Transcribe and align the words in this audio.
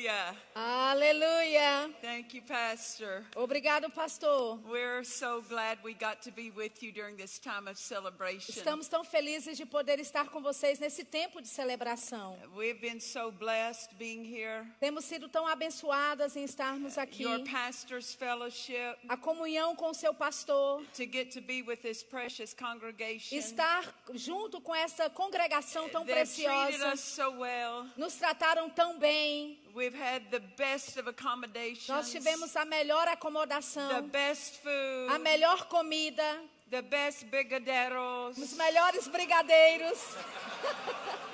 Hallelujah. 0.00 0.34
Aleluia. 0.54 1.90
Thank 2.00 2.34
you, 2.34 2.42
Pastor. 2.42 3.22
Obrigado, 3.36 3.90
pastor. 3.90 4.58
We're 4.66 5.04
so 5.04 5.42
glad 5.46 5.78
we 5.84 5.92
got 5.94 6.22
to 6.22 6.30
be 6.30 6.50
with 6.50 6.82
you 6.82 6.90
during 6.90 7.16
this 7.16 7.38
time 7.38 7.68
of 7.68 7.78
celebration. 7.78 8.54
Estamos 8.54 8.88
tão 8.88 9.04
felizes 9.04 9.56
de 9.58 9.66
poder 9.66 9.98
estar 10.00 10.28
com 10.30 10.40
vocês 10.40 10.78
nesse 10.78 11.04
tempo 11.04 11.42
de 11.42 11.48
celebração. 11.48 12.38
We've 12.56 12.80
been 12.80 12.98
so 13.00 13.30
blessed 13.30 13.94
being 13.98 14.24
here. 14.24 14.64
Temos 14.80 15.04
sido 15.04 15.28
tão 15.28 15.46
abençoadas 15.46 16.34
em 16.34 16.44
estarmos 16.44 16.96
aqui. 16.96 17.24
Your 17.24 17.44
pastor's 17.44 18.14
fellowship, 18.14 18.96
A 19.08 19.16
comunhão 19.18 19.76
com 19.76 19.90
o 19.90 19.94
seu 19.94 20.14
pastor, 20.14 20.82
to 20.94 21.04
get 21.04 21.30
to 21.34 21.42
be 21.42 21.62
with 21.62 21.78
this 21.82 22.02
precious 22.02 22.54
congregation. 22.54 23.36
estar 23.36 23.84
junto 24.14 24.60
com 24.62 24.74
essa 24.74 25.10
congregação 25.10 25.88
tão 25.90 26.04
They've 26.06 26.24
treated 26.26 26.78
preciosa. 26.78 26.94
us 26.94 27.00
so 27.00 27.30
well. 27.38 27.86
Nos 27.98 28.14
trataram 28.14 28.70
tão 28.70 28.98
bem. 28.98 29.58
We've 29.74 29.94
had 29.94 30.30
the 30.30 30.40
best 30.56 30.98
of 30.98 31.08
accommodations. 31.08 31.88
Nós 31.88 32.10
tivemos 32.10 32.56
a 32.56 32.64
melhor 32.64 33.04
the 33.04 33.12
acomodação, 33.12 34.02
best 34.08 34.56
food, 34.62 35.12
a 35.12 35.18
melhor 35.18 35.68
comida, 35.68 36.40
the 36.70 36.82
best 36.82 37.24
brigadeiros. 37.30 38.38
os 38.38 38.52
melhores 38.54 39.08
brigadeiros. 39.08 39.98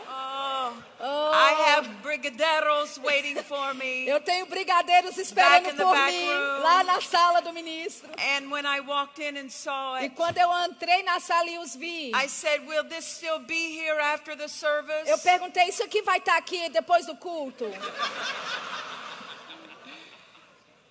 Oh, 0.08 0.72
Oh, 0.98 1.30
I 1.34 1.52
have 1.74 1.88
brigadeiros 2.02 2.98
waiting 3.02 3.36
for 3.42 3.74
me. 3.74 4.06
eu 4.08 4.18
tenho 4.20 4.46
brigadeiros 4.46 5.18
esperando 5.18 5.76
por 5.76 5.94
mim 6.06 6.26
room. 6.26 6.62
lá 6.62 6.82
na 6.84 7.00
sala 7.00 7.40
do 7.42 7.52
ministro. 7.52 8.08
And 8.18 8.50
when 8.50 8.64
I 8.64 8.80
walked 8.80 9.18
in 9.20 9.36
and 9.36 9.50
saw 9.50 9.98
E 9.98 10.06
it, 10.06 10.14
quando 10.16 10.38
eu 10.38 10.50
entrei 10.64 11.02
na 11.02 11.20
sala 11.20 11.48
e 11.50 11.58
os 11.58 11.76
vi, 11.76 12.12
I 12.14 12.26
said, 12.28 12.66
Will 12.66 12.84
this 12.84 13.04
still 13.04 13.38
be 13.40 13.76
here 13.78 14.00
after 14.00 14.34
the 14.36 14.48
service? 14.48 15.06
eu 15.08 15.18
perguntei: 15.18 15.68
Isso 15.68 15.82
aqui 15.82 16.00
vai 16.02 16.18
estar 16.18 16.36
aqui 16.38 16.68
depois 16.70 17.04
do 17.06 17.14
culto? 17.16 17.66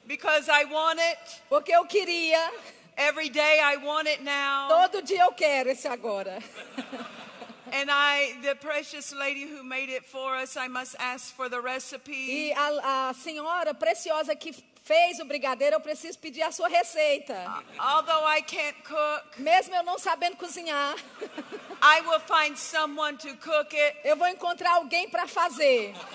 Because 0.06 0.48
I 0.50 0.66
want 0.66 1.00
it. 1.00 1.42
Porque 1.50 1.72
eu 1.74 1.84
queria. 1.86 2.52
Every 2.98 3.30
day 3.30 3.60
I 3.62 3.78
want 3.78 4.08
it 4.08 4.24
now. 4.24 4.68
Todo 4.70 5.02
dia 5.02 5.24
eu 5.24 5.34
quero 5.34 5.70
esse 5.70 5.88
agora. 5.88 6.40
And 7.74 7.90
I, 7.92 8.38
the 8.42 8.56
precious 8.56 9.12
lady 9.12 9.46
who 9.46 9.64
made 9.64 9.90
it 9.90 10.06
for 10.06 10.36
us, 10.36 10.56
I 10.56 10.68
must 10.70 10.96
ask 11.00 11.34
for 11.36 11.50
the 11.50 11.60
recipe. 11.60 12.14
E 12.14 12.54
a, 12.54 13.10
a 13.10 13.14
senhora 13.14 13.74
preciosa 13.74 14.34
que 14.36 14.54
fez 14.84 15.20
o 15.20 15.26
brigadeiro, 15.26 15.76
eu 15.76 15.82
preciso 15.82 16.18
pedir 16.20 16.44
a 16.44 16.52
sua 16.52 16.70
receita. 16.70 17.34
Although 17.78 18.24
I 18.26 18.42
can't 18.44 18.78
cook, 18.84 19.40
Mesmo 19.40 19.76
eu 19.76 19.84
não 19.84 19.98
sabendo 19.98 20.38
cozinhar, 20.38 20.96
I 21.82 22.02
will 22.02 22.20
find 22.22 22.56
someone 22.56 23.18
to 23.18 23.36
cook 23.38 23.76
it. 23.76 23.98
eu 24.06 24.16
vou 24.16 24.28
encontrar 24.28 24.76
alguém 24.76 25.10
para 25.10 25.28
fazer. 25.28 25.94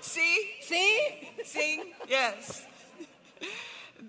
See? 0.00 0.58
Sim? 0.60 1.28
See? 1.44 1.94
Yes. 2.08 2.66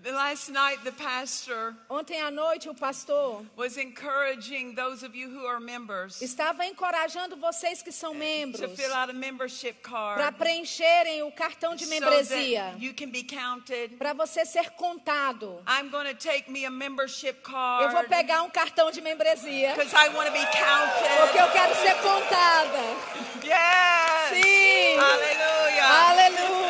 Last 0.05 0.49
night, 0.49 0.83
the 0.83 0.91
pastor 0.91 1.75
Ontem 1.89 2.21
à 2.21 2.31
noite 2.31 2.69
o 2.69 2.73
pastor 2.73 3.45
was 3.55 3.77
encouraging 3.77 4.73
those 4.75 5.03
of 5.03 5.15
you 5.15 5.29
who 5.29 5.45
are 5.45 5.59
members 5.59 6.21
estava 6.21 6.65
encorajando 6.65 7.35
vocês 7.37 7.81
que 7.81 7.91
são 7.91 8.13
to 8.13 8.19
membros 8.19 8.79
fill 8.79 8.93
out 8.93 9.09
a 9.09 9.13
membership 9.13 9.73
para 9.81 10.15
card 10.15 10.37
preencherem 10.37 11.23
o 11.23 11.31
cartão 11.31 11.75
de 11.75 11.85
so 11.85 11.89
membresia, 11.89 12.61
that 12.71 12.83
you 12.83 12.93
can 12.93 13.09
be 13.09 13.23
counted. 13.23 13.95
para 13.97 14.13
você 14.13 14.45
ser 14.45 14.71
contado. 14.71 15.61
I'm 15.67 15.89
take 16.15 16.49
me 16.49 16.65
a 16.65 16.71
membership 16.71 17.37
Eu 17.45 17.89
vou 17.89 18.01
card 18.01 18.07
pegar 18.09 18.43
um 18.43 18.49
cartão 18.49 18.91
de 18.91 19.01
membresia 19.01 19.73
because 19.75 19.93
I 19.93 20.09
want 20.15 20.27
to 20.27 20.33
be 20.33 20.45
porque 20.45 20.57
counted. 20.57 21.37
eu 21.37 21.51
quero 21.51 21.75
ser 21.75 21.95
contada. 22.01 23.21
Yes. 23.43 24.29
Sim. 24.29 24.97
Hallelujah. 24.97 26.09
Aleluia. 26.09 26.60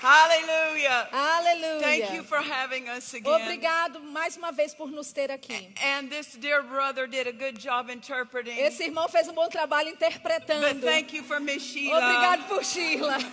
Hallelujah. 0.00 1.08
Thank 1.10 2.12
you 2.12 2.20
Aleluia. 2.20 2.22
for 2.22 2.38
having 2.38 2.88
us 2.88 3.12
again. 3.12 3.34
Obrigado 3.34 4.00
mais 4.00 4.34
uma 4.36 4.50
vez 4.50 4.74
por 4.74 4.90
nos 4.90 5.12
ter 5.12 5.30
aqui. 5.30 5.74
And 5.82 6.08
this 6.08 6.36
dear 6.36 6.62
brother 6.62 7.06
did 7.06 7.26
a 7.26 7.32
good 7.32 7.58
job 7.58 7.90
interpreting. 7.90 8.56
Esse 8.58 8.84
irmão 8.84 9.08
fez 9.10 9.28
um 9.28 9.34
bom 9.34 9.48
trabalho 9.48 9.90
But 9.90 10.02
interpretando. 10.02 10.80
thank 10.80 11.14
you 11.14 11.22
for 11.22 11.38
Miss 11.38 11.62
Sheila. 11.62 12.00
Obrigado 12.00 12.48
por 12.48 12.64
Sheila. 12.64 13.18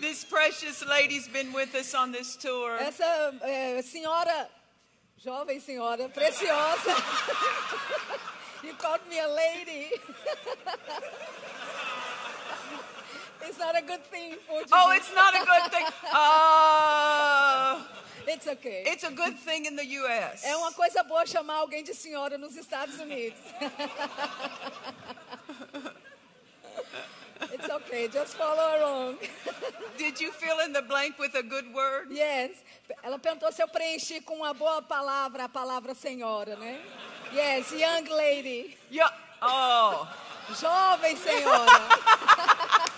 This 0.00 0.24
precious 0.24 0.82
lady's 0.86 1.28
been 1.28 1.52
with 1.52 1.74
us 1.74 1.92
on 1.92 2.12
this 2.12 2.36
tour. 2.36 2.76
Essa 2.78 3.34
é, 3.42 3.82
senhora, 3.82 4.48
jovem 5.18 5.60
senhora, 5.60 6.08
preciosa. 6.08 6.94
You 8.64 8.72
called 8.74 9.00
me 9.08 9.20
a 9.20 9.28
lady. 9.28 9.90
It's 13.48 13.58
not 13.58 13.76
a 13.76 13.82
good 13.82 14.02
thing 14.04 14.36
for 14.46 14.62
Oh, 14.72 14.92
it's 14.94 15.12
not 15.14 15.34
a 15.34 15.44
good 15.44 15.70
thing. 15.72 15.86
Oh, 16.12 17.86
It's 18.30 18.46
okay. 18.46 18.82
it's 18.86 19.04
a 19.04 19.10
good 19.10 19.38
thing 19.38 19.64
in 19.64 19.74
the 19.74 19.86
U.S. 19.86 20.44
É 20.44 20.54
uma 20.54 20.70
coisa 20.72 21.02
boa 21.02 21.24
chamar 21.24 21.56
alguém 21.60 21.82
de 21.82 21.94
senhora 21.94 22.36
nos 22.36 22.56
Estados 22.56 22.98
Unidos. 22.98 23.38
It's 27.52 27.68
okay, 27.70 28.08
just 28.08 28.36
follow 28.36 28.76
along. 28.78 29.16
Did 29.96 30.20
you 30.20 30.32
fill 30.32 30.58
in 30.60 30.72
the 30.72 30.82
blank 30.82 31.18
with 31.18 31.34
a 31.34 31.42
good 31.42 31.72
word? 31.72 32.08
Yes. 32.10 32.50
Ela 33.02 33.18
perguntou 33.18 33.50
se 33.52 33.62
eu 33.62 33.68
preenchi 33.68 34.20
com 34.20 34.36
uma 34.36 34.52
boa 34.52 34.82
palavra 34.82 35.44
a 35.44 35.48
palavra 35.48 35.94
senhora, 35.94 36.56
né? 36.56 36.80
Yes, 37.32 37.70
young 37.72 38.04
lady. 38.10 38.76
Yeah. 38.90 39.10
Oh, 39.40 40.06
Jovem 40.60 41.16
senhora. 41.16 41.72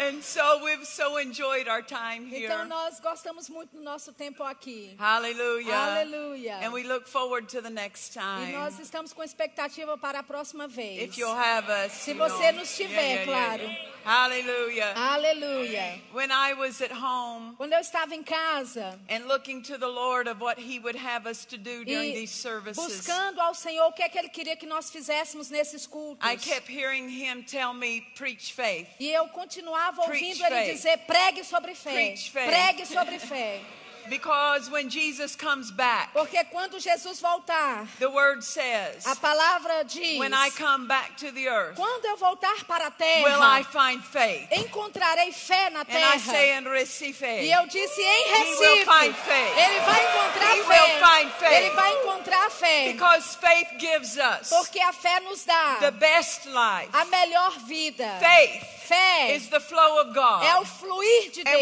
and 0.00 0.22
so 0.22 0.64
we've 0.64 0.86
so 0.86 1.18
enjoyed 1.18 1.68
our 1.68 1.82
time 1.82 2.26
here. 2.26 2.46
Então 2.46 2.66
nós 2.66 2.98
gostamos 3.00 3.48
muito 3.48 3.76
do 3.76 3.82
nosso 3.82 4.12
tempo 4.12 4.42
aqui. 4.42 4.94
Hallelujah. 4.98 5.74
Aleluia. 5.74 6.56
And 6.62 6.72
we 6.72 6.82
look 6.84 7.06
forward 7.06 7.48
to 7.48 7.60
the 7.60 7.70
next 7.70 8.16
E 8.16 8.20
time. 8.20 8.52
nós 8.52 8.78
estamos 8.78 9.12
com 9.12 9.22
expectativa 9.22 9.96
para 9.98 10.20
a 10.20 10.22
próxima 10.22 10.66
vez. 10.66 11.02
If 11.02 11.18
you'll 11.18 11.36
have 11.36 11.68
us. 11.86 11.92
Se 11.92 12.12
you 12.12 12.16
know. 12.16 12.28
você 12.28 12.52
nos 12.52 12.74
tiver, 12.74 12.94
yeah, 12.94 13.24
yeah, 13.24 13.24
claro. 13.26 13.62
yeah. 13.62 13.99
Hallelujah. 14.04 14.94
Aleluia. 14.96 16.00
When 16.12 16.30
I 16.30 16.54
was 16.54 16.80
at 16.80 16.92
home 16.92 17.54
Quando 17.56 17.72
eu 17.72 17.80
estava 17.80 18.14
em 18.14 18.22
casa 18.22 18.98
and 19.08 19.26
looking 19.26 19.62
to 19.62 19.78
the 19.78 19.88
Lord 19.88 20.28
of 20.28 20.40
what 20.40 20.58
He 20.58 20.78
would 20.78 20.96
have 20.96 21.26
us 21.26 21.44
to 21.46 21.56
do 21.56 21.84
during 21.84 22.14
these 22.14 22.32
services, 22.32 22.76
buscando 22.76 23.40
ao 23.40 23.54
Senhor 23.54 23.86
o 23.86 23.92
que 23.92 24.02
é 24.02 24.08
que 24.08 24.18
Ele 24.18 24.28
queria 24.28 24.56
que 24.56 24.66
nós 24.66 24.90
fizéssemos 24.90 25.50
nesses 25.50 25.86
cultos. 25.86 26.26
I 26.28 26.36
kept 26.36 26.68
hearing 26.68 27.08
Him 27.08 27.42
tell 27.42 27.74
me, 27.74 28.02
preach 28.16 28.52
faith. 28.52 28.88
E 28.98 29.10
eu 29.10 29.28
continuava 29.28 30.02
Preach 30.04 30.24
ouvindo 30.24 30.44
Ele 30.44 30.72
dizer: 30.72 30.98
pregue 31.06 31.44
sobre 31.44 31.74
fé. 31.74 31.92
Preach 31.92 32.30
faith. 32.30 32.48
Pregue 32.48 32.86
sobre 32.86 33.18
fé. 33.18 33.60
Because 34.10 34.68
when 34.70 34.88
Jesus 34.90 35.36
comes 35.36 35.70
back, 35.70 36.12
Porque 36.12 36.36
quando 36.50 36.78
Jesus 36.80 37.20
voltar, 37.20 37.86
the 37.98 38.10
word 38.10 38.42
says, 38.42 39.06
a 39.06 39.14
palavra 39.16 39.84
diz: 39.88 40.18
when 40.18 40.34
I 40.34 40.50
come 40.50 40.86
back 40.88 41.16
to 41.18 41.30
the 41.30 41.48
earth, 41.48 41.76
quando 41.76 42.04
eu 42.06 42.16
voltar 42.16 42.64
para 42.66 42.88
a 42.88 42.92
will 43.22 43.40
I 43.40 43.62
terra, 43.62 43.72
find 43.72 44.02
faith? 44.04 44.48
encontrarei 44.52 45.32
fé 45.32 45.70
na 45.70 45.80
And 45.80 45.88
I 45.88 46.18
terra. 46.18 46.18
say 46.18 46.56
in 46.58 46.64
Recife, 46.64 47.24
E 47.24 47.52
eu 47.52 47.66
disse 47.68 48.00
em 48.00 48.26
He 48.26 48.50
will 48.58 48.76
Recife, 48.76 48.84
find 48.84 49.14
faith. 49.14 49.58
ele 49.58 49.80
vai 49.80 50.02
encontrar 50.04 50.56
He 50.56 50.62
fé. 50.62 50.68
will 50.68 51.06
find 51.06 51.30
faith. 51.32 51.52
Ele 51.52 51.70
vai 51.70 51.92
encontrar 52.02 52.50
fé. 52.50 52.92
because 52.92 53.36
faith 53.36 53.68
gives 53.78 54.16
us 54.18 54.50
Porque 54.50 54.80
a 54.80 54.92
fé 54.92 55.20
nos 55.20 55.44
dá 55.44 55.76
the 55.80 55.92
best 55.92 56.46
life. 56.46 56.88
a 56.92 57.04
melhor 57.06 57.52
vida. 57.66 58.18
Faith 58.20 58.79
Fé 58.90 59.36
is 59.36 59.48
the 59.48 59.60
flow 59.60 60.00
of 60.00 60.12
God. 60.12 60.42
é 60.42 60.58
o 60.58 60.64
fluir 60.64 61.30
de 61.30 61.44
Deus. 61.44 61.60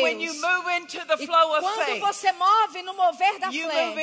E 1.21 1.27
quando 1.27 2.01
você 2.01 2.33
move 2.33 2.83
no 2.83 2.95
mover 2.95 3.39
da 3.39 3.51
fé, 3.51 3.95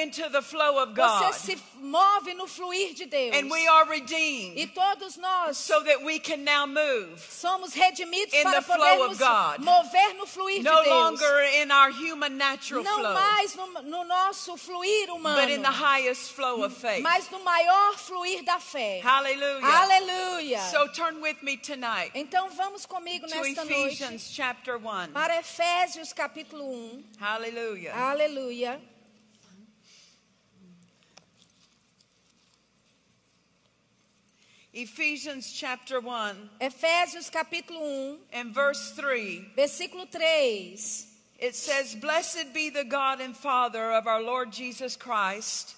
você 1.32 1.34
se 1.34 1.56
move 1.86 2.36
no 2.36 2.46
fluir 2.48 2.94
de 2.96 3.06
Deus. 3.06 3.36
And 3.36 3.50
we 3.50 3.68
are 3.68 3.86
redeemed 3.86 4.58
E 4.58 4.68
todos 4.68 5.18
nós 5.18 5.56
so 5.58 5.82
that 5.84 6.04
we 6.04 6.20
can 6.20 6.44
now 6.44 6.66
move 6.66 7.20
somos 7.30 7.74
redimidos 7.74 8.34
in 8.34 8.44
para 8.44 8.56
the 8.60 8.62
flow 8.62 8.78
podermos 8.78 9.12
of 9.14 9.20
God. 9.20 9.60
mover 9.64 10.14
no 10.18 10.26
fluir 10.26 10.64
no 10.64 10.76
de 10.78 10.84
Deus. 10.84 10.88
longer 10.88 11.40
in 11.62 11.72
our 11.72 11.92
human 11.92 12.38
natural 12.38 12.84
Não 12.84 13.00
flow, 13.00 13.14
mais 13.14 13.56
no, 13.56 13.68
no 13.84 14.04
nosso 14.04 14.58
fluir 14.58 15.10
humano, 15.10 15.40
but 15.42 15.50
in 15.50 15.62
the 15.62 15.72
highest 15.72 16.32
flow 16.34 16.64
of 16.64 16.74
faith. 16.76 17.02
mas 17.04 17.30
no 17.32 17.40
maior 17.44 17.94
fluir 17.98 18.44
da 18.44 18.60
fé. 18.60 19.00
Hallelujah. 19.02 19.66
Aleluia. 19.66 20.60
So 20.72 20.88
turn 20.88 21.22
with 21.22 21.42
me 21.44 21.58
tonight 21.58 22.12
Então 22.16 22.50
vamos 22.50 22.86
comigo 22.86 23.28
to 23.28 23.36
nesta 23.36 23.64
Ephesians 23.64 24.12
noite 24.12 24.34
chapter 24.34 24.78
1. 24.78 25.12
para 25.14 25.40
Efésios 25.40 26.14
capítulo 26.14 26.64
1. 26.66 27.04
Hallelujah. 27.20 27.94
Aleluia. 27.94 28.82
Ephesians 34.76 35.54
chapter 35.54 36.02
1 36.02 36.50
Efésios 36.60 37.32
capítulo 37.32 37.80
1, 37.80 38.18
and 38.34 38.54
verse 38.54 38.92
3. 38.92 39.54
versículo 39.56 40.06
3. 40.12 40.76
It 41.40 41.56
says, 41.56 41.96
Blessed 41.96 42.54
be 42.54 42.70
the 42.70 42.84
God 42.84 43.22
and 43.22 43.36
Father 43.38 43.94
of 43.94 44.06
our 44.06 44.22
Lord 44.22 44.52
Jesus 44.52 44.98
Christ, 44.98 45.76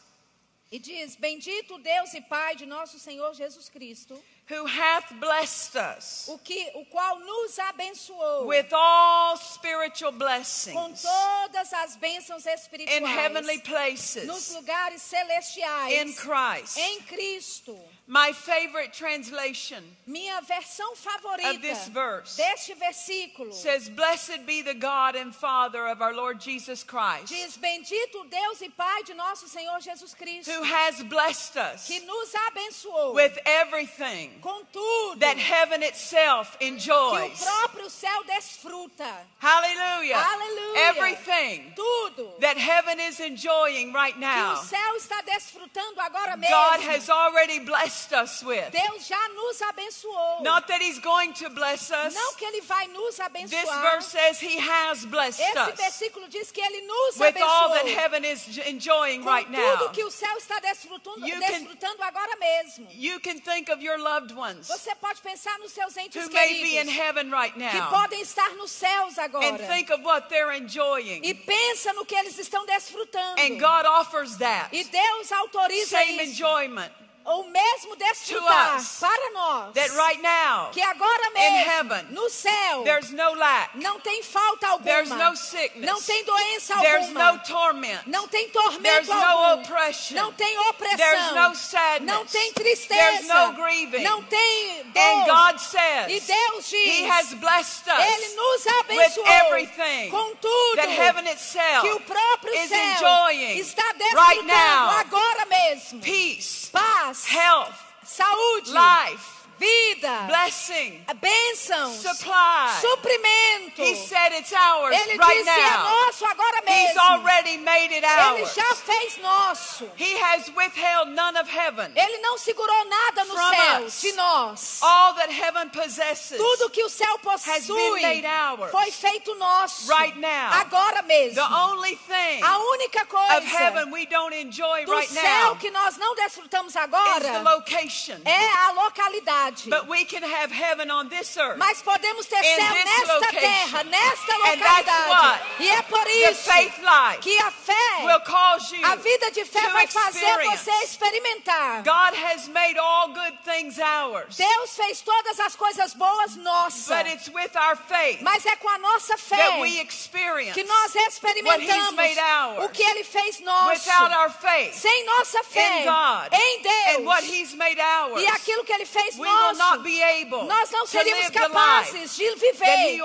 E 0.71 0.79
diz: 0.79 1.15
Bendito 1.15 1.77
Deus 1.81 2.13
e 2.13 2.21
Pai 2.21 2.55
de 2.55 2.65
nosso 2.65 2.99
Senhor 2.99 3.33
Jesus 3.35 3.69
Cristo, 3.69 4.19
who 4.49 4.65
hath 4.65 5.13
blessed 5.19 5.75
us 5.75 6.27
o, 6.27 6.37
que, 6.39 6.71
o 6.73 6.83
qual 6.85 7.19
nos 7.19 7.57
abençoou 7.59 8.47
with 8.47 8.73
all 8.73 9.37
spiritual 9.37 10.11
com 10.11 10.17
blessings 10.17 11.03
todas 11.03 11.71
as 11.71 11.95
bênçãos 11.97 12.45
in 12.45 12.49
espirituais 12.49 13.17
heavenly 13.17 13.57
nos 13.57 13.63
places 13.63 14.53
lugares 14.55 14.95
in 14.95 14.99
celestiais 14.99 16.19
Christ. 16.19 16.77
em 16.77 17.01
Cristo. 17.03 17.79
My 18.09 18.31
favorite 18.31 18.93
translation 18.93 19.83
Minha 20.05 20.39
versão 20.41 20.95
favorita 20.95 21.55
Of 21.55 21.61
this 21.61 21.89
verse 21.89 22.37
deste 22.37 22.73
versículo 22.75 23.51
says, 23.51 23.89
Blessed 23.89 24.45
be 24.45 24.61
the 24.61 24.73
God 24.73 25.17
and 25.17 25.35
Father 25.35 25.85
of 25.87 26.01
our 26.01 26.13
Lord 26.13 26.39
Jesus 26.39 26.85
Christ, 26.85 27.27
diz: 27.27 27.57
Bendito 27.57 28.23
Deus 28.29 28.61
e 28.61 28.69
Pai 28.69 29.03
de 29.03 29.13
nosso 29.13 29.49
Senhor 29.49 29.81
Jesus 29.81 30.13
Cristo, 30.13 30.49
who 30.49 30.63
has 30.63 31.03
blessed 31.03 31.57
us 31.57 31.85
que 31.85 31.99
nos 32.05 32.33
abençoou 32.47 33.13
with 33.13 33.37
everything 33.45 34.39
com 34.41 34.63
tudo 34.71 35.19
that 35.19 35.37
heaven 35.37 35.83
itself 35.83 36.57
que 36.57 36.65
o 36.65 36.69
enjoys. 36.69 37.43
próprio 37.43 37.89
céu 37.89 38.23
desfruta. 38.23 39.27
Hallelujah. 39.39 40.15
Aleluia. 40.15 40.79
Everything 40.91 41.73
Tudo 41.75 42.39
that 42.39 42.57
heaven 42.57 43.01
is 43.01 43.19
enjoying 43.19 43.91
right 43.91 44.13
que 44.13 44.21
now, 44.21 44.53
o 44.53 44.63
céu 44.63 44.95
está 44.95 45.21
desfrutando 45.23 45.99
agora 45.99 46.37
mesmo. 46.37 46.55
God 46.55 46.79
has 46.79 47.09
already 47.09 47.59
blessed 47.59 47.96
us 48.13 48.43
with. 48.43 48.71
Deus 48.71 49.07
já 49.07 49.29
nos 49.29 49.61
abençoou. 49.61 50.43
Not 50.43 50.67
that 50.67 50.81
He's 50.83 50.99
going 50.99 51.33
to 51.33 51.49
bless 51.49 51.89
us. 51.91 52.13
Não 52.13 52.33
que 52.35 52.45
ele 52.45 52.61
vai 52.61 52.87
nos 52.87 53.15
This 53.15 53.19
abençoar. 53.19 53.81
verse 53.91 54.07
says 54.07 54.39
He 54.41 54.57
has 54.59 55.05
blessed 55.05 55.41
Esse 55.41 55.57
us 55.59 55.75
versículo 55.79 56.27
diz 56.29 56.51
que 56.51 56.61
ele 56.61 56.81
nos 56.87 57.17
with 57.17 57.35
all 57.41 57.69
that 57.71 57.81
abençoou. 57.85 57.95
heaven 57.95 58.25
is 58.25 58.57
enjoying 58.59 59.23
Com 59.23 59.29
right 59.29 59.49
now. 59.49 59.77
tudo 59.77 59.91
que 59.93 60.03
o 60.03 60.11
céu 60.11 60.35
está 60.37 60.59
desfrutando, 60.59 61.25
You 61.27 61.39
can- 61.39 61.63
desfrutando 61.63 62.03
agora 62.03 62.35
mesmo. 62.37 62.87
You 62.91 63.19
can 63.19 63.39
think 63.39 63.69
of 63.71 63.81
your 63.81 63.97
loved 63.97 64.33
ones 64.35 64.67
Você 64.67 64.93
pode 64.95 65.21
pensar 65.21 65.57
nos 65.59 65.71
seus 65.71 65.95
entes 65.97 66.21
who 66.23 66.29
may 66.31 66.53
be 66.61 66.77
in 66.77 66.85
queridos 66.87 66.95
heaven 66.97 67.31
right 67.31 67.53
que 67.53 67.59
now 67.59 67.89
podem 67.89 68.21
estar 68.21 68.49
nos 68.55 68.71
céus 68.71 69.17
agora. 69.17 69.45
and 69.45 69.57
think 69.67 69.89
of 69.91 70.03
what 70.03 70.29
they're 70.29 70.51
enjoying. 70.51 71.21
E 71.23 71.33
pensa 71.33 71.93
no 71.93 72.05
que 72.05 72.15
eles 72.15 72.37
estão 72.37 72.65
desfrutando. 72.65 73.41
And 73.41 73.59
God 73.59 73.85
offers 73.85 74.37
that 74.37 74.69
E 74.73 74.83
Deus 74.83 75.31
autoriza 75.31 75.97
same 75.97 76.21
isso. 76.23 76.31
enjoyment 76.43 76.91
O 77.29 77.43
mesmo 77.43 77.95
desfrutar 77.97 78.77
us. 78.77 78.99
para 79.01 79.29
nós. 79.31 79.73
that 79.73 79.91
right 79.97 80.21
now 80.21 80.69
que 80.71 80.81
agora 80.81 81.27
in 81.27 81.33
mesmo, 81.33 81.57
heaven, 81.71 82.05
no 82.11 82.29
céu, 82.29 82.83
there's 82.83 83.11
no 83.11 83.33
lack, 83.33 83.77
não 83.77 83.99
tem 83.99 84.23
falta 84.23 84.67
alguma. 84.69 84.85
there's 84.85 85.09
no 85.09 85.35
sickness, 85.35 85.85
não 85.85 86.01
tem 86.01 86.23
doença 86.23 86.75
there's 86.79 87.07
alguma. 87.07 87.31
no 87.33 87.39
torment, 87.39 87.99
não 88.07 88.27
tem 88.29 88.49
tormento 88.49 88.81
there's 88.81 89.07
no 89.09 89.13
algum. 89.13 89.61
oppression, 89.61 90.15
não 90.15 90.31
tem 90.31 90.57
opressão. 90.69 90.97
there's 90.97 91.31
no 91.33 91.55
sadness, 91.55 92.15
não 92.15 92.25
tem 92.25 92.53
tristeza. 92.53 92.97
there's 92.97 93.27
no 93.27 93.53
grieving. 93.53 94.03
Não 94.03 94.23
tem 94.23 94.83
dor. 94.85 95.01
And 95.03 95.25
God 95.25 95.55
e 95.57 96.21
says 96.21 96.27
Deus 96.27 96.69
diz, 96.69 96.87
He 96.99 97.09
has 97.09 97.33
blessed 97.33 97.87
Ele 97.87 98.25
us 98.25 98.35
nos 98.35 98.65
with 98.65 98.73
abençoou 98.79 99.27
everything 99.27 100.09
com 100.11 100.35
tudo 100.35 100.75
that 100.77 100.89
heaven 100.89 101.27
itself 101.27 101.81
que 101.81 101.91
o 101.91 101.99
próprio 101.99 102.53
is 102.53 102.69
céu 102.69 102.79
enjoying 102.93 103.57
está 103.59 103.83
right 103.83 103.97
desfrutando 103.97 104.43
now. 104.47 104.89
agora 104.99 105.45
mesmo. 105.45 105.99
peace, 106.01 106.69
Paz, 106.71 107.16
health, 107.25 107.75
saúde, 108.03 108.69
life, 108.71 109.36
vida, 109.59 110.11
blessing, 110.27 111.03
bênçãos, 111.19 112.01
supply. 112.01 112.79
suprimento. 112.81 113.81
He 113.81 113.95
said 113.95 114.33
it's 114.33 114.51
ours 114.53 114.95
Ele 114.95 115.17
right 115.17 115.37
disse 115.43 115.49
é 115.49 115.69
now. 115.69 115.83
nosso 116.05 116.25
agora 116.25 116.57
He's 116.65 116.93
mesmo. 116.93 117.01
already 117.01 117.57
made 117.57 117.93
it 117.93 118.05
Ele 118.05 118.41
ours. 118.41 118.53
já 118.53 118.75
fez 118.75 119.17
nosso. 119.17 119.89
He 119.97 120.15
has 120.21 120.49
withheld 120.55 121.11
none 121.11 121.37
of 121.39 121.49
heaven. 121.49 121.91
Ele 121.95 122.17
não 122.19 122.37
segurou 122.37 122.85
nada 122.85 123.25
no 123.25 123.35
céu 123.35 123.85
us. 123.85 124.01
de 124.01 124.11
nós. 124.13 124.79
All 124.81 125.13
that 125.15 125.31
heaven 125.31 125.69
possesses 125.69 126.37
Tudo 126.37 126.69
que 126.69 126.83
o 126.83 126.89
céu 126.89 127.19
has 127.25 127.43
been 127.45 127.75
possui 127.75 128.01
made 128.01 128.25
ours 128.27 128.71
foi 128.71 128.91
feito 128.91 129.33
nosso. 129.35 129.87
right 129.91 130.17
now. 130.19 130.51
Agora 130.53 131.01
mesmo. 131.03 131.35
The 131.35 131.53
only 131.55 131.95
thing 131.95 132.43
A 132.43 132.57
única 132.59 133.01
of 133.03 133.07
coisa 133.09 133.39
heaven 133.57 133.91
we 133.91 134.05
don't 134.05 134.33
enjoy 134.35 134.85
do 134.85 134.91
right 134.91 135.11
céu 135.11 135.45
now 135.45 135.55
que 135.55 135.71
nós 135.71 135.97
não 135.97 136.13
desfrutamos 136.15 136.67
is 136.67 136.73
the 136.73 136.79
agora 136.79 137.39
location. 137.43 138.19
é 138.25 138.49
a 138.67 138.71
localidade. 138.71 139.46
But 139.69 139.87
we 139.87 140.05
can 140.05 140.23
have 140.23 140.51
heaven 140.51 140.91
on 140.91 141.09
this 141.09 141.37
earth. 141.37 141.57
Mas 141.57 141.81
podemos 141.81 142.25
ter 142.25 142.43
céu 142.43 142.73
nesta 142.73 143.13
location. 143.13 143.39
terra, 143.39 143.83
nesta 143.83 144.37
localidade. 144.37 145.43
E 145.59 145.69
é 145.69 145.81
por 145.83 146.03
The 146.03 146.31
isso 146.31 146.43
faith 146.43 146.77
life 146.79 147.19
que 147.21 147.37
a 147.39 147.51
fé, 147.51 148.05
will 148.05 148.19
cause 148.21 148.75
you 148.75 148.85
a 148.85 148.95
vida 148.95 149.31
de 149.31 149.45
fé 149.45 149.67
vai 149.69 149.87
fazer 149.87 150.43
você 150.43 150.71
experimentar. 150.83 151.83
God 151.83 152.13
has 152.15 152.47
made 152.47 152.77
all 152.77 153.09
good 153.09 153.37
things 153.43 153.77
ours. 153.79 154.37
Deus 154.37 154.75
fez 154.75 155.01
todas 155.01 155.39
as 155.39 155.55
coisas 155.55 155.93
boas 155.93 156.35
nossas. 156.37 156.87
But 156.87 157.07
it's 157.07 157.29
with 157.29 157.51
our 157.55 157.75
faith 157.75 158.21
Mas 158.21 158.45
é 158.45 158.55
com 158.55 158.69
a 158.69 158.77
nossa 158.77 159.17
fé 159.17 159.37
that 159.37 159.59
we 159.61 159.79
experience. 159.79 160.53
que 160.53 160.63
nós 160.63 160.95
experimentamos 160.95 161.67
He's 161.67 161.91
made 161.93 162.19
ours. 162.19 162.65
o 162.65 162.69
que 162.69 162.83
Ele 162.83 163.03
fez 163.03 163.39
nosso. 163.41 163.69
Without 163.69 164.13
our 164.15 164.29
faith 164.29 164.73
Sem 164.73 165.05
nossa 165.05 165.43
fé 165.43 165.81
in 165.81 165.85
God 165.85 166.33
em 166.33 166.61
Deus 166.61 166.97
and 166.97 167.05
what 167.05 167.23
He's 167.23 167.53
made 167.53 167.79
ours, 167.79 168.21
e 168.21 168.27
aquilo 168.27 168.63
que 168.63 168.73
Ele 168.73 168.85
fez 168.85 169.17
nosso, 169.17 169.36
not 169.57 169.83
be 169.83 170.01
able 170.01 170.43
nós 170.45 170.69
não 170.71 170.81
to 170.85 170.87
seríamos 170.91 171.29
capazes 171.29 172.15
de 172.15 172.35
viver 172.35 172.99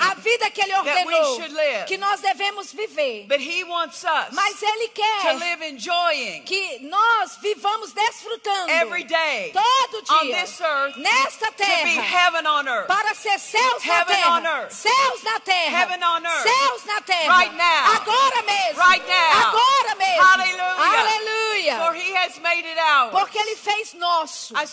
a 0.00 0.14
vida 0.14 0.50
que 0.50 0.60
Ele 0.62 0.74
ordenou 0.74 1.38
que 1.86 1.96
nós 1.98 2.20
devemos 2.20 2.72
viver. 2.72 3.26
But 3.28 3.40
He 3.40 3.64
wants 3.64 4.04
us 4.04 4.32
Mas 4.32 4.62
Ele 4.62 4.88
to 4.88 4.94
quer 4.94 5.32
live 5.38 5.62
enjoying 5.64 6.42
que 6.44 6.78
nós 6.82 7.36
vivamos 7.40 7.92
desfrutando 7.92 8.70
every 8.70 9.04
day 9.04 9.52
todo 9.52 10.04
on 10.14 10.24
dia 10.26 10.40
this 10.44 10.60
earth 10.60 10.96
nesta 10.96 11.46
to 11.46 11.52
be 11.52 11.64
terra 11.64 12.02
heaven 12.02 12.46
on 12.46 12.68
earth. 12.68 12.86
para 12.88 13.14
ser 13.14 13.38
céus 13.38 13.84
na 13.84 14.04
terra, 14.04 14.42
earth. 14.60 14.72
céus 14.72 15.22
na 15.22 15.40
terra, 15.40 15.78
Heaven 15.78 16.02
on 16.02 16.24
earth. 16.26 16.42
céus 16.46 16.84
na 16.86 17.00
terra, 17.00 17.38
Right 17.38 17.54
now. 17.56 17.94
agora 17.94 18.42
mesmo, 18.42 18.82
Right 18.82 19.06
now. 19.06 19.48
agora 19.48 19.94
mesmo, 19.96 20.22
Hallelujah. 20.22 21.00
aleluia, 21.00 21.76
For 21.84 21.94
He 21.94 22.12
has 22.16 22.38
made 22.38 22.66
it 22.66 22.78
ours. 22.78 23.10
porque 23.12 23.38
Ele 23.38 23.56
fez 23.56 23.94
nosso. 23.94 24.54
I 24.56 24.66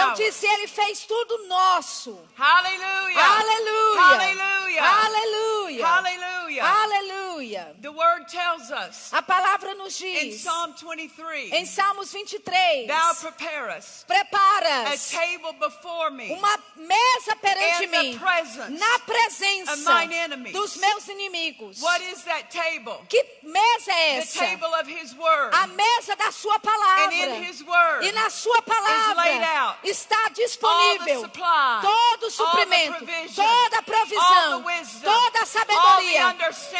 Eu 0.00 0.12
disse, 0.14 0.46
Ele 0.46 0.66
fez 0.66 1.04
tudo 1.04 1.46
nosso. 1.46 2.18
Aleluia. 2.38 3.18
Hallelujah. 3.20 4.82
Aleluia. 4.82 4.82
Hallelujah. 4.82 6.64
Aleluia. 6.64 7.76
The 7.80 7.88
word 7.90 8.26
tells 8.28 8.70
us 8.70 9.12
A 9.12 9.22
palavra 9.22 9.74
nos 9.74 10.00
in 10.00 10.30
diz 10.30 10.42
Psalm 10.42 10.74
23 10.74 11.52
em 11.52 11.64
Salmos 11.66 12.12
23: 12.12 12.86
Thou 12.86 13.14
preparest 13.14 14.04
a 14.04 14.06
Preparas 14.06 15.10
table 15.10 15.52
before 15.54 16.10
me 16.10 16.30
uma 16.32 16.58
mesa 16.76 17.36
perante 17.40 17.84
in 17.84 17.90
the 17.90 18.02
mim, 18.02 18.18
presence 18.18 18.78
na 18.78 18.94
of 18.96 19.02
presença 19.06 19.76
mine 19.76 20.14
enemies. 20.14 20.52
dos 20.52 20.76
meus 20.76 21.08
inimigos. 21.08 21.80
What 21.80 22.02
is 22.02 22.22
that 22.24 22.50
table? 22.50 23.00
Que 23.08 23.22
mesa 23.42 23.90
é 23.92 24.16
The 24.20 24.22
essa? 24.22 24.38
table 24.40 24.74
of 24.74 24.88
His 24.90 25.14
Word. 25.14 25.54
A 25.54 25.66
mesa 25.68 26.16
da 26.16 26.30
sua 26.32 26.54
And 26.56 26.60
palavra. 26.62 27.12
in 27.14 27.42
His 27.44 27.62
Word, 27.62 28.04
E 28.06 28.12
na 28.12 28.28
sua 28.30 28.54
laid 28.56 28.64
palavra 28.66 29.14
out 29.60 29.78
está 29.84 30.28
disponível 30.30 31.20
supply, 31.20 31.80
todo 31.82 32.26
o 32.26 32.30
suprimento, 32.30 32.96
provision, 33.04 33.46
toda 33.46 33.78
a 33.78 33.82
provisão, 33.82 34.64
wisdom, 34.64 35.12
toda 35.12 35.42
a 35.42 35.46
sabedoria, 35.46 36.36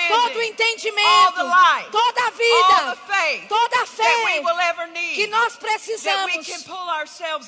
todo 0.08 0.38
o 0.38 0.42
entendimento, 0.42 1.42
life, 1.42 1.90
toda 1.90 2.26
a 2.26 2.30
vida, 2.30 2.98
faith 3.06 3.48
toda 3.48 3.82
a 3.82 3.86
fé 3.86 4.40
ever 4.70 4.86
que 5.14 5.26
need, 5.26 5.26
nós 5.28 5.56
precisamos 5.56 6.48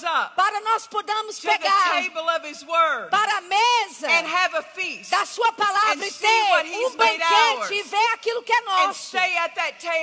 up 0.04 0.36
para 0.36 0.60
nós 0.60 0.86
the 0.86 1.48
pegar 1.48 2.02
Word 2.66 3.10
para 3.10 3.38
a 3.38 3.40
mesa 3.40 4.08
and 4.08 4.26
have 4.26 4.54
a 4.54 4.62
feast 4.62 5.10
da 5.10 5.24
sua 5.24 5.52
palavra 5.52 6.06
e 6.06 6.12
ter 6.12 6.86
um 6.86 6.90
banquete 6.96 7.74
e 7.74 7.82
ver 7.82 8.08
aquilo 8.14 8.42
que 8.42 8.52
é 8.52 8.60
nosso. 8.62 9.16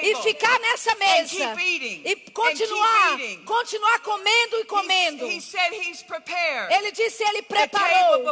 E 0.02 0.16
ficar 0.16 0.60
nessa 0.60 0.96
mesa 0.96 1.60
eating, 1.60 2.02
e 2.06 2.16
continuar, 2.32 3.18
continuar 3.46 4.00
comendo 4.00 4.60
e 4.60 4.66
comendo. 4.66 5.19
He, 5.20 5.36
he 5.36 5.42
said 5.42 5.74
He's 5.74 6.04
prepared. 6.04 6.72
Ele 6.72 6.92
disse, 6.92 7.24
ele 7.24 7.42
preparou 7.44 8.24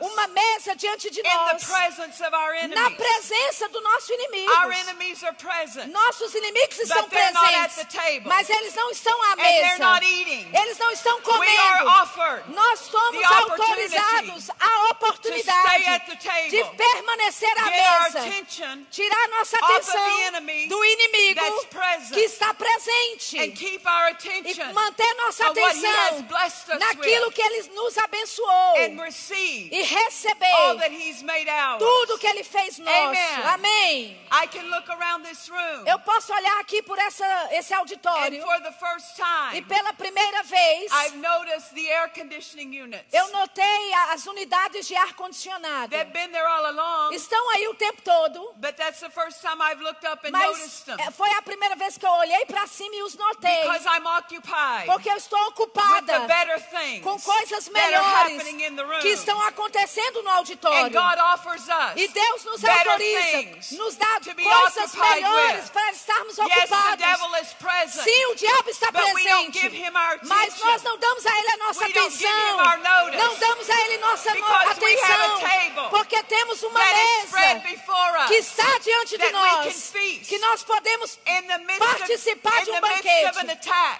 uma 0.00 0.26
mesa 0.28 0.74
diante 0.76 1.10
de 1.10 1.20
in 1.20 1.22
the 1.22 1.52
nós, 1.52 1.64
presence 1.64 2.20
of 2.22 2.34
our 2.34 2.68
na 2.68 2.90
presença 2.90 3.68
do 3.68 3.80
nosso 3.80 4.12
inimigo. 4.12 4.50
Our 4.52 4.72
enemies 4.72 5.22
are 5.24 5.34
present, 5.34 5.92
Nossos 5.92 6.34
inimigos 6.34 6.78
estão 6.78 7.08
presentes, 7.08 7.86
mas 8.24 8.48
eles 8.48 8.74
não 8.74 8.90
estão 8.90 9.22
à 9.32 9.36
mesa. 9.36 10.00
Eles 10.02 10.78
não 10.78 10.90
estão 10.92 11.18
We 11.18 11.58
are 11.58 11.84
comendo. 11.84 12.54
Nós 12.54 12.80
somos 12.80 13.24
autorizados 13.24 14.50
a 14.50 14.88
to 15.18 15.28
stay 15.28 15.48
oportunidade 15.48 15.86
at 15.86 16.06
the 16.06 16.16
table, 16.16 16.50
de 16.50 16.64
permanecer 16.76 17.58
à 17.58 17.70
mesa, 17.70 18.20
tirar 18.90 19.28
nossa 19.28 19.58
atenção 19.58 20.32
do 20.68 20.84
inimigo 20.84 21.66
que 22.12 22.20
está 22.20 22.54
presente 22.54 23.38
and 23.38 23.52
keep 23.52 23.86
our 23.86 24.08
e 24.08 24.12
attention 24.12 24.72
manter 24.72 25.14
nossa 25.14 25.46
atenção 25.48 26.07
naquilo 26.78 27.30
que 27.32 27.42
Ele 27.42 27.68
nos 27.74 27.96
abençoou 27.98 28.76
e 28.76 29.82
all 29.82 29.84
receber 29.84 30.78
that 30.78 30.92
He's 30.92 31.22
made 31.22 31.48
ours. 31.48 31.78
tudo 31.78 32.18
que 32.18 32.26
Ele 32.26 32.44
fez. 32.44 32.78
Amen. 32.80 33.42
Amém. 33.44 34.28
I 34.30 34.46
can 34.46 34.64
look 34.70 34.88
around 34.90 35.24
this 35.24 35.48
room 35.48 35.84
Eu 35.86 35.98
posso 36.00 36.32
olhar 36.32 36.58
aqui 36.60 36.82
por 36.82 36.98
essa, 36.98 37.24
esse 37.52 37.72
and 37.72 37.78
auditório 37.78 38.42
for 38.42 38.60
the 38.62 38.72
first 38.72 39.14
e 39.18 39.22
time 39.52 39.62
pela 39.62 39.92
primeira 39.92 40.42
vez 40.42 40.90
I've 40.92 41.16
noticed 41.16 41.74
the 41.74 41.88
air 41.88 42.08
conditioning 42.10 42.74
units. 42.78 43.12
eu 43.12 43.28
notei 43.32 43.92
as 44.10 44.26
unidades 44.26 44.86
de 44.86 44.94
ar-condicionado. 44.96 45.90
They've 45.90 46.12
been 46.12 46.30
there 46.32 46.46
all 46.46 46.66
along, 46.66 47.14
Estão 47.14 47.50
aí 47.50 47.68
o 47.68 47.74
tempo 47.74 48.02
todo, 48.02 48.52
but 48.56 48.76
that's 48.76 49.00
the 49.00 49.10
first 49.10 49.40
time 49.40 49.60
I've 49.62 49.80
looked 49.82 50.04
up 50.06 50.26
and 50.26 50.30
mas 50.32 50.58
noticed 50.58 50.84
them 50.86 50.96
é, 51.00 51.10
foi 51.10 51.30
a 51.32 51.42
primeira 51.42 51.76
vez 51.76 51.96
que 51.96 52.06
eu 52.06 52.10
olhei 52.10 52.44
para 52.46 52.66
cima 52.66 52.94
e 52.94 53.02
os 53.02 53.14
notei. 53.14 53.62
because 53.62 53.86
I'm 53.86 54.06
occupied 54.06 54.86
Porque 54.86 55.10
eu 55.10 55.16
estou 55.16 55.38
with 55.48 55.97
com 57.02 57.20
coisas 57.20 57.68
melhores 57.68 58.42
que 59.02 59.08
estão 59.08 59.40
acontecendo 59.42 60.22
no 60.22 60.30
auditório. 60.30 60.92
E 61.96 62.08
Deus 62.08 62.44
nos 62.44 62.62
autoriza, 62.64 63.76
nos 63.76 63.96
dá 63.96 64.20
coisas 64.42 64.94
melhores 64.94 65.70
para 65.70 65.90
estarmos 65.92 66.38
ocupados. 66.38 67.04
Sim, 68.04 68.26
o 68.26 68.34
diabo 68.34 68.70
está 68.70 68.92
presente. 68.92 69.58
Mas 70.22 70.58
nós 70.60 70.82
não 70.82 70.98
damos 70.98 71.26
a 71.26 71.38
ele 71.38 71.48
a 71.50 71.56
nossa 71.58 71.84
atenção. 71.86 72.56
Não 73.18 73.34
damos 73.36 73.70
a 73.70 73.80
ele 73.84 73.98
nossa 73.98 74.30
atenção. 74.70 75.40
Porque 75.90 76.22
temos 76.24 76.62
uma 76.62 76.80
mesa 76.80 77.60
que 78.28 78.34
está 78.34 78.78
diante 78.78 79.16
de 79.18 79.30
nós. 79.32 79.92
Que 80.28 80.38
nós 80.38 80.62
podemos 80.62 81.18
participar 81.78 82.64
de 82.64 82.70
um 82.70 82.80
banquete. 82.80 83.46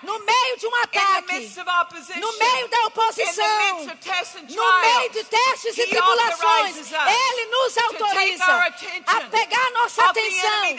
No 0.03 0.19
meio 0.21 0.57
de 0.59 0.67
um 0.67 0.75
ataque. 0.83 1.55
No 2.21 2.39
meio 2.39 2.69
da 2.69 2.87
oposição. 2.87 3.87
No 4.49 4.81
meio 4.81 5.11
de 5.11 5.25
testes 5.25 5.79
e 5.79 5.87
tribulações, 5.87 6.77
Ele 6.93 7.47
nos 7.47 7.79
autoriza 7.79 8.73
a 9.07 9.21
pegar 9.23 9.71
nossa 9.73 10.05
atenção, 10.05 10.77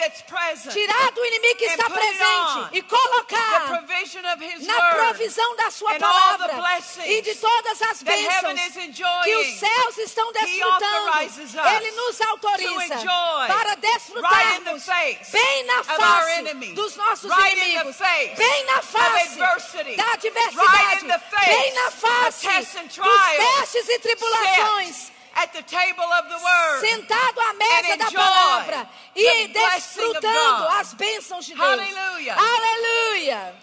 tirar 0.70 1.10
do 1.12 1.24
inimigo 1.24 1.56
que 1.58 1.64
está 1.64 1.90
presente 1.90 2.68
e 2.72 2.82
colocar 2.82 3.82
na 4.62 4.90
provisão 4.92 5.56
da 5.56 5.70
sua 5.70 5.94
palavra 5.98 6.54
e 7.06 7.22
de 7.22 7.34
todas 7.34 7.82
as 7.82 8.02
bênçãos 8.02 8.60
que 9.24 9.34
os 9.36 9.58
céus 9.58 9.98
estão 9.98 10.32
desfrutando. 10.32 11.10
Ele 11.76 11.90
nos 11.92 12.20
autoriza 12.20 12.96
para 13.48 13.74
desfrutarmos 13.76 14.86
bem 15.32 15.64
na 15.64 15.84
face 15.84 16.42
dos 16.74 16.96
nossos 16.96 17.30
inimigos, 17.30 17.96
bem 18.36 18.64
na 18.66 18.82
face 18.82 19.38
da 19.96 20.12
adversidade, 20.12 20.99
face 21.06 21.46
bem 21.46 21.74
na 21.74 21.90
face 21.90 22.46
dos 22.46 22.72
testes 22.72 23.88
e 23.88 23.98
tribulações. 24.00 24.96
sit 24.96 25.20
at 25.34 25.52
the 25.52 25.62
table 25.62 26.04
of 26.04 26.28
the 26.28 26.36
word. 26.36 26.80
Sentado 26.80 27.40
à 27.40 27.52
mesa 27.54 27.96
da 27.96 28.10
palavra 28.10 28.88
e 29.14 29.48
desfrutando 29.48 30.68
as 30.78 30.94
bênçãos 30.94 31.46
de 31.46 31.54
Deus. 31.54 31.68
Aleluia. 31.68 32.34
Aleluia. 32.34 33.54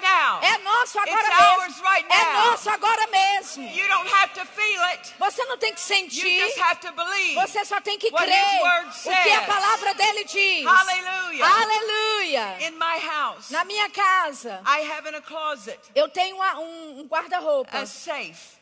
now. 0.00 0.40
É 0.42 0.58
nosso 0.94 0.98
agora 0.98 1.28
It's 1.28 1.38
mesmo. 1.38 1.60
ours 1.62 1.80
right 1.80 2.06
É 2.10 2.24
nosso 2.32 2.70
agora 2.70 3.06
mesmo. 3.08 3.64
You 3.70 3.88
don't 3.88 4.12
have 4.14 4.32
to 4.34 4.44
feel 4.46 4.82
it. 4.92 5.14
Você 5.18 5.44
não 5.44 5.56
tem 5.58 5.72
que 5.74 5.80
You 5.80 5.86
sentir, 5.86 6.40
just 6.46 6.58
have 6.58 6.80
to 6.80 6.92
believe. 6.92 7.34
você 7.34 7.64
só 7.64 7.80
tem 7.80 7.98
que 7.98 8.10
what 8.10 8.24
crer 8.24 8.54
His 8.54 8.60
word 8.62 8.88
o 8.88 9.22
que 9.22 9.30
a 9.32 9.42
palavra 9.42 9.94
dele 9.94 10.24
diz. 10.24 10.64
Hallelujah. 10.66 11.46
Aleluia. 11.46 12.56
In 12.68 12.72
my 12.72 12.98
house, 13.08 13.50
Na 13.50 13.64
minha 13.64 13.88
casa, 13.90 14.60
I 14.66 14.80
have 14.90 15.08
in 15.08 15.14
a 15.14 15.20
closet 15.22 15.78
eu 15.94 16.08
tenho 16.08 16.36
um, 16.36 17.00
um 17.00 17.06
guarda-roupa. 17.06 17.78
a 17.78 17.86
safe. 17.86 18.59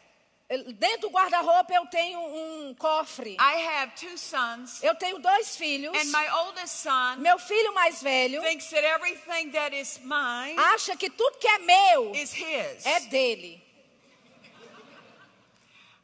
Dentro 0.51 1.09
do 1.09 1.11
guarda-roupa 1.11 1.75
eu 1.75 1.85
tenho 1.87 2.19
um 2.21 2.75
cofre. 2.75 3.37
I 3.39 3.67
have 3.69 3.93
two 3.95 4.17
sons, 4.17 4.83
Eu 4.83 4.95
tenho 4.95 5.19
dois 5.19 5.57
filhos. 5.57 5.95
and 5.95 6.07
my 6.11 6.27
oldest 6.47 6.75
son 6.77 7.17
Meu 7.19 7.39
filho 7.39 7.75
mais 7.75 8.03
velho 8.03 8.41
thinks 8.43 8.71
that 8.71 8.83
everything 8.83 9.51
that 9.51 9.75
is 9.79 10.01
mine 10.03 10.57
acha 10.59 10.97
que 10.97 11.11
tudo 11.11 11.37
que 11.39 11.47
é 11.47 11.59
meu 11.59 12.13
is 12.15 12.33
his. 12.33 12.87
é 12.87 13.01
dele. 13.01 13.63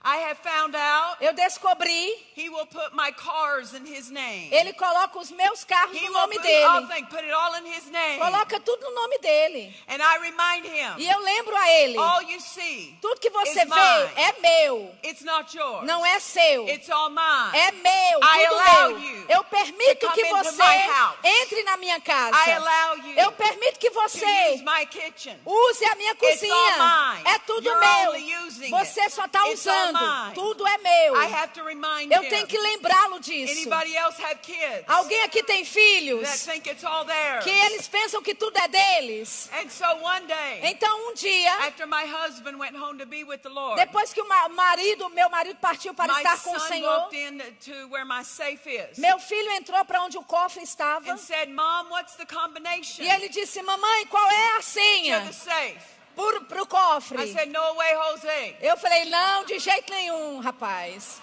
I 0.07 0.19
have 0.29 0.37
found 0.43 0.77
out 0.77 1.17
Eu 1.21 1.33
descobri, 1.33 2.13
he 2.37 2.51
will 2.51 2.67
put 2.67 2.93
my 2.95 3.11
cars 3.13 3.73
in 3.73 3.87
his 3.87 4.11
name. 4.11 4.51
ele 4.53 4.75
coloca 4.75 5.19
os 5.19 5.31
meus 5.31 5.65
carros 5.65 5.97
He 5.97 6.07
no 6.09 6.13
nome 6.13 6.35
put 6.37 6.43
dele. 6.43 7.05
put 7.09 7.25
it 7.25 7.33
all 7.33 7.55
in 7.55 7.67
his 7.67 7.87
name. 7.87 8.19
Coloca 8.19 8.61
tudo 8.61 8.83
no 8.85 8.95
nome 8.95 9.19
dele. 9.21 9.75
And 9.89 10.03
I 10.03 10.19
remind 10.19 10.67
him, 10.67 10.95
E 10.99 11.09
eu 11.09 11.19
lembro 11.21 11.57
a 11.57 11.71
ele: 11.71 11.97
all 11.99 12.23
you 12.23 12.39
see, 12.41 12.95
tudo 13.01 13.19
que 13.19 13.31
você 13.31 13.65
vê 13.65 13.75
mine. 13.75 14.13
é 14.17 14.35
meu, 14.41 14.95
it's 15.03 15.23
not 15.23 15.57
yours. 15.57 15.85
não 15.87 16.05
é 16.05 16.21
seu. 16.21 16.69
It's 16.69 16.91
all 16.91 17.09
mine. 17.09 17.57
É 17.57 17.73
meu, 17.73 18.21
I 18.23 18.47
tudo 18.47 18.61
allow 18.61 18.89
meu. 18.91 18.99
you 19.01 19.27
Eu 19.29 19.45
permito 19.45 20.11
que 20.13 20.25
você 20.27 20.63
entre 21.43 21.63
na 21.65 21.77
minha 21.79 21.99
casa. 22.01 22.37
I 22.47 22.53
allow 22.53 22.97
you 22.99 23.19
Eu 23.19 23.33
permito 23.33 23.79
que 23.79 23.89
você 23.91 24.53
use 24.55 24.63
my 24.65 24.85
kitchen. 24.87 25.39
use 25.47 25.85
a 25.87 25.95
minha 25.95 26.13
It's 26.13 26.23
all 26.23 26.31
cozinha. 26.31 27.15
mine. 27.17 27.23
É 27.35 27.39
tudo 27.41 27.65
You're 27.67 27.81
meu. 27.81 28.11
only 28.11 28.37
using 28.47 28.71
Você 28.71 29.01
it. 29.01 29.13
só 29.15 29.25
está 29.25 29.47
usando. 29.49 29.94
Mine. 30.01 30.35
Tudo 30.35 30.67
é 30.67 30.79
meu. 30.79 31.17
I 31.23 31.33
have 31.33 31.53
to 31.55 31.63
remind 31.65 32.13
Eu 32.13 32.29
tenho 32.29 32.47
que 32.47 32.59
lembrá-lo 32.59 33.19
disso. 33.21 33.69
Alguém 34.89 35.23
aqui 35.23 35.43
tem 35.43 35.65
that 35.65 35.73
filhos 35.73 36.45
think 36.45 36.69
it's 36.69 36.85
all 36.85 37.05
theirs? 37.05 37.45
que 37.45 37.51
eles 37.51 37.89
pensam 37.89 38.23
que 38.23 38.35
tudo 38.35 38.57
é 38.59 38.69
deles. 38.69 39.49
And 39.53 39.69
so 39.71 39.85
one 40.03 40.27
day, 40.27 40.61
Então 40.71 41.11
um 41.11 41.15
dia, 41.15 41.53
depois 43.77 44.13
que 44.13 44.21
o 44.21 44.29
ma- 44.29 44.49
marido, 44.49 45.09
meu 45.11 45.29
marido 45.31 45.57
partiu 45.61 45.95
para 45.95 46.13
estar 46.15 46.43
com 46.43 46.57
o 46.57 46.61
Senhor, 46.61 47.09
meu 48.99 49.19
filho 49.19 49.51
entrou 49.53 49.85
para 49.85 50.03
onde 50.03 50.19
o 50.19 50.23
cofre 50.23 50.63
estava 50.63 51.11
and 51.11 51.17
said, 51.19 51.49
"Mom, 51.51 51.91
what's 51.91 52.15
the 52.17 52.27
combination 52.27 53.03
e 53.03 53.09
ele 53.11 53.29
disse: 53.29 53.63
"Mamãe, 53.63 54.07
qual 54.07 54.29
é 54.31 54.59
a 54.59 54.63
senha 54.63 55.21
the 55.21 55.33
safe?" 55.33 55.94
Para 56.15 56.63
o 56.63 56.65
I 56.65 56.67
cofre?" 56.69 57.33
said, 57.33 57.51
"No 57.51 57.75
way, 57.75 57.95
Jose. 57.95 58.57
Eu 58.61 58.77
falei: 58.77 59.05
"Não, 59.07 59.45
de 59.45 59.59
jeito 59.59 59.93
nenhum, 59.93 60.41
rapaz. 60.41 61.21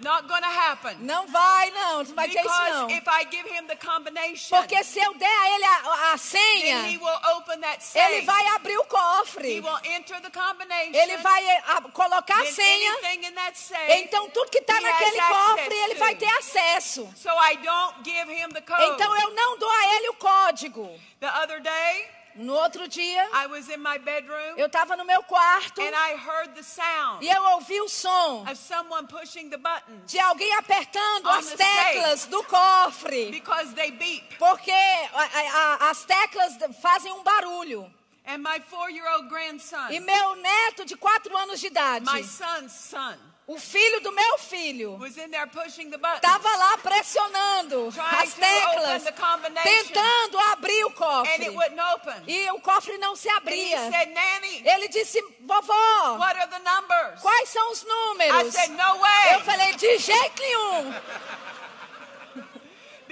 Not 0.00 0.26
gonna 0.26 0.48
happen." 0.48 0.96
Não 1.00 1.24
vai, 1.28 1.70
não, 1.70 2.02
não 2.02 2.14
vai 2.16 2.28
ter 2.28 2.40
isso 2.44 2.48
não. 2.48 2.90
If 2.90 3.04
I 3.06 3.28
give 3.30 3.48
him 3.48 3.64
the 3.68 3.76
combination, 3.76 4.56
Porque 4.58 4.82
se 4.82 4.98
eu 4.98 5.14
der 5.14 5.28
a 5.30 5.50
ele 5.54 5.64
a, 5.64 5.76
a 5.76 5.84
then 5.86 6.12
he 6.14 6.18
senha, 6.18 7.00
will 7.00 7.20
open 7.36 7.60
that 7.60 7.78
ele 7.94 8.14
safe. 8.16 8.26
vai 8.26 8.46
abrir 8.56 8.76
o 8.76 8.82
He 8.82 8.86
cofre. 8.86 9.60
will 9.60 9.78
enter 9.84 10.20
the 10.20 10.30
combination. 10.30 10.94
Ele 10.94 11.16
vai 11.18 11.46
eh, 11.48 11.62
a- 11.68 11.80
colocar 11.92 12.42
a 12.42 12.46
senha. 12.46 12.92
anything 13.04 13.26
in 13.28 13.32
that 13.34 13.56
safe. 13.56 13.92
Então 14.02 14.28
tudo 14.30 14.50
que 14.50 14.58
está 14.58 14.76
he 14.78 14.80
naquele 14.80 15.20
cofre, 15.22 15.74
ele 15.74 15.94
vai 15.94 16.16
ter 16.16 16.28
acesso. 16.38 17.08
So 17.16 17.30
I 17.30 17.56
don't 17.58 18.02
give 18.04 18.28
him 18.32 18.48
the 18.52 18.62
code. 18.62 18.82
Então 18.94 19.16
eu 19.16 19.30
não 19.30 19.56
dou 19.58 19.70
a 19.70 19.94
ele 19.96 20.08
o 20.08 20.14
código. 20.14 21.00
The 21.20 21.30
other 21.40 21.60
day, 21.60 22.10
No 22.36 22.52
outro 22.54 22.88
dia, 22.88 23.28
I 23.32 23.46
was 23.46 23.68
in 23.68 23.78
my 23.80 23.96
bedroom 23.98 24.56
eu 24.56 24.66
estava 24.66 24.96
no 24.96 25.04
meu 25.04 25.22
quarto 25.22 25.80
and 25.80 25.94
I 25.94 26.14
heard 26.16 26.54
the 26.54 26.62
sound 26.62 27.24
e 27.24 27.28
eu 27.28 27.42
ouvi 27.54 27.80
o 27.80 27.88
som 27.88 28.42
of 28.42 28.56
someone 28.56 29.06
pushing 29.06 29.48
the 29.50 29.56
buttons 29.56 30.10
de 30.10 30.18
alguém 30.18 30.52
apertando 30.56 31.28
as 31.28 31.52
teclas 31.54 32.26
do 32.26 32.42
cofre. 32.44 33.30
because 33.30 33.72
they 33.74 33.90
beep. 33.92 34.36
Porque 34.38 34.70
a- 34.72 35.78
a- 35.84 35.90
as 35.90 36.04
teclas 36.04 36.54
fazem 36.82 37.12
um 37.12 37.22
barulho. 37.22 37.88
And 38.26 38.38
my 38.38 38.58
grandson, 39.28 39.90
E 39.90 40.00
meu 40.00 40.34
neto 40.36 40.84
de 40.86 40.96
quatro 40.96 41.36
anos 41.36 41.60
de 41.60 41.66
idade, 41.66 42.06
my 42.06 42.22
son's 42.24 42.72
son, 42.72 43.18
o 43.46 43.58
filho 43.58 44.00
do 44.00 44.10
meu 44.10 44.38
filho, 44.38 44.98
estava 45.04 46.56
lá 46.56 46.78
pressionando 46.78 47.88
as 48.22 48.32
teclas, 48.34 49.02
tentando 49.62 50.38
abrir 50.52 50.84
o 50.84 50.88
And 50.88 50.90
it 50.90 50.96
cofre. 50.96 51.48
wouldn't 51.50 51.80
open. 51.94 52.22
E 52.26 52.50
o 52.52 52.60
cofre 52.60 52.96
não 52.98 53.14
se 53.14 53.28
abria. 53.28 53.90
said, 53.90 54.14
Ele 54.64 54.88
disse, 54.88 55.20
vovó, 55.40 56.18
quais 57.20 57.48
são 57.50 57.70
os 57.70 57.82
I 57.82 57.86
números? 57.86 58.54
said, 58.54 58.70
no 58.72 58.98
way. 58.98 59.34
Eu 59.34 59.40
falei, 59.40 59.74
de 59.74 59.98
jeito 59.98 60.40
nenhum, 60.42 60.94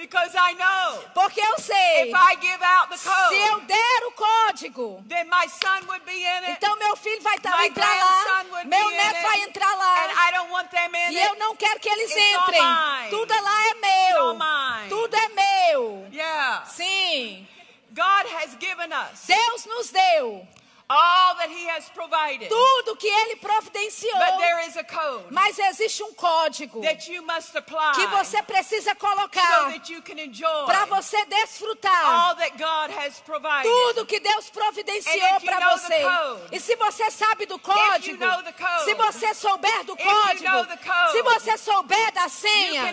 Because 0.02 0.34
I 0.36 0.54
know 0.54 0.98
porque 1.14 1.40
eu 1.40 1.58
sei, 1.60 2.08
if 2.10 2.14
I 2.14 2.34
give 2.40 2.60
out 2.62 2.88
the 2.90 2.96
se 2.98 3.08
eu 3.08 3.54
code, 3.54 3.66
der 3.66 4.06
o 4.08 4.12
código, 4.12 5.04
then 5.08 5.28
my 5.28 5.46
son 5.48 5.86
would 5.86 6.04
be 6.04 6.18
in 6.24 6.44
it. 6.44 6.50
então 6.58 6.76
meu 6.76 6.96
filho 6.96 7.22
vai 7.22 7.38
tá- 7.38 7.56
My 7.56 7.66
entrar 7.68 7.86
lá, 7.86 8.44
meu 8.64 8.90
neto 8.90 9.22
vai 9.22 9.40
entrar 9.42 9.72
And 9.72 9.76
lá. 9.78 10.28
I 10.28 10.32
don't 10.32 10.50
want 10.50 10.70
them 10.70 10.90
in 10.94 11.12
E 11.12 11.20
eu 11.20 11.30
it. 11.32 11.38
não 11.38 11.54
quero 11.54 11.78
que 11.78 11.88
eles 11.88 12.10
It's 12.10 12.34
all 12.36 12.42
entrem. 12.48 12.60
mine. 12.62 13.10
Tudo 13.10 13.34
lá 13.42 13.68
é 13.68 13.74
meu. 13.74 14.20
all 14.26 14.34
mine. 14.34 14.88
Tudo 14.88 15.14
é 15.16 15.28
meu. 15.28 16.08
Yeah. 16.12 16.64
Sim. 16.66 17.46
God 17.94 18.26
has 18.34 18.56
given 18.58 18.90
us 18.92 19.26
Deus 19.26 19.66
nos 19.66 19.90
deu 19.90 20.46
all 20.88 21.34
that 21.36 21.50
He 21.50 21.68
has 21.70 21.88
provided. 21.90 22.48
tudo 22.48 22.96
que 22.96 23.06
ele 23.08 23.36
providenciou. 23.36 24.12
But 24.18 24.38
there 24.38 24.66
is 24.66 24.76
a 24.76 24.84
code 24.84 25.24
Mas 25.30 25.58
existe 25.58 26.02
um 26.02 26.12
código 26.14 26.80
that 26.82 27.10
you 27.10 27.22
must 27.22 27.56
apply 27.56 27.92
que 27.94 28.06
você 28.08 28.42
precisa 28.42 28.90
so 28.90 28.96
colocar 28.96 29.72
enjoy 29.72 30.66
para 30.66 30.84
você 30.86 31.24
desfrutar 31.26 32.04
all 32.06 32.36
that 32.36 32.56
God 32.56 32.90
has 32.98 33.20
provided. 33.20 33.70
tudo 33.70 34.06
que 34.06 34.20
Deus 34.20 34.50
providenciou 34.50 35.40
para 35.44 35.70
você. 35.70 36.02
code, 36.02 36.42
E 36.52 36.60
se 36.60 36.76
você 36.76 37.10
sabe 37.10 37.46
do 37.46 37.58
código, 37.58 38.18
code, 38.18 38.84
se 38.84 38.94
você 38.94 39.34
souber 39.34 39.84
do 39.84 39.94
if 39.94 40.04
you 40.04 40.10
código, 40.10 40.44
know 40.44 40.64
code, 40.78 41.12
se 41.12 41.22
você 41.22 41.58
souber 41.58 42.12
da 42.12 42.28
senha, 42.28 42.92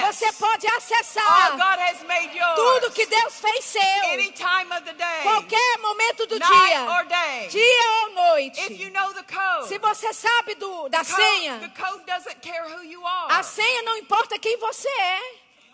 você 0.00 0.32
pode 0.32 0.66
all 0.66 0.76
acessar 0.76 1.56
God 1.56 1.78
has 1.78 2.02
made 2.04 2.36
yours 2.36 2.54
tudo 2.56 2.90
que 2.92 3.06
Deus 3.06 3.40
fez 3.40 3.64
seu, 3.64 3.82
any 4.12 4.32
time 4.32 4.72
of 4.72 4.82
the 4.84 4.92
day, 4.92 5.22
qualquer 5.22 5.78
momento 5.78 6.26
do 6.26 6.38
night 6.38 6.78
or 6.88 7.04
dia, 7.04 7.15
day. 7.24 7.48
dia 7.48 7.90
ou 8.02 8.06
If 8.48 8.70
you 8.70 8.90
noite. 8.90 8.90
know 8.92 9.12
the 9.12 9.22
code, 9.24 9.68
Se 9.68 9.78
você 9.78 10.12
sabe 10.12 10.54
do, 10.56 10.88
da 10.88 11.02
the 11.04 11.10
code, 11.10 11.22
the 11.22 11.38
senha, 11.38 11.72
code 11.76 12.04
doesn't 12.06 12.40
care 12.40 12.64
who 12.68 12.82
you 12.84 13.04
are. 13.06 13.32
a 13.32 13.42
senha 13.42 13.82
não 13.82 13.96
importa 13.96 14.38
quem 14.38 14.56
você 14.58 14.88
é. 14.88 15.20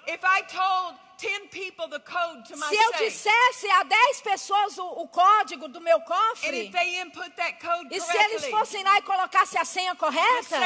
If 0.09 0.21
I 0.25 0.43
told 0.43 0.97
10 1.19 1.51
people 1.51 1.87
the 1.89 2.01
code 2.01 2.43
to 2.49 2.57
my 2.57 2.67
Se 2.67 2.75
eu 2.75 2.91
safe, 2.93 3.05
dissesse 3.05 3.71
a 3.71 3.85
10 3.85 4.21
pessoas 4.23 4.77
o, 4.79 4.85
o 5.03 5.09
código 5.09 5.69
do 5.69 5.81
meu 5.81 5.99
and 5.99 6.01
cofre, 6.05 6.67
if 6.67 6.73
they 6.73 7.01
input 7.01 7.31
that 7.37 7.59
code 7.65 7.95
e 7.95 8.01
se 8.01 8.17
eles 8.17 8.45
fossem 8.47 8.83
lá 8.83 8.99
e 8.99 9.03
colocassem 9.03 9.61
a 9.61 9.65
senha 9.65 9.95
correta, 9.95 10.59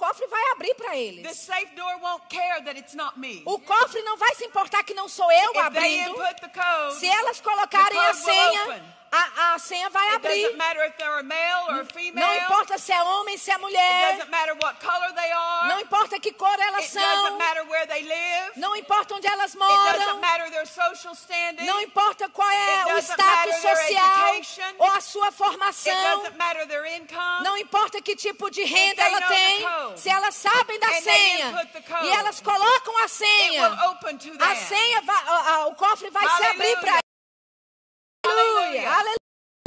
cofre 0.00 0.26
vai 0.28 0.42
abrir 0.52 0.74
para 0.74 0.90
The 0.92 0.98
eles. 0.98 1.36
safe 1.38 1.74
door 1.76 1.94
won't 2.00 2.24
care 2.28 2.62
that 2.64 2.78
it's 2.78 2.94
not 2.94 3.18
me. 3.18 3.42
O 3.44 3.58
cofre 3.58 4.00
não 4.02 4.16
vai 4.16 4.34
se 4.34 4.44
importar 4.46 4.82
que 4.82 4.94
não 4.94 5.08
sou 5.08 5.30
eu 5.30 5.50
If 5.50 5.52
they 5.52 5.60
abrindo. 5.62 6.10
input 6.10 6.40
the 6.40 6.48
code, 6.48 6.98
Se 6.98 7.06
elas 7.06 7.40
colocarem 7.40 7.98
the 8.00 8.06
a 8.08 8.14
senha. 8.14 8.99
A, 9.12 9.54
a 9.54 9.58
senha 9.58 9.90
vai 9.90 10.14
abrir. 10.14 10.56
Não 12.14 12.34
importa 12.36 12.78
se 12.78 12.92
é 12.92 13.02
homem, 13.02 13.36
se 13.36 13.50
é 13.50 13.58
mulher. 13.58 14.26
Não 15.68 15.80
importa 15.80 16.20
que 16.20 16.32
cor 16.32 16.58
elas 16.60 16.86
são. 16.86 17.38
Não 18.56 18.76
importa 18.76 19.14
onde 19.14 19.26
elas 19.26 19.54
moram. 19.54 20.20
Não 21.66 21.80
importa 21.80 22.28
qual 22.28 22.48
é 22.50 22.94
o 22.94 22.98
status 22.98 23.56
social 23.56 24.34
ou 24.78 24.90
a 24.92 25.00
sua 25.00 25.32
formação. 25.32 26.22
Não 27.42 27.56
importa 27.56 28.00
que 28.00 28.14
tipo 28.14 28.50
de 28.50 28.62
renda 28.64 29.02
ela 29.02 29.20
tem, 29.22 29.66
se 29.96 30.08
elas 30.08 30.34
sabem 30.34 30.78
da 30.78 30.86
senha 31.02 31.68
e 32.04 32.10
elas 32.10 32.40
colocam 32.40 32.98
a 33.04 33.08
senha, 33.08 33.66
a 34.40 34.56
senha 34.56 35.00
vai, 35.02 35.64
o 35.66 35.74
cofre 35.74 36.10
vai 36.10 36.28
se 36.28 36.42
abrir 36.46 36.76
para. 36.80 37.00
Aleluia, 38.24 38.88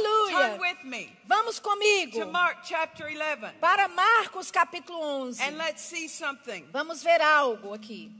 aleluia. 0.00 0.58
with 0.60 0.84
me 0.84 1.16
Vamos 1.26 1.58
comigo 1.60 2.12
to 2.12 2.26
Mark 2.26 2.58
chapter 2.64 3.08
11 3.08 3.54
para 3.60 3.88
Marcos 3.88 4.50
capítulo 4.50 5.00
11. 5.00 5.42
and 5.42 5.56
let's 5.58 5.82
see 5.82 6.08
something. 6.08 6.64
Vamos 6.72 7.02
ver 7.02 7.20
algo 7.20 7.74
aqui. 7.74 8.10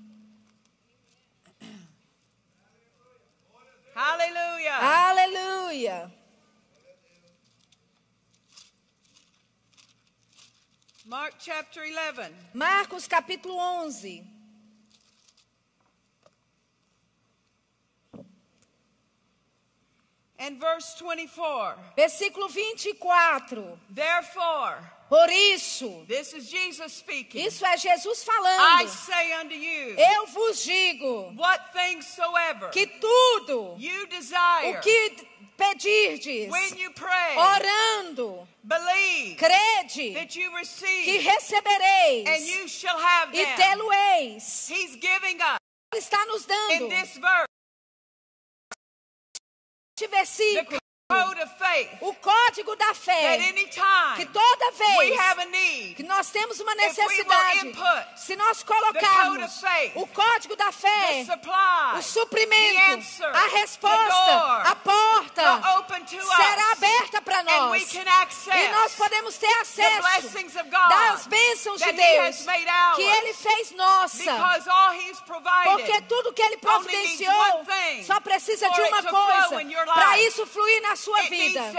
Hallelujah. 3.95 4.79
Aleluia. 4.81 6.11
Mark 11.07 11.35
chapter 11.39 11.85
11 11.85 12.33
Marcos 12.55 13.07
capítulo 13.07 13.57
11. 13.57 14.34
And 20.39 20.59
verse 20.61 20.95
24. 20.99 21.77
Versículo 21.97 22.49
24. 22.49 23.79
Therefore, 23.91 24.77
Por 25.09 25.29
isso, 25.31 26.05
this 26.09 26.33
is 26.33 26.51
Jesus 26.51 26.93
speaking. 26.93 27.41
isso 27.47 27.65
é 27.65 27.77
Jesus 27.77 28.23
I 28.23 28.25
falando. 28.27 28.89
say 28.89 29.33
unto 29.35 29.55
you, 29.55 29.95
Eu 29.99 30.27
vos 30.27 30.65
digo 30.65 31.33
what 31.37 31.61
things 31.73 32.07
soever 32.07 32.71
que 32.71 32.87
tudo 32.87 33.77
you 33.79 34.07
desire 34.07 34.77
o 34.77 34.81
que 34.81 35.29
pedirdes, 35.57 36.51
when 36.51 36.77
you 36.79 36.91
pray, 36.93 37.37
orando, 37.37 38.49
believe 38.65 39.37
crede 39.37 40.15
that 40.15 40.35
you 40.35 40.51
que 40.51 40.57
receive 40.59 41.19
and 41.19 41.33
recebereis 41.35 42.49
you 42.49 42.67
shall 42.69 42.99
have 42.99 43.33
e 43.35 43.45
them. 43.45 43.57
tê-lo-eis. 43.57 44.69
He's 44.69 44.97
giving 44.97 45.41
us 45.41 45.59
Ele 45.93 46.01
está 46.01 46.25
nos 46.27 46.45
dando 46.45 46.73
in 46.87 46.89
this 46.89 47.17
verse 47.19 47.47
este 49.97 50.09
versículo, 50.09 50.79
o 52.01 52.15
código 52.15 52.77
da 52.77 52.95
fé, 52.95 53.39
que 54.17 54.27
toda 54.27 54.71
vez 54.73 55.21
que 55.97 56.03
nós 56.03 56.31
temos 56.31 56.61
uma 56.61 56.75
necessidade, 56.75 57.73
se 58.17 58.37
nós 58.37 58.63
colocarmos 58.63 59.63
o 59.95 60.07
código 60.07 60.57
da 60.57 60.73
fé, 60.73 61.25
o 61.99 62.03
suprimento, 62.03 63.25
a 63.25 63.47
resposta, 63.59 64.63
a 64.71 64.77
porta 64.77 65.61
será 66.37 66.73
aberta 66.73 67.23
para 67.23 67.43
nós. 67.43 67.95
E 67.95 68.69
nós 68.69 68.95
podemos 68.95 69.37
ter 69.39 69.53
acesso 69.61 70.03
das 70.89 71.27
bênçãos 71.27 71.81
de 71.81 71.93
Deus 71.93 72.47
que 72.97 73.03
Ele 73.03 73.35
fez 73.35 73.71
nossa. 73.73 74.25
Porque 75.65 76.01
tudo 76.03 76.33
que 76.33 76.43
Ele 76.43 76.57
providenciou 76.59 77.65
só 78.07 78.21
precisa 78.21 78.69
de 78.71 78.81
uma 78.81 79.03
coisa 79.03 79.85
para 79.95 80.19
isso 80.21 80.47
fluir 80.47 80.83
na 80.83 80.97
sua 80.97 81.04
needs 81.31 81.53
vida. 81.55 81.71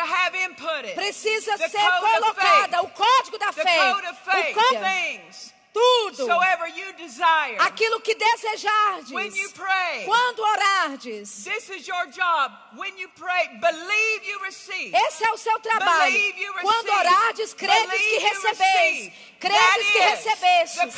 Precisa 0.96 1.58
ser 1.58 1.80
colocada 2.00 2.82
o 2.82 2.90
código 2.90 3.38
da 3.38 3.52
fé, 3.52 3.78
o 3.94 4.54
código, 4.54 5.55
tudo, 5.76 6.26
soever 6.26 6.70
you 6.78 6.94
desire 6.94 7.58
aquilo 7.60 8.00
que 8.00 8.16
when 9.12 9.26
you 9.36 9.50
desejardes, 9.52 9.54
pray. 9.54 10.06
quando 10.06 10.40
orardes. 10.40 11.44
This 11.44 11.70
is 11.70 11.86
your 11.86 12.08
job. 12.08 12.52
When 12.78 12.98
you 12.98 13.10
pray, 13.16 13.60
believe 13.60 14.24
you 14.24 14.40
receive. 14.42 14.96
Esse 14.96 15.26
é 15.26 15.32
o 15.32 15.38
seu 15.38 15.60
trabalho. 15.60 16.14
Believe 16.14 16.40
you 16.40 16.54
Quando 16.62 16.90
orardes, 16.90 17.54
credes 17.54 18.02
que 18.02 18.18
recebeis. 18.20 19.14
Credes 19.40 19.92
que 19.92 20.00
recebestes. 20.00 20.96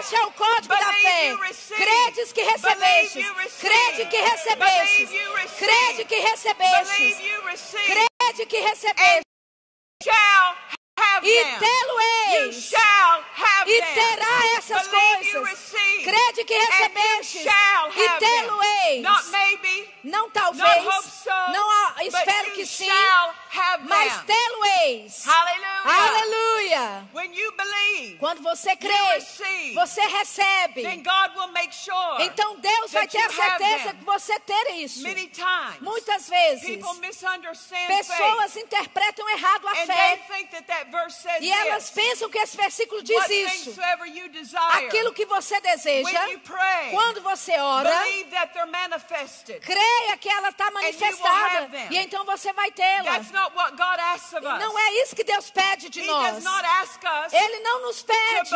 Esse 0.00 0.16
é 0.16 0.22
o 0.24 0.32
código 0.32 0.74
da 0.74 0.92
fé. 0.92 1.36
Credes 1.76 2.32
que 2.32 2.42
recebestes. 2.42 3.26
Crede 3.60 4.06
que 4.06 4.20
recebestes. 4.20 5.10
Crede 5.58 6.04
que 6.04 6.16
recebestes. 6.20 7.18
Crede 7.86 8.46
que 8.46 8.60
recebestes. 8.60 9.26
E 11.22 11.44
tê-lo-eis. 11.58 12.72
E 13.66 13.82
terá 13.82 14.56
essas 14.56 14.86
coisas. 14.86 15.74
Crede 16.04 16.44
que 16.44 16.54
shall 17.24 17.90
E 17.90 18.08
tê-lo-eis. 18.18 19.02
Não 20.04 20.30
talvez. 20.30 20.84
so. 21.02 21.30
Não 21.52 22.00
espero 22.00 22.52
que 22.52 22.64
sim. 22.64 22.88
Mas 23.84 24.22
tê-lo-eis. 24.24 25.24
Aleluia. 25.84 27.08
Quando 28.18 28.42
você 28.42 28.76
crê, 28.76 29.20
você 29.74 30.00
recebe. 30.02 30.82
sure 30.82 31.02
Então 32.20 32.56
Deus 32.58 32.92
vai 32.92 33.06
ter 33.08 33.18
a 33.18 33.30
certeza 33.30 33.94
que 33.94 34.04
você 34.04 34.40
ter 34.40 34.70
isso. 34.76 35.02
Muitas 35.80 36.28
vezes, 36.28 36.78
pessoas 37.88 38.56
interpretam 38.56 39.28
errado 39.30 39.68
a 39.68 39.74
fé 39.74 40.20
that 40.50 40.66
that 40.66 40.86
e 41.40 41.50
elas 41.50 41.90
pensam 41.90 42.30
que 42.30 42.38
esse 42.38 42.56
versículo 42.56 43.02
diz 43.02 43.25
What 43.26 43.60
isso. 43.60 43.80
Aquilo 44.86 45.12
que 45.12 45.24
você 45.26 45.60
deseja, 45.60 46.10
quando 46.90 47.20
você 47.22 47.58
ora, 47.58 47.90
creia 49.60 50.16
que 50.18 50.28
ela 50.28 50.48
está 50.50 50.70
manifestada 50.70 51.68
e 51.90 51.98
então 51.98 52.24
você 52.24 52.52
vai 52.52 52.70
tê-la. 52.70 53.18
Não 54.58 54.78
é 54.78 55.02
isso 55.02 55.14
que 55.16 55.24
Deus 55.24 55.50
pede 55.50 55.88
de 55.88 56.02
nós. 56.02 56.44
Ele 57.32 57.60
não 57.60 57.82
nos 57.82 58.02
pede 58.02 58.50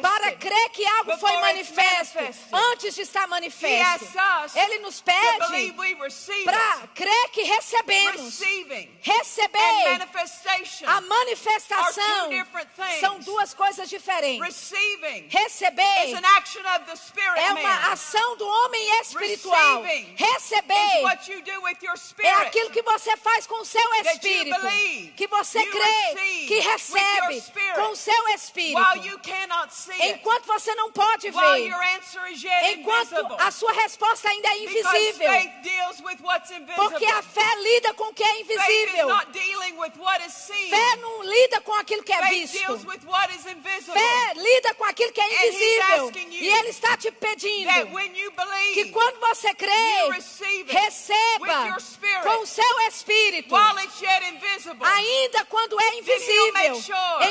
para 0.00 0.32
crer 0.32 0.68
que 0.70 0.86
algo 0.86 1.16
foi 1.18 1.32
manifesto 1.40 2.18
antes 2.52 2.94
de 2.94 3.02
estar 3.02 3.26
manifesto. 3.26 4.04
Ele 4.54 4.78
nos 4.78 5.00
pede 5.00 5.72
para 6.44 6.88
crer 6.94 7.28
que 7.32 7.42
recebemos. 7.42 8.40
Receber 9.02 9.58
a 10.86 11.00
manifestação. 11.00 12.30
São 13.00 13.18
duas 13.20 13.54
coisas 13.54 13.88
diferentes. 13.88 14.44
Receiving 14.44 15.26
is 15.26 15.34
Receber 15.34 16.16
an 16.16 16.24
action 16.36 16.60
of 16.60 16.84
the 16.86 16.96
spirit 16.96 17.38
é 17.38 17.52
uma 17.52 17.92
ação 17.92 18.36
do 18.36 18.46
homem 18.46 19.00
espiritual. 19.00 19.82
Receber 20.16 20.96
is 20.96 21.02
what 21.02 21.30
you 21.30 21.40
do 21.42 21.60
with 21.62 21.78
your 21.82 21.96
é 22.22 22.32
aquilo 22.46 22.70
que 22.70 22.82
você 22.82 23.16
faz 23.16 23.46
com 23.46 23.60
o 23.60 23.64
seu 23.64 23.80
you 23.80 24.06
espírito, 24.06 24.60
believe, 24.60 25.12
que 25.12 25.26
você 25.26 25.60
you 25.60 25.70
crê, 25.70 26.46
que 26.46 26.60
recebe 26.60 27.42
com 27.74 27.92
o 27.92 27.96
seu 27.96 28.28
espírito, 28.30 29.06
you 29.06 29.18
cannot 29.20 29.72
see 29.74 29.92
it, 29.92 30.18
enquanto 30.18 30.46
você 30.46 30.74
não 30.74 30.90
pode 30.92 31.30
ver, 31.30 32.72
enquanto 32.72 33.14
a 33.38 33.50
sua 33.50 33.72
resposta 33.72 34.28
ainda 34.28 34.48
é 34.48 34.58
invisível, 34.64 35.30
porque 36.76 37.06
a 37.06 37.22
fé 37.22 37.56
lida 37.56 37.94
com 37.94 38.04
o 38.04 38.14
que 38.14 38.22
é 38.22 38.40
invisível. 38.40 39.08
Fé 40.70 40.96
não 40.96 41.22
lida 41.22 41.60
com 41.60 41.74
aquilo 41.74 42.02
que 42.02 42.12
é 42.12 42.28
visto. 42.28 42.71
Deals 42.72 42.86
with 42.86 43.04
what 43.06 43.30
is 43.30 43.46
invisible. 43.46 43.94
Fé 43.94 44.34
lida 44.34 44.74
com 44.74 44.84
aquilo 44.84 45.12
que 45.12 45.20
é 45.20 45.48
invisível. 45.48 46.12
E 46.30 46.48
Ele 46.48 46.68
está 46.68 46.96
te 46.96 47.10
pedindo 47.10 47.92
when 47.92 48.14
you 48.16 48.32
que 48.74 48.90
quando 48.90 49.20
você 49.20 49.54
crê, 49.54 50.10
receba 50.66 51.76
com 52.22 52.42
o 52.42 52.46
seu 52.46 52.80
espírito, 52.88 53.54
ainda 53.54 55.44
quando 55.46 55.80
é 55.80 55.98
invisível. 55.98 56.82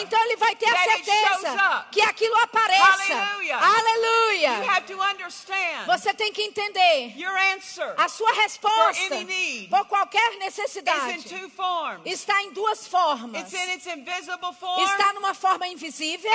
Então 0.01 0.23
Ele 0.25 0.36
vai 0.38 0.56
ter 0.56 0.69
a 0.69 0.84
certeza 0.84 1.86
que 1.91 2.01
aquilo 2.01 2.36
apareça. 2.38 3.13
Aleluia. 3.60 4.58
you 4.58 4.69
have 4.69 4.86
to 4.86 5.01
understand 5.01 5.86
Você 5.88 6.13
tem 6.13 6.32
que 6.32 6.41
entender 6.41 7.13
your 7.17 7.36
answer 7.56 7.93
a 7.97 8.08
sua 8.08 8.32
resposta 8.34 9.15
por 9.69 9.86
qualquer 9.86 10.21
is 10.30 10.36
in 10.36 10.39
necessidade 10.39 11.23
two 11.23 11.49
forms. 11.49 12.01
está 12.06 12.41
em 12.43 12.51
duas 12.51 12.88
formas. 12.88 13.41
It's 13.41 13.54
in 13.54 13.71
its 13.73 13.88
invisible 13.88 14.54
form 14.54 14.82
Está 14.84 15.13
numa 15.13 15.31
forma 15.34 15.67
invisível 15.67 16.32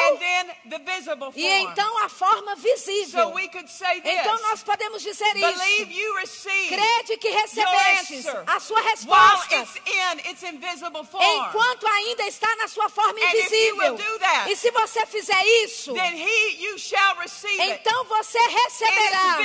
e 1.34 1.46
então 1.46 2.04
a 2.04 2.08
forma 2.08 2.54
visível. 2.56 3.32
Então 4.04 4.42
nós 4.42 4.62
podemos 4.62 5.02
dizer 5.02 5.36
isso. 5.36 6.46
Crede 6.68 7.16
que 7.18 7.28
recebestes 7.30 8.26
answer 8.26 8.44
a 8.46 8.60
sua 8.60 8.80
resposta 8.80 9.68
enquanto 11.20 11.86
ainda 11.86 12.26
está 12.26 12.54
na 12.56 12.68
sua 12.68 12.88
forma 12.88 13.18
invisível. 13.20 13.96
E 14.48 14.56
se 14.56 14.70
você 14.70 15.06
fizer 15.06 15.44
isso, 15.64 15.94
então 17.58 18.04
você 18.04 18.38
receberá 18.38 19.38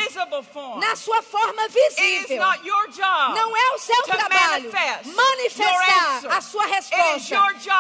na 0.80 0.96
sua 0.96 1.22
forma 1.22 1.68
visível. 1.68 2.38
not 2.38 2.66
your 2.66 2.88
job 2.90 3.36
Não 3.36 3.56
é 3.56 3.72
o 3.74 3.78
seu 3.78 4.04
trabalho 4.04 4.72
manifestar 5.06 6.38
a 6.38 6.42
sua 6.42 6.66
resposta. 6.66 7.40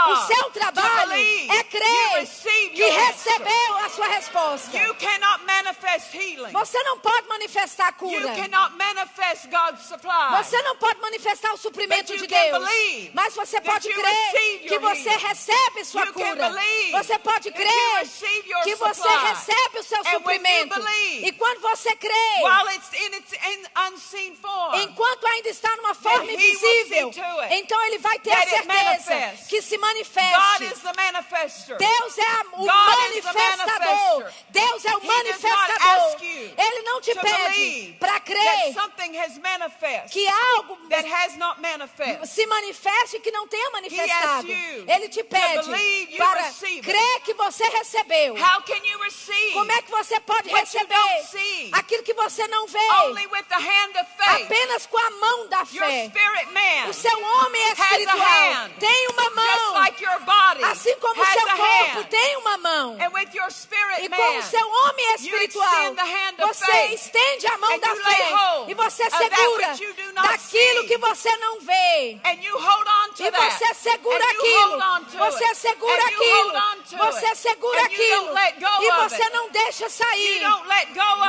O 0.10 0.16
seu 0.28 0.50
trabalho 0.52 1.14
é 1.14 1.61
crer 1.63 2.19
receive 2.19 2.76
que 2.76 2.84
recebeu 2.89 3.78
a 3.78 3.89
sua 3.89 4.08
resposta. 4.08 4.71
Você 6.52 6.84
não 6.84 7.00
pode 7.00 7.28
manifestar 7.28 7.88
a 7.88 7.91
cura. 7.93 8.34
Você 10.38 10.62
não 10.63 10.76
pode 10.78 11.00
manifestar 11.02 11.54
o 11.54 11.58
suprimento 11.58 12.15
de 12.17 12.28
Deus. 12.28 12.63
Mas 13.13 13.34
você 13.36 13.60
pode 13.62 13.88
crer 13.93 14.60
que 14.67 14.80
você 14.80 15.10
recebe 15.10 15.86
sua 15.86 16.08
cura. 16.08 16.52
Você 16.91 17.19
pode 17.19 17.52
crer 17.52 18.08
que 18.63 18.76
você 18.76 19.08
recebe 19.28 19.80
o 19.80 19.84
seu 19.84 20.04
suprimento. 20.06 20.76
E 21.24 21.32
quando 21.34 21.60
você 21.62 21.95
crê, 21.95 22.12
enquanto 24.84 25.26
ainda 25.28 25.50
está 25.50 25.76
numa 25.78 25.93
forma 25.95 26.32
invisível, 26.32 27.12
então 27.52 27.82
ele 27.86 27.97
vai 28.00 28.19
ter 28.19 28.32
a 28.32 28.41
certeza 28.47 29.47
que 29.50 29.62
se 29.62 29.78
manifeste. 29.78 30.32
Deus 31.78 32.18
é 32.18 32.42
o 32.54 32.66
manifestador. 32.66 34.32
Deus 34.50 34.86
é 34.86 34.96
o 34.98 35.04
manifestador. 35.04 36.22
Ele 36.22 36.82
não 36.84 37.02
te 37.02 37.14
pede 37.16 37.96
para 38.00 38.20
crer 38.20 38.74
que 40.10 40.28
algo 40.28 40.78
that 40.90 41.08
has 41.08 41.38
not 41.38 41.60
manifest. 41.62 42.26
se 42.28 42.46
manifeste 42.46 43.20
que 43.20 43.32
não 43.32 43.48
tenha 43.48 43.70
manifestado. 43.72 44.48
Ele 44.50 45.10
te 45.10 45.24
pede 45.24 46.18
para 46.18 46.52
crer 46.84 47.22
que 47.24 47.34
você 47.34 47.64
recebeu. 47.70 48.36
How 48.36 48.62
can 48.64 48.86
you 48.86 49.00
receive 49.00 49.54
Como 49.54 49.72
é 49.72 49.82
que 49.82 49.92
você 49.92 50.20
pode 50.20 50.50
receber 50.50 50.96
aquilo 51.74 52.04
que 52.04 52.14
você 52.14 52.48
não 52.48 52.68
vê? 52.68 52.80
Apenas 54.20 54.86
com 54.86 54.98
a 54.98 55.10
mão 55.12 55.48
da 55.48 55.66
fé. 55.66 56.12
O 56.90 56.94
seu 56.94 57.24
homem 57.24 57.64
a 57.64 57.74
espiritual 57.74 58.70
tem 58.80 59.08
uma 59.10 59.30
mão. 59.32 59.74
like 59.74 60.04
your 60.04 60.20
body, 60.22 60.64
Assim 60.64 60.96
como 61.00 61.24
seu 61.32 61.48
corpo 61.58 62.04
tem 62.10 62.38
uma 62.38 62.58
mão. 62.58 62.98
Spirit 63.50 64.06
E 64.06 64.10
com 64.10 64.38
o 64.38 64.44
seu 64.44 64.67
homem 64.70 65.06
you 65.06 65.15
espiritual, 65.15 65.96
você 66.48 66.86
estende 66.94 67.48
a 67.48 67.58
mão 67.58 67.80
da 67.80 67.96
fé 67.96 68.34
e 68.67 68.74
você 68.74 69.10
segura 69.10 69.67
daquilo 70.24 70.88
que 70.88 70.98
você 70.98 71.36
não 71.38 71.60
vê. 71.60 72.20
E 73.20 73.32
você 73.32 73.74
segura 73.74 74.24
aquilo. 74.24 74.80
Você 75.20 75.56
segura 75.56 76.04
aquilo. 76.06 76.54
Você 76.98 77.36
segura 77.36 77.82
aquilo. 77.84 78.34
E 78.82 78.91
você 78.91 79.30
não 79.30 79.50
deixa 79.50 79.89
sair. 79.89 80.41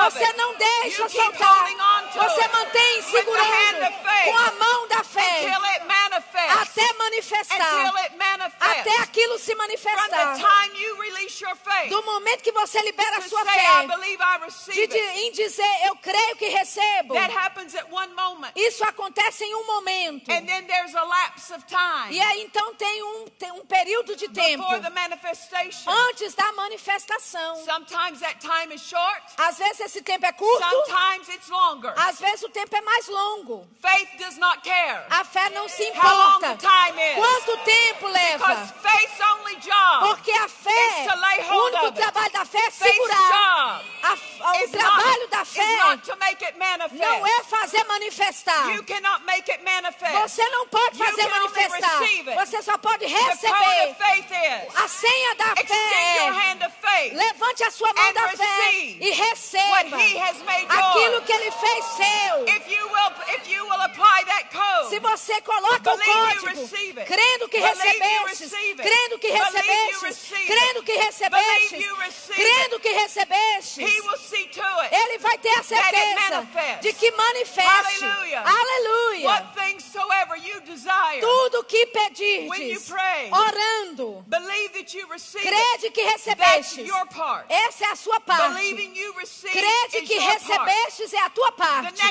Você 0.05 0.33
não 0.35 0.55
deixa 0.55 1.09
soltar. 1.09 1.67
Você 2.15 2.49
mantém 2.49 3.03
segurando 3.03 3.93
com 4.25 4.37
a 4.37 4.51
mão 4.53 4.89
da 4.89 5.03
fé 5.05 5.53
até 6.61 6.93
manifestar. 6.95 7.93
Até 8.61 8.97
aquilo 8.99 9.39
se 9.39 9.55
From 9.83 9.92
manifestar. 9.97 10.35
the 10.35 10.41
time 10.41 10.77
you 10.81 11.01
release 11.01 11.41
your 11.41 11.57
faith 11.57 11.89
Do 11.91 12.03
momento 12.03 12.43
que 12.43 12.53
você 12.53 12.81
libera 12.83 13.19
a 13.19 13.23
sua 13.23 13.45
fé, 13.45 13.87
believe 13.87 14.23
I 14.23 14.87
de, 14.87 14.99
em 14.99 15.33
dizer 15.33 15.87
eu 15.87 15.97
creio 15.97 16.37
que 16.37 16.49
recebo, 16.49 17.15
That 17.15 17.33
happens 17.37 17.75
at 17.75 17.87
one 17.91 18.13
moment. 18.15 18.53
isso 18.57 18.85
acontece 18.85 19.45
em 19.45 19.55
um 19.55 19.67
momento. 19.67 20.31
And 20.31 20.47
then 20.47 20.67
there's 20.67 20.95
a 20.95 21.05
lapse 21.05 21.53
of 21.53 21.65
time 21.67 22.11
E 22.11 22.21
aí 22.21 22.43
então 22.43 22.75
tem 22.75 23.03
um, 23.03 23.27
tem 23.39 23.53
um 23.53 23.65
período 23.67 24.17
de 24.17 24.29
tempo 24.29 24.63
before 24.63 24.81
the 24.81 24.91
manifestation. 24.91 25.91
antes 25.91 26.35
da 26.35 26.53
manifestação. 26.53 27.57
Sometimes 27.65 28.21
that 28.21 28.39
time 28.41 28.75
is 28.75 28.83
short. 28.83 29.23
Às 29.37 29.59
vezes 29.59 29.81
esse 29.81 30.03
tempo 30.03 30.27
é 30.27 30.33
curto, 30.33 30.69
Sometimes 30.69 31.29
it's 31.29 31.49
longer. 31.49 31.93
às 31.97 32.19
vezes 32.21 32.43
o 32.43 32.49
tempo 32.49 32.75
é 32.77 32.81
mais 32.81 33.09
longo. 33.09 33.67
Faith 33.81 34.17
does 34.19 34.37
not 34.39 34.61
care 34.63 35.05
A 35.11 35.25
fé 35.25 35.51
não 35.51 35.69
se 35.69 35.83
importa. 35.85 36.59
Quanto 37.17 37.57
tempo 37.65 38.09
leva? 38.09 38.67
Porque 40.01 40.33
a 40.33 40.49
fé, 40.49 41.05
o 41.51 41.55
único 41.67 41.93
trabalho 41.93 42.33
da 42.33 42.45
fé 42.45 42.59
é 42.59 42.71
segurar. 42.71 43.83
A- 44.03 44.17
o 44.65 44.69
trabalho 44.69 45.29
da 45.29 45.45
fé 45.45 45.65
não 47.19 47.27
é 47.27 47.43
fazer 47.45 47.85
manifestar. 47.85 48.67
Você 50.23 50.49
não 50.51 50.67
pode 50.69 50.99
fazer 50.99 51.23
manifestar. 51.29 51.99
Você 52.35 52.63
só 52.63 52.79
pode 52.79 53.05
receber. 53.07 53.97
A 54.75 54.89
senha 54.89 55.35
da 55.37 55.45
fé 55.67 55.75
é 56.27 56.31
levante 57.15 57.63
a 57.65 57.71
sua 57.71 57.93
mão 57.93 58.13
da 58.13 58.29
fé 58.37 58.71
e 59.01 59.11
receba 59.11 59.97
aquilo 60.91 61.23
que 61.23 61.33
ele 61.33 61.51
fez 61.53 61.85
seu. 61.85 62.45
If 62.49 62.69
you 62.69 62.87
will, 62.89 63.13
if 63.37 63.49
you 63.49 63.65
will 63.65 63.81
apply 63.83 64.25
that 64.27 64.49
code, 64.53 64.82
Se 64.93 65.01
você 65.01 65.41
coloca 65.41 65.95
o 65.95 65.99
código, 65.99 66.69
crendo 67.07 67.49
que 67.49 67.59
Believe 67.59 67.89
you 68.13 68.25
recebeste, 68.27 68.45
receive 68.45 68.83
it. 68.83 68.83
crendo 68.83 69.19
que 69.19 69.29
Believe 69.29 69.41
you 69.41 70.01
recebeste, 70.03 70.05
receive 70.05 70.43
it. 70.43 70.53
crendo 70.53 70.83
que 70.83 70.93
recebeste, 70.93 71.71
Believe 71.71 71.85
you 71.87 71.97
receive 71.97 72.35
crendo 72.35 72.81
que 72.81 72.93
recebeste, 72.93 73.81
he 73.81 74.01
will 74.03 74.19
see 74.19 74.49
to 74.49 74.81
it. 74.83 74.95
ele 74.95 75.19
vai 75.19 75.39
ter 75.39 75.59
a 75.59 75.63
certeza 75.63 76.47
de 76.83 76.93
que 76.93 77.11
manifeste. 77.11 78.05
Aleluia. 78.45 79.51
Tudo 81.23 81.65
que 81.65 81.87
pedirdes, 81.87 82.91
orando, 83.31 84.27
crede 85.41 85.91
que 85.91 86.03
recebestes. 86.03 86.87
Essa 87.49 87.85
é 87.87 87.89
a 87.89 87.97
sua 87.97 88.21
parte. 88.21 88.75
Crede 89.53 90.03
que 90.03 90.19
recebestes 90.19 91.15
é 91.15 91.19
a 91.23 91.31
tua 91.31 91.53
parte. 91.53 92.03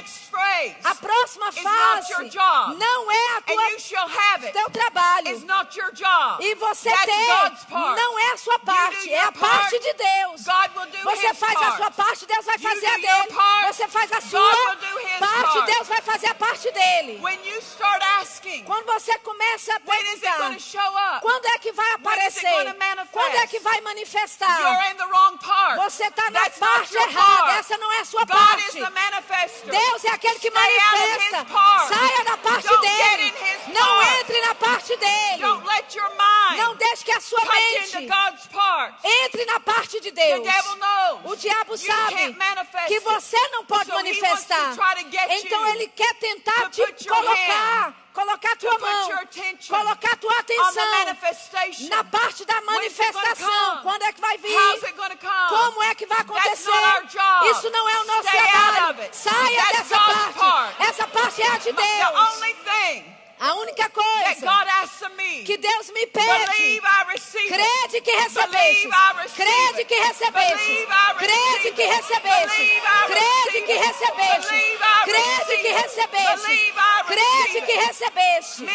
A 0.84 0.96
próxima 0.96 1.52
fase. 1.52 2.32
Não 2.78 3.12
é 3.12 3.28
a 3.34 3.38
and 3.38 3.42
tua 3.42 3.66
it, 3.66 4.52
teu 4.54 4.70
trabalho. 4.70 5.28
is 5.30 5.44
not 5.44 5.78
your 5.78 5.92
job. 5.94 6.44
E 6.44 6.56
você 6.56 6.90
That's 6.90 7.66
part. 7.66 8.02
não 8.02 8.20
é 8.20 8.32
a 8.32 8.38
sua 8.38 8.60
parte, 8.60 9.14
é 9.14 9.22
a 9.24 9.32
parte 9.32 9.72
part. 9.72 9.80
de 9.80 9.94
Deus. 9.94 10.44
God 10.44 10.76
will 10.76 10.86
do 10.92 10.98
Você 11.04 11.34
faz 11.34 11.56
a 11.56 11.60
part. 11.60 11.78
sua 11.78 11.92
parte, 11.92 12.26
Deus 12.26 12.46
vai 12.46 12.58
fazer 12.58 12.86
a 12.88 12.98
dele. 12.98 13.28
Você 13.68 13.88
faz 13.88 14.12
a 14.12 14.22
sua 14.22 14.42
parte, 14.42 15.18
part. 15.20 15.62
Deus 15.66 15.88
vai 15.88 16.02
fazer 16.02 16.28
a 16.28 16.36
parte 16.36 16.72
dele. 16.72 17.20
When 17.22 17.40
you 17.46 17.60
start 17.62 18.02
asking, 18.20 18.64
Quando 18.66 18.86
você 18.86 19.18
começa 19.20 19.74
a 19.74 19.80
when 19.90 20.02
is 20.02 20.14
it 20.14 20.22
perguntar, 20.22 21.20
quando 21.22 21.46
é 21.48 21.58
que 21.60 21.72
vai 21.72 21.92
aparecer? 21.94 22.76
Quando 23.12 23.36
é 23.36 23.48
que 23.48 23.60
vai 23.60 23.82
manifestar? 23.82 24.60
You're 24.60 24.92
in 24.92 24.98
the 24.98 25.06
wrong 25.06 25.38
part. 25.38 25.76
Você 25.78 26.06
está 26.06 26.30
na 26.30 26.42
That's 26.42 26.60
parte 26.60 26.96
errada. 26.96 27.52
Essa 27.54 27.78
não 27.78 27.92
é 27.92 28.00
a 28.00 28.06
sua 28.06 28.26
God 28.26 28.38
parte. 28.38 28.66
is 28.68 28.74
the 28.74 28.90
manifester. 28.90 29.70
Deus 29.72 30.04
é 30.06 30.10
aquele 30.12 30.40
que 30.40 30.50
Stay 30.50 30.62
manifesta. 30.62 31.46
Saia 31.88 32.24
da 32.26 32.38
parte 32.38 32.61
Don't 32.64 32.82
get 32.88 33.18
dele. 33.18 33.34
Não 33.74 34.04
entre 34.20 34.42
na 34.42 34.56
parte 34.56 34.96
dele. 34.98 35.44
Não 36.58 36.76
deixe 36.76 37.04
que 37.06 37.12
a 37.12 37.22
sua 37.22 37.44
mente 37.46 38.08
entre 39.04 39.46
na 39.46 39.60
parte 39.60 40.00
de 40.00 40.12
Deus. 40.12 40.48
O 41.24 41.36
diabo 41.36 41.78
sabe 41.78 42.36
que 42.88 43.00
você 43.00 43.38
não 43.50 43.66
pode 43.66 43.90
manifestar. 43.90 44.76
Então 45.30 45.68
ele 45.68 45.88
quer 45.88 46.14
tentar 46.16 46.70
te 46.70 47.08
colocar, 47.08 47.94
colocar 48.14 48.52
a 48.52 48.56
tua 48.56 48.78
mão, 48.80 49.10
colocar 49.68 50.18
tua 50.18 50.40
atenção 50.40 50.76
na 51.90 52.04
parte 52.04 52.46
da 52.46 52.62
manifestação. 52.62 53.82
Quando 53.84 54.04
é 54.04 54.14
que 54.14 54.22
vai 54.22 54.38
vir? 54.38 54.58
Como 55.50 55.84
é 55.84 55.96
que 55.96 56.06
vai 56.06 56.20
acontecer? 56.20 56.72
Isso 57.52 57.70
não 57.70 57.90
é 57.90 58.00
o 58.00 58.06
nosso 58.06 58.28
Stay 58.28 58.42
trabalho. 58.42 59.10
Saia 59.12 59.62
That's 59.64 59.78
dessa 59.78 59.98
God's 59.98 60.14
parte. 60.16 60.40
part. 60.40 60.84
Essa 60.84 61.08
parte 61.08 61.42
é 61.42 61.48
a 61.48 61.58
de 61.58 61.72
Deus. 61.72 63.21
A 63.44 63.56
única 63.56 63.90
coisa 63.90 64.36
que 65.44 65.58
Deus 65.58 65.90
me 65.90 66.06
pede. 66.06 66.80
Crede 67.48 68.02
que 68.02 68.12
recebeste. 68.12 68.90
Crede 69.36 69.86
que 69.86 69.96
recebeste. 69.96 70.88
Crede 71.18 71.72
que 71.72 71.84
recebeste. 71.88 72.82
Crede 73.08 73.62
que 73.66 73.74
recebeste. 73.74 74.80
Crede 75.06 75.58
que 75.58 75.70
recebeste. 75.74 76.74
Crede 77.08 77.62
que 77.66 77.74
recebeste. 77.74 78.68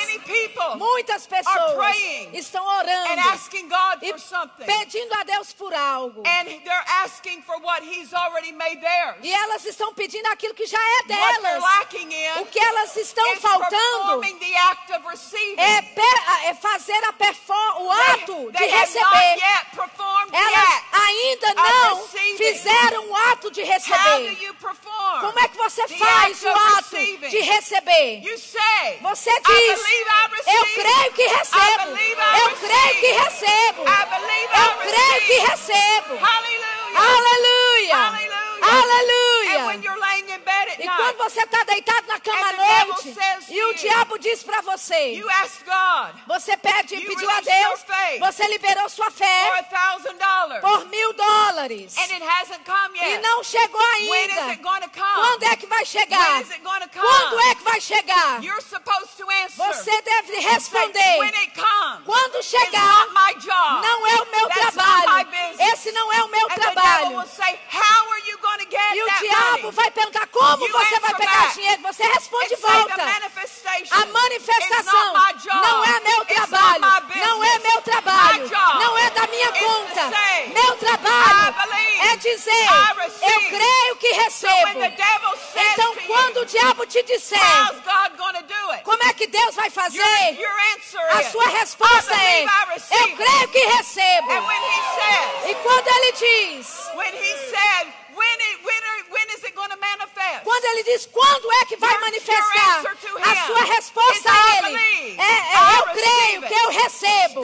Muitas 0.76 1.28
pessoas 1.28 1.96
estão 2.32 2.66
and 2.66 2.78
orando 2.78 3.22
e 4.02 4.64
pedindo 4.64 5.14
a 5.14 5.22
Deus 5.22 5.52
por 5.52 5.72
algo. 5.72 6.22
And 6.26 6.48
they're 6.64 6.84
asking 7.04 7.40
for 7.42 7.56
what 7.62 7.84
He's 7.84 8.12
already 8.12 8.50
made 8.50 8.80
theirs. 8.80 9.16
E 9.22 9.32
elas 9.32 9.64
estão 9.64 9.94
pedindo 9.94 10.26
aquilo 10.26 10.54
que 10.54 10.66
já 10.66 10.78
é 10.78 11.06
delas. 11.06 11.62
O 12.40 12.46
que 12.46 12.58
elas 12.58 12.96
estão 12.96 13.36
faltando 13.36 14.20
é, 14.56 15.82
per- 15.82 16.22
é 16.44 16.54
fazer 16.54 17.04
a 17.04 17.12
perfor 17.12 17.82
o 17.82 17.88
They- 17.88 18.10
ato 18.12 18.52
de 18.52 18.58
they 18.58 18.70
have 18.72 18.94
not 18.94 19.14
receber. 19.14 19.36
yet 19.38 19.66
performed 19.76 20.30
the 20.30 20.36
Elas 20.38 20.82
ainda 20.92 21.54
não 21.54 22.08
fizeram 22.36 23.08
o 23.10 23.16
ato 23.16 23.50
de 23.50 23.60
How 23.62 23.66
do 23.66 23.72
receber. 23.72 24.42
you 24.42 24.54
perform? 24.54 25.20
Como 25.20 25.38
é 25.38 25.48
que 25.48 25.56
você 25.56 25.88
faz 25.88 26.42
o 26.44 26.48
ato 26.48 26.96
de 27.28 27.40
receber? 27.40 28.20
You 28.24 28.38
say, 28.38 28.98
Você 29.02 29.30
diz, 29.40 29.80
eu 30.46 30.64
creio 30.74 31.12
que 31.12 31.26
recebo. 31.26 31.98
Eu 32.38 32.56
creio 32.56 33.00
que 33.00 33.12
recebo. 33.12 33.82
I 33.82 34.06
believe 34.06 34.52
I 34.52 34.66
Eu 34.66 34.76
creio 34.78 35.26
que 35.26 35.38
recebo. 35.50 36.16
Hallelujah. 36.16 36.98
Aleluia. 36.98 37.96
Hallelujah. 37.96 39.35
Aleluia. 39.46 39.90
E 40.78 40.86
quando 40.96 41.16
você 41.18 41.40
está 41.42 41.62
deitado 41.64 42.06
na 42.08 42.20
cama 42.20 42.48
à 42.48 42.52
noite 42.52 43.16
e 43.48 43.62
o 43.64 43.74
diabo 43.74 44.18
diz 44.18 44.42
para 44.42 44.60
você, 44.62 45.22
você 46.26 46.56
pede, 46.56 46.96
pediu 47.06 47.30
a 47.30 47.40
Deus, 47.40 47.80
você 48.20 48.46
liberou 48.48 48.88
sua 48.88 49.10
fé 49.10 49.64
por 50.60 50.84
mil 50.86 51.12
dólares 51.12 51.94
e 53.06 53.18
não 53.18 53.42
chegou 53.44 53.80
ainda. 53.94 54.58
Quando 55.14 55.42
é 55.44 55.56
que 55.56 55.66
vai 55.66 55.84
chegar? 55.86 56.42
Quando 57.00 57.40
é 57.40 57.54
que 57.54 57.62
vai 57.62 57.80
chegar? 57.80 58.40
Você 59.56 60.02
deve 60.02 60.40
responder. 60.40 61.16
Quando 62.04 62.42
chegar, 62.42 63.06
não 63.82 64.06
é 64.06 64.14
o 64.22 64.26
meu 64.26 64.48
trabalho. 64.48 65.28
Esse 65.72 65.92
não 65.92 66.12
é 66.12 66.22
o 66.22 66.28
meu 66.28 66.46
trabalho. 66.48 67.24
E 68.94 69.02
o 69.02 69.06
that 69.06 69.35
diabo 69.36 69.72
vai 69.72 69.90
perguntar 69.90 70.26
como 70.28 70.68
você 70.68 71.00
vai 71.00 71.14
pegar 71.14 71.52
dinheiro. 71.52 71.82
Você 71.82 72.02
responde 72.04 72.48
de 72.48 72.56
volta. 72.56 73.02
A 73.90 74.06
manifestação 74.06 75.12
não 75.44 75.84
é 75.84 76.00
meu 76.00 76.24
trabalho. 76.24 76.80
Não 77.16 77.44
é 77.44 77.58
meu 77.58 77.82
trabalho. 77.82 78.50
Não 78.80 78.98
é 78.98 79.10
da 79.10 79.26
minha 79.26 79.52
conta. 79.52 80.10
Meu 80.52 80.76
trabalho 80.76 81.54
é 82.02 82.16
dizer, 82.16 82.66
eu 83.22 83.40
creio 83.48 83.96
que 83.96 84.08
recebo. 84.12 84.80
Então, 85.54 85.96
quando 86.06 86.36
o 86.38 86.46
diabo 86.46 86.86
te 86.86 87.02
disser, 87.02 87.38
como 88.84 89.02
é 89.04 89.12
que 89.12 89.26
Deus 89.26 89.54
vai 89.54 89.70
fazer? 89.70 90.38
A 91.12 91.22
sua 91.24 91.46
resposta 91.48 92.14
é, 92.14 92.44
eu 92.44 93.16
creio 93.16 93.48
que 93.48 93.58
recebo. 93.58 94.32
E 95.46 95.54
quando 95.56 95.88
ele 95.88 96.12
diz, 96.12 96.90
when 98.16 98.36
it, 98.48 98.56
when, 98.64 98.82
are, 98.90 99.00
when 99.12 99.26
is 99.36 99.44
it 99.44 99.54
manifest? 99.54 100.44
quando 100.44 100.64
ele 100.64 100.82
diz 100.84 101.06
quando 101.06 101.52
é 101.52 101.64
que 101.66 101.76
vai 101.76 101.92
Your- 101.92 102.00
manifestar, 102.00 102.82
your 102.82 103.22
a 103.22 103.46
sua 103.46 103.64
resposta 103.64 104.32
a 104.32 104.58
ele 104.58 104.76
believe, 104.76 105.20
é, 105.20 105.24
é, 105.24 105.78
eu 105.78 105.82
creio 105.92 106.42
que 106.42 106.54
eu 106.54 106.68
recebo. 106.70 107.42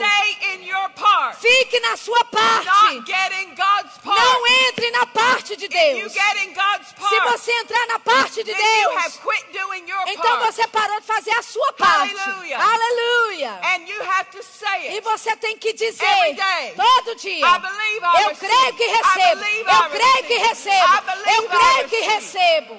Fique 1.39 1.79
na 1.81 1.97
sua 1.97 2.23
parte. 2.25 2.65
Not 2.65 3.05
get 3.05 3.31
in 3.33 3.49
God's 3.55 3.97
part. 4.03 4.21
Não 4.21 4.47
entre 4.47 4.91
na 4.91 5.05
parte 5.05 5.22
de 5.55 5.65
If 5.65 5.71
you 5.71 6.09
Deus. 6.09 6.13
Se 6.13 7.19
você 7.21 7.51
entrar 7.59 7.87
na 7.87 7.99
parte 7.99 8.43
de 8.43 8.53
Deus, 8.53 9.17
quit 9.17 9.57
doing 9.57 9.89
your 9.89 10.03
então 10.07 10.39
part. 10.39 10.51
você 10.51 10.67
parou 10.67 10.99
de 10.99 11.05
fazer 11.07 11.31
a 11.31 11.41
sua 11.41 11.73
parte. 11.73 12.15
Aleluia. 12.55 13.59
E 14.91 15.01
você 15.01 15.35
tem 15.37 15.57
que 15.57 15.73
dizer 15.73 16.35
todo 16.75 17.15
dia: 17.15 17.47
Eu 17.47 18.35
creio 18.35 18.73
que 18.75 18.85
recebo. 18.85 19.43
Eu 19.45 19.89
creio 19.89 20.23
que 20.27 20.37
recebo. 20.37 21.11
Eu 21.35 21.49
creio 21.49 21.89
que 21.89 22.01
recebo. 22.01 22.77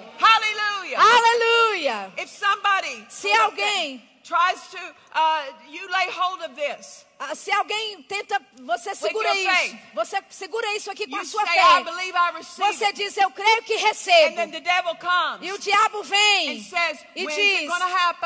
Aleluia. 0.96 2.12
Somebody 2.26 3.06
Se 3.08 3.32
alguém 3.32 4.02
tries 4.22 4.68
to, 4.70 4.78
uh, 5.14 5.42
you 5.68 5.87
lay 5.90 6.10
hold 6.10 6.42
of 6.42 6.54
this. 6.54 7.04
Ah, 7.18 7.35
Se 7.35 7.50
alguém 7.53 8.03
tenta, 8.03 8.40
você 8.62 8.94
segura 8.94 9.33
isso. 9.37 9.79
Você 9.94 10.22
segura 10.31 10.77
isso 10.77 10.90
aqui 10.90 11.07
com 11.09 11.16
You 11.16 11.22
a 11.22 11.24
sua 11.24 11.44
say, 11.46 11.53
I 11.59 11.85
fé. 11.85 11.90
I 12.11 12.33
receive 12.37 12.72
Você 12.79 12.92
diz, 12.92 13.16
eu 13.16 13.31
creio 13.31 13.62
que 13.62 13.74
And 13.74 13.79
then 13.79 13.87
recebo. 13.88 14.53
the 14.53 14.61
devil 14.61 14.94
comes 14.96 15.48
E 15.48 15.53
o 15.53 15.59
diabo 15.59 16.03
vem 16.03 16.62
says, 16.62 16.98
e 17.14 17.24
diz, 17.27 17.70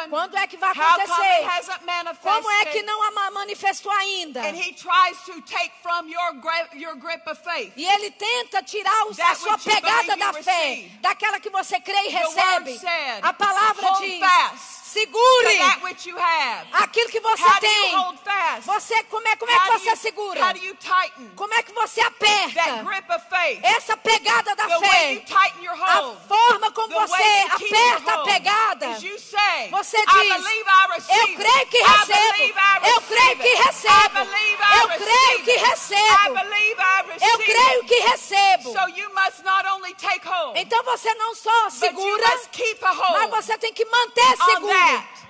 quando 0.08 0.36
é 0.36 0.46
que 0.46 0.56
vai 0.56 0.70
acontecer? 0.70 2.16
Como 2.22 2.50
é 2.50 2.64
que 2.66 2.82
não 2.82 3.02
ama- 3.08 3.30
manifestou 3.30 3.92
ainda? 3.92 4.40
And 4.40 4.56
he 4.56 4.72
tries 4.72 5.18
to 5.26 5.40
take 5.42 5.72
from 5.82 6.08
your 6.08 6.34
your 6.74 6.96
grip 6.96 7.28
of 7.28 7.40
faith. 7.42 7.72
E 7.76 7.84
ele 7.84 8.10
tenta 8.10 8.62
tirar 8.62 9.06
os- 9.06 9.18
a 9.20 9.34
sua 9.34 9.58
pegada 9.58 10.16
da 10.16 10.32
fé, 10.32 10.40
receive. 10.42 10.88
daquela 11.00 11.38
que 11.40 11.50
você 11.50 11.78
crê 11.80 12.06
e 12.06 12.08
recebe. 12.08 12.78
said, 12.78 13.22
A 13.22 13.32
palavra 13.34 13.90
diz, 14.00 14.18
fast 14.20 14.87
segure 14.88 15.58
have. 16.18 16.68
aquilo 16.72 17.08
que 17.10 17.20
você 17.20 17.42
How 17.44 17.60
tem. 17.60 17.92
you 17.92 17.98
hold 17.98 18.18
fast? 18.24 18.66
Você, 18.66 19.02
como 19.04 19.26
é, 19.28 19.36
como 19.36 19.52
é 19.52 19.58
que 19.60 19.68
você 19.78 19.90
you- 19.90 19.96
segura? 19.96 20.44
How 20.46 20.52
do 20.52 20.58
you 20.58 20.74
tighten 20.76 21.30
Como 21.36 21.54
é 21.54 21.62
que 21.62 21.72
você 21.72 22.00
aperta 22.00 22.82
grip 22.84 23.10
of 23.12 23.24
faith? 23.28 23.60
essa 23.64 23.96
pegada 23.96 24.54
da 24.56 24.66
The 24.66 24.78
way 24.78 24.90
fé? 24.90 25.12
you 25.14 25.20
tighten 25.20 25.64
your 25.64 25.74
A 25.82 26.16
forma 26.28 26.70
como 26.72 26.88
você 26.94 27.46
aperta 27.50 28.14
a 28.14 28.18
pegada. 28.24 28.98
say, 29.00 29.68
Você 29.70 29.96
diz, 30.06 30.44
Eu 31.08 31.28
creio 31.36 31.66
que 31.66 31.78
recebo. 31.78 32.88
Eu 32.88 33.00
creio 33.02 33.36
que 33.38 33.54
recebo. 33.54 34.18
Eu 34.18 34.88
creio 34.98 35.44
que 35.44 35.56
recebo. 35.56 36.38
Eu 37.20 37.38
creio 37.38 37.84
que 37.84 38.00
recebo. 38.00 38.72
So 38.72 38.88
you 38.96 39.08
must 39.14 39.42
not 39.44 39.66
only 39.68 39.94
take 39.94 40.26
hold, 40.26 40.56
Então 40.56 40.82
você 40.84 41.12
não 41.14 41.34
só 41.34 41.70
segura, 41.70 42.28
must 42.36 42.48
keep 42.50 42.84
a 42.84 42.92
mas 42.94 43.30
você 43.30 43.58
tem 43.58 43.72
que 43.72 43.84
manter 43.84 44.36
seguro 44.44 44.77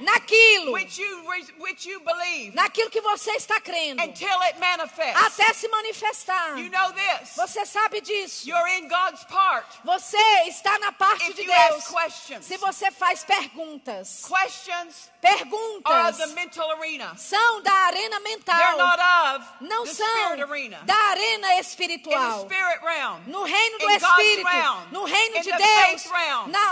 naquilo, 0.01 0.73
which 0.73 0.99
you 0.99 1.23
which 1.59 1.87
you 1.87 2.01
believe 2.01 2.55
naquilo 2.55 2.89
que 2.91 3.01
você 3.01 3.33
está 3.33 3.61
crendo, 3.61 4.03
until 4.03 4.41
it 4.43 4.59
manifests. 4.59 5.23
até 5.41 5.53
se 5.55 5.69
manifestar. 5.69 6.57
You 6.59 6.71
know 6.71 6.93
this. 6.93 7.35
Você 7.37 7.67
sabe 7.67 8.01
disso. 8.01 8.49
You're 8.49 8.69
in 8.79 8.89
God's 8.89 9.25
part. 9.25 9.67
Você 9.85 10.19
está 10.47 10.79
na 10.79 10.93
parte 10.93 11.31
If 11.31 11.37
de 11.37 11.45
Deus. 11.45 11.85
questions, 11.89 12.47
Se 12.47 12.57
você 12.59 12.91
faz 12.91 13.25
perguntas, 13.25 14.25
questions 14.27 15.11
perguntas 15.21 16.17
the 16.19 16.27
mental 16.29 16.71
arena. 16.73 17.15
são 17.17 17.61
da 17.63 17.73
arena 17.73 18.21
They're 18.21 18.37
mental, 18.37 18.77
not 18.79 19.01
of 19.01 19.45
não 19.61 19.85
the 19.85 19.95
são 19.95 20.07
spirit 20.07 20.43
arena. 20.43 20.79
da 20.85 20.95
arena 21.11 21.29
In 21.39 21.41
the 21.41 21.61
espiritual. 21.61 22.45
spirit 22.45 22.81
realm, 22.83 23.21
No 23.27 23.43
reino 23.45 23.79
do 23.79 23.91
Espírito, 23.91 24.49
no 24.93 25.05
reino 25.05 25.37
in 25.37 25.41
de 25.43 25.53
Deus, 25.53 26.05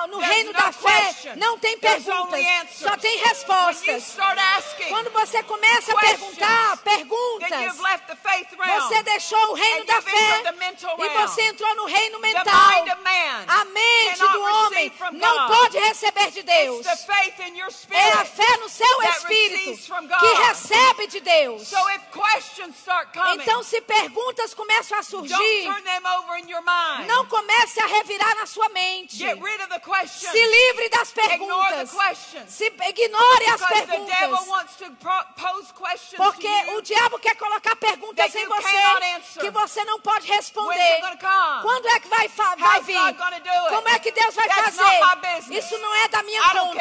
no 0.09 0.19
reino 0.21 0.53
no 0.53 0.59
da 0.59 0.73
fé, 0.73 1.35
não 1.37 1.59
tem 1.59 1.77
perguntas. 1.79 2.41
Só 2.71 2.97
tem 2.97 3.19
respostas. 3.19 4.17
Quando 4.89 5.11
você 5.11 5.43
começa 5.43 5.93
a 5.93 5.97
perguntar 6.01 6.77
perguntas, 6.79 7.77
você 8.81 9.03
deixou 9.03 9.51
o 9.51 9.55
reino 9.55 9.85
da 9.85 10.03
fé 10.03 10.43
e 10.99 11.09
você 11.09 11.43
entrou 11.43 11.75
no 11.77 11.85
reino 11.87 12.19
mental. 12.21 12.45
A 13.49 13.65
mente 13.65 14.19
do 14.19 14.43
homem 14.43 14.93
não 15.13 15.47
pode 15.47 15.79
receber 15.79 16.31
de 16.31 16.43
Deus. 16.43 16.87
É 17.91 18.13
a 18.13 18.25
fé 18.25 18.57
no 18.59 18.69
seu 18.69 19.03
espírito 19.11 19.79
que 20.21 20.33
recebe 20.47 21.07
de 21.07 21.21
Deus. 21.21 21.71
Então, 23.35 23.63
se 23.63 23.81
perguntas 23.81 24.55
começam 24.55 24.99
a 24.99 25.03
surgir, 25.03 25.69
não 27.07 27.27
comece 27.27 27.81
a 27.81 27.87
revirar 27.87 28.35
na 28.37 28.47
sua 28.47 28.69
mente. 28.71 29.17
Se 29.17 30.45
livre 30.47 30.89
das 30.89 31.13
perguntas. 31.13 31.91
Se 32.57 32.65
ignore 32.89 33.47
as 33.53 33.61
perguntas. 33.69 34.17
Porque 36.17 36.49
o 36.77 36.81
diabo 36.81 37.19
quer 37.19 37.37
colocar 37.37 37.77
perguntas 37.77 38.35
em 38.35 38.47
você 38.47 38.77
que 39.41 39.51
você 39.51 39.85
não 39.85 40.01
pode 40.01 40.27
responder. 40.27 41.01
Quando 41.63 41.87
é 41.89 42.01
que 42.01 42.09
vai, 42.09 42.29
vai 42.29 42.81
vir? 42.81 42.97
Como 43.69 43.89
é 43.89 43.99
que 43.99 44.11
Deus 44.11 44.35
vai 44.35 44.49
fazer? 44.49 45.01
Isso 45.59 45.77
não 45.79 45.95
é 45.97 46.09
da 46.09 46.23
minha 46.23 46.41
conta. 46.63 46.79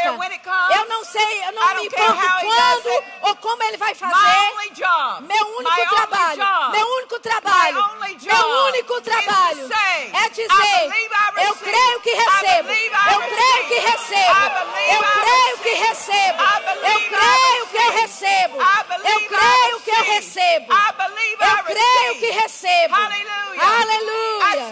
Eu 0.75 0.85
não 0.87 1.03
sei, 1.03 1.43
eu 1.45 1.51
não 1.51 1.61
me 1.75 1.87
importo 1.87 2.21
quando 2.41 3.03
ou 3.29 3.35
como 3.35 3.63
ele 3.63 3.77
vai 3.77 3.93
fazer. 3.95 4.13
Meu 5.21 5.45
único 5.57 5.89
trabalho, 5.89 6.71
meu 6.71 6.87
único 6.97 7.19
trabalho, 7.19 7.77
meu 8.23 8.47
único 8.67 9.01
trabalho 9.01 9.69
é 10.13 10.29
dizer: 10.29 10.47
eu 11.47 11.55
creio 11.55 11.99
que 12.01 12.13
recebo, 12.13 12.69
eu 13.11 13.19
creio 13.35 13.67
que 13.67 13.75
recebo, 13.75 14.39
eu 14.93 15.03
creio 15.21 15.57
que 15.57 15.64
receive. 15.73 16.37
recebo, 16.37 16.43
eu 16.85 16.99
creio 17.09 17.67
que 17.67 17.77
eu 17.77 17.91
recebo, 17.91 18.57
eu 19.03 19.27
creio 19.27 19.79
que 19.81 19.89
eu 19.91 20.03
recebo, 20.03 20.73
eu 20.73 21.63
creio 21.63 22.19
que 22.19 22.29
recebo. 22.31 22.95
Aleluia. 23.61 24.65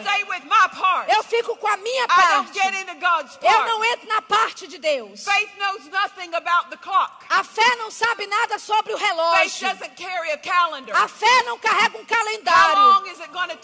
Eu 1.07 1.23
fico 1.23 1.55
com 1.57 1.67
a 1.67 1.77
minha 1.77 2.07
parte. 2.07 2.59
Eu 3.41 3.65
não 3.65 3.85
entro 3.85 4.07
na 4.07 4.21
parte 4.21 4.67
de 4.67 4.77
Deus. 4.77 5.25
A 7.29 7.43
fé 7.43 7.75
não 7.77 7.89
sabe 7.91 8.27
nada 8.27 8.59
sobre 8.59 8.93
o 8.93 8.97
Faith 8.97 9.07
relógio. 9.09 9.67
doesn't 9.69 9.95
carry 9.95 10.31
a 10.31 11.07
fé 11.07 11.43
não 11.43 11.57
carrega 11.57 11.97
um 11.97 12.05
calendário. 12.05 12.75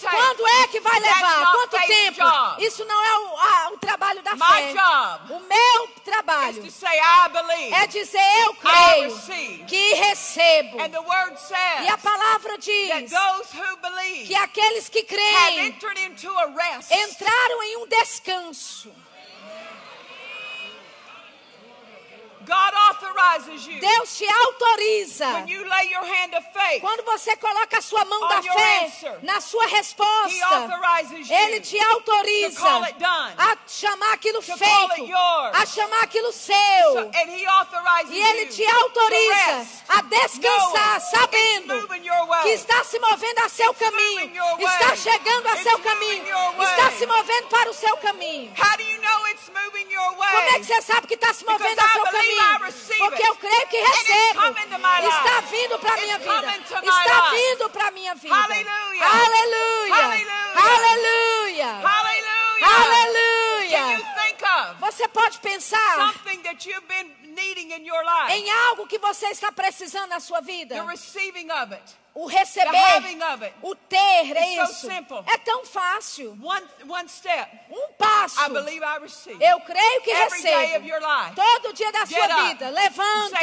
Quando 0.09 0.47
é 0.47 0.67
que 0.67 0.79
vai 0.79 0.99
levar? 0.99 1.51
Quanto 1.51 1.77
tempo? 1.87 2.17
Isso 2.59 2.85
não 2.85 3.03
é 3.03 3.17
o, 3.19 3.37
a- 3.37 3.69
o 3.73 3.77
trabalho 3.77 4.21
da 4.23 4.31
fé. 4.31 4.37
O 5.29 5.39
meu 5.41 5.87
trabalho 6.03 6.53
é 7.73 7.87
dizer 7.87 8.19
eu 8.45 8.53
creio 8.55 9.65
que 9.67 9.93
recebo. 9.95 10.81
And 10.81 10.89
the 10.89 11.01
word 11.01 11.37
E 11.83 11.87
a 11.89 11.97
palavra 11.97 12.57
that 12.57 12.61
diz 12.61 13.11
those 13.11 13.51
who 13.53 13.77
believe 13.77 14.27
que 14.27 14.35
aqueles 14.35 14.89
que 14.89 14.99
have 14.99 15.07
creem 15.07 15.59
entered 15.67 15.99
into 15.99 16.29
a 16.29 16.47
rest. 16.47 16.91
entraram 16.91 17.63
em 17.63 17.77
um 17.77 17.87
descanso. 17.87 18.91
God 18.91 18.99
authorizes 21.69 22.38
you 22.38 22.38
Deus 23.79 24.17
te 24.17 24.25
autoriza. 24.27 25.33
when 25.33 25.47
you 25.47 25.63
lay 25.63 25.89
your 25.91 26.03
hand 26.03 26.33
of 26.35 26.43
faith. 26.53 26.81
Quando 26.81 27.03
você 27.05 27.35
coloca 27.37 27.77
a 27.77 27.81
sua 27.81 28.03
mão 28.05 28.27
da 28.27 28.41
fé 28.41 28.85
answer. 28.85 29.19
na 29.23 29.39
sua 29.41 29.65
He 29.65 29.75
resposta, 29.75 30.45
authorizes 30.45 31.29
you 31.29 31.35
Ele 31.35 31.59
te 31.61 31.77
to 31.77 31.85
autoriza 31.93 32.59
call 32.59 32.83
it 32.85 32.97
done. 32.99 33.33
a 33.37 33.57
chamar 33.67 34.13
aquilo 34.13 34.41
To 34.41 34.47
call 34.47 34.57
feito, 34.57 35.03
it 35.03 35.09
yours. 35.11 35.55
a 35.55 35.65
chamar 35.65 36.03
aquilo 36.03 36.31
seu. 36.31 36.99
and 37.13 37.29
He 37.29 37.45
authorizes 37.45 38.11
E 38.11 38.19
Ele 38.21 38.45
te 38.47 38.63
to 38.65 38.75
autoriza 38.83 39.35
rest, 39.35 39.83
a 39.89 40.01
descansar, 40.01 41.01
sabendo 41.01 41.87
que 42.41 42.49
está 42.49 42.83
se 42.83 42.99
movendo 42.99 43.39
a 43.39 43.49
seu 43.49 43.73
caminho, 43.73 44.31
está 44.59 44.95
chegando 44.95 45.47
a 45.47 45.57
seu 45.57 45.79
caminho, 45.79 46.35
está 46.63 46.91
se 46.91 47.05
movendo 47.05 47.47
para 47.49 47.69
o 47.69 47.73
seu 47.73 47.95
caminho. 47.97 48.51
How 48.57 48.77
do 48.77 48.83
you 48.83 49.01
know 49.01 49.27
Como 49.45 50.49
é 50.49 50.59
que 50.59 50.65
você 50.65 50.81
sabe 50.81 51.07
que 51.07 51.13
está 51.15 51.33
se 51.33 51.45
movendo 51.45 51.75
Because 51.75 51.89
a 51.89 51.93
seu 51.93 52.03
caminho? 52.03 52.59
Porque 52.97 53.27
eu 53.27 53.35
creio 53.35 53.67
que 53.67 53.77
recebo. 53.77 54.41
Está 55.07 55.41
vindo 55.41 55.79
para 55.79 55.93
a 55.93 55.97
minha 55.97 56.17
vida. 56.19 56.55
Está 56.57 57.29
vindo 57.29 57.69
para 57.69 57.87
a 57.87 57.91
minha 57.91 58.15
vida. 58.15 58.35
Aleluia. 58.35 59.05
Aleluia. 59.05 60.29
Aleluia. 62.61 63.19
of 64.59 64.79
Você 64.79 65.07
pode 65.07 65.39
pensar 65.39 65.95
something 65.95 66.41
that 66.43 66.65
you've 66.67 66.87
been 66.87 67.33
needing 67.33 67.71
in 67.71 67.85
your 67.85 68.03
life? 68.03 68.31
em 68.31 68.49
algo 68.51 68.87
que 68.87 68.97
você 68.97 69.27
está 69.27 69.51
precisando 69.51 70.09
na 70.09 70.19
sua 70.19 70.41
vida. 70.41 70.75
The 70.75 70.87
receiving 70.87 71.51
of 71.51 71.73
it. 71.73 71.95
O 72.15 72.25
receber, 72.25 72.69
o 73.61 73.75
ter, 73.75 74.35
é 74.35 74.63
isso. 74.63 74.89
É 74.91 75.37
tão 75.37 75.63
fácil. 75.63 76.37
One, 76.43 76.67
one 76.89 77.07
step. 77.07 77.49
Um 77.69 77.93
passo. 77.97 78.41
I 78.41 78.49
believe 78.49 78.83
I 78.83 78.99
receive. 78.99 79.41
Eu 79.41 79.59
creio 79.61 80.01
que 80.01 80.11
Every 80.11 80.41
day 80.41 80.75
of 80.75 80.85
recebo. 80.85 80.87
your 80.87 80.99
life. 81.01 81.35
Todo 81.35 81.73
dia 81.73 81.91
da 81.91 82.05
sua 82.05 82.27
vida. 82.47 82.69
Levanta. 82.69 83.37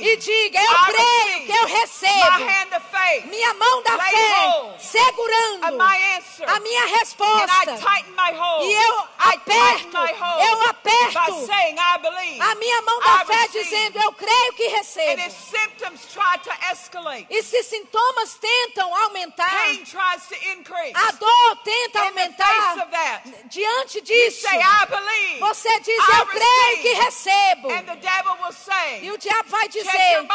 E 0.00 0.16
diga, 0.16 0.60
eu 0.60 0.78
creio 0.86 1.46
que 1.46 1.52
eu 1.52 1.66
recebo. 1.66 3.30
Minha 3.30 3.54
mão 3.54 3.82
da 3.82 3.98
fé 3.98 4.76
segurando 4.78 5.64
a 6.46 6.60
minha 6.60 6.86
resposta. 6.98 7.76
tighten 7.76 8.12
my 8.16 8.32
hold. 8.36 8.64
E 8.64 8.72
eu 8.72 9.04
aperto, 9.18 9.88
my 9.88 10.12
hold 10.14 10.48
eu 10.48 10.56
by 10.58 10.66
aperto 10.66 11.46
saying 11.46 11.76
I 11.78 11.98
believe. 11.98 12.40
a 12.40 12.54
minha 12.56 12.82
mão 12.82 13.00
da 13.00 13.24
fé 13.24 13.48
dizendo, 13.48 13.98
eu 14.00 14.12
creio 14.12 14.52
que 14.54 14.66
recebo. 14.68 15.20
if 15.20 15.32
symptoms 15.32 16.06
try 16.12 16.38
to 16.42 16.50
escalate, 16.72 17.26
E 17.30 17.42
se 17.42 17.62
sintomas 17.62 17.89
tentam 18.40 18.94
aumentar, 19.04 19.50
pain 19.50 19.84
tries 19.84 20.26
to 20.28 20.34
increase. 20.52 20.92
a 20.94 21.12
dor 21.12 21.56
tenta 21.64 22.06
In 22.06 22.14
the 22.14 22.20
face 22.20 22.40
aumentar, 22.40 22.72
of 22.82 22.90
that, 22.90 23.22
diante 23.48 24.00
disso, 24.00 24.42
say 24.48 24.58
I 24.58 24.86
believe. 24.86 25.38
você 25.40 25.80
diz, 25.80 25.96
I 26.08 26.18
eu 26.20 26.26
creio 26.26 26.82
que 26.82 26.92
recebo. 26.94 27.70
And 27.72 27.82
the 27.84 27.96
devil 27.96 28.36
will 28.42 28.52
say, 28.52 29.00
E 29.04 29.10
o 29.10 29.18
diabo 29.18 29.48
vai 29.50 29.68
dizer, 29.68 30.26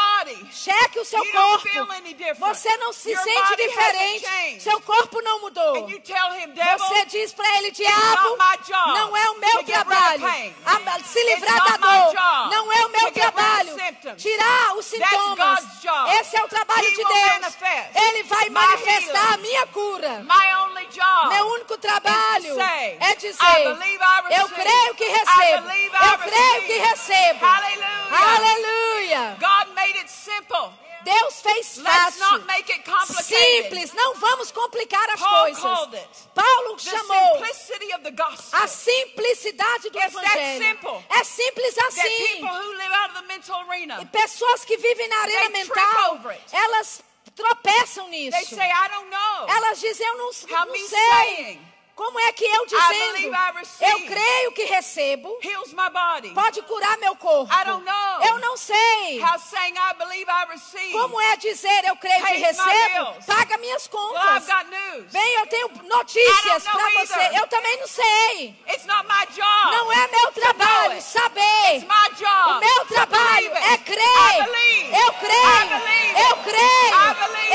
cheque 0.52 0.98
o 1.00 1.04
seu 1.04 1.24
You 1.24 1.32
don't 1.32 1.48
corpo. 1.62 1.68
feel 1.68 1.90
any 1.92 2.14
different. 2.14 2.38
Você 2.40 2.76
não 2.76 2.92
se 2.92 3.10
Your 3.10 3.22
sente 3.22 3.56
diferente. 3.56 4.60
Seu 4.62 4.80
corpo 4.80 5.20
não 5.22 5.40
mudou. 5.40 5.76
And 5.86 5.90
you 5.90 6.00
tell 6.00 6.32
him, 6.34 6.50
devil, 6.52 6.78
Você 6.78 7.04
diz 7.06 7.32
para 7.32 7.48
ele, 7.58 7.70
diabo, 7.70 8.36
não 8.94 9.16
é 9.16 9.30
o 9.30 9.38
meu 9.38 9.64
trabalho 9.64 10.26
a- 10.26 11.00
se 11.04 11.22
livrar 11.24 11.64
da 11.72 11.76
dor. 11.76 12.14
Não 12.50 12.72
é 12.72 12.86
o 12.86 12.88
meu 12.90 13.12
trabalho 13.12 13.76
tirar 14.16 14.74
os 14.76 14.86
sintomas. 14.86 15.64
Esse 16.20 16.36
é 16.36 16.44
o 16.44 16.48
trabalho 16.48 16.86
He 16.86 16.90
de 16.90 16.96
Deus. 17.04 17.45
Ele 17.94 18.22
vai 18.24 18.50
manifestar 18.50 19.34
a 19.34 19.36
minha 19.38 19.66
cura. 19.68 20.24
Meu 21.28 21.46
único 21.48 21.78
trabalho 21.78 22.60
é 22.60 23.14
dizer. 23.14 23.38
Eu 24.30 24.48
creio 24.48 24.94
que 24.94 25.04
recebo. 25.04 25.70
Eu 25.70 26.18
creio 26.18 26.62
que 26.62 26.78
recebo. 26.78 27.44
Hallelujah. 27.44 28.36
Aleluia. 28.36 29.36
Deus 31.06 31.40
fez 31.40 31.78
fácil. 31.78 32.44
Simples, 33.22 33.92
não 33.92 34.14
vamos 34.14 34.50
complicar 34.50 35.08
as 35.10 35.22
coisas. 35.22 36.28
Paulo 36.34 36.78
chamou 36.80 37.44
a 38.52 38.66
simplicidade 38.66 39.88
do 39.90 40.00
evangelho. 40.00 41.04
É 41.10 41.22
simples 41.22 41.78
assim. 41.78 42.02
people 42.02 42.48
who 42.48 42.72
live 42.72 42.92
out 42.92 43.10
of 43.10 43.20
the 43.20 43.26
mental 43.28 43.64
E 44.02 44.06
pessoas 44.06 44.64
que 44.64 44.76
vivem 44.76 45.08
na 45.08 45.16
arena 45.18 45.50
mental, 45.50 46.20
elas 46.52 47.02
tropeçam 47.36 48.08
nisso. 48.08 48.36
say. 48.56 49.48
Elas 49.48 49.78
dizem, 49.78 50.06
eu 50.06 50.16
não, 50.16 50.24
não 50.26 50.32
sei. 50.88 51.60
Como 51.96 52.20
é 52.20 52.30
que 52.32 52.44
eu 52.44 52.66
dizendo, 52.66 53.34
eu 53.80 54.00
creio 54.06 54.52
que 54.52 54.64
recebo, 54.64 55.34
pode 56.34 56.60
curar 56.60 56.98
meu 56.98 57.16
corpo? 57.16 57.50
I 57.50 57.64
don't 57.64 57.86
know. 57.86 58.22
Eu 58.28 58.38
não 58.38 58.54
sei. 58.54 59.18
How 59.18 59.38
saying, 59.38 59.72
I 59.78 59.94
believe 59.94 60.30
I 60.30 60.44
receive. 60.52 60.92
Como 60.92 61.18
é 61.18 61.36
dizer, 61.38 61.84
eu 61.86 61.96
creio 61.96 62.22
que 62.22 62.32
recebo? 62.34 63.24
Paga 63.26 63.56
minhas 63.56 63.86
contas. 63.86 64.22
I've 64.36 64.46
got 64.46 64.66
news. 64.70 65.10
Bem, 65.10 65.34
eu 65.36 65.46
tenho 65.46 65.70
notícias 65.84 66.64
para 66.64 66.90
você. 66.90 67.30
Eu 67.40 67.46
também 67.46 67.80
não 67.80 67.88
sei. 67.88 68.54
It's 68.68 68.84
not 68.84 69.08
my 69.08 69.26
job. 69.34 69.76
Não 69.76 69.90
é 69.90 70.06
meu 70.08 70.32
trabalho 70.32 71.00
saber. 71.00 71.80
O 71.80 72.60
meu 72.60 72.84
trabalho 72.88 73.56
é 73.56 73.78
crer. 73.78 74.38
Eu 74.92 75.12
creio. 75.14 75.72
Eu 76.28 76.36
creio. 76.44 76.96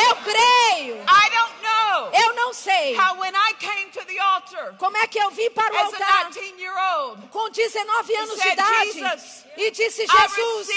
Eu 0.03 0.15
creio. 0.15 0.95
I 1.03 1.29
don't 1.29 1.61
know 1.61 2.09
Eu 2.13 2.33
não 2.35 2.53
sei. 2.53 2.95
how 2.97 3.15
when 3.17 3.33
I 3.35 3.50
came 3.61 3.91
to 3.91 4.03
the 4.05 4.19
altar 4.19 4.75
Como 4.77 4.97
é 4.97 5.07
que 5.07 5.19
eu 5.19 5.29
vim 5.31 5.49
para 5.51 5.73
o 5.73 5.77
altar 5.77 6.25
a 6.25 6.29
19-year-old, 6.29 7.27
com 7.29 7.49
19 7.49 8.15
anos 8.15 8.39
de 8.41 8.47
idade 8.49 8.91
"Jesus, 8.93 9.45
e 9.57 9.71
disse: 9.71 10.05
Jesus, 10.07 10.67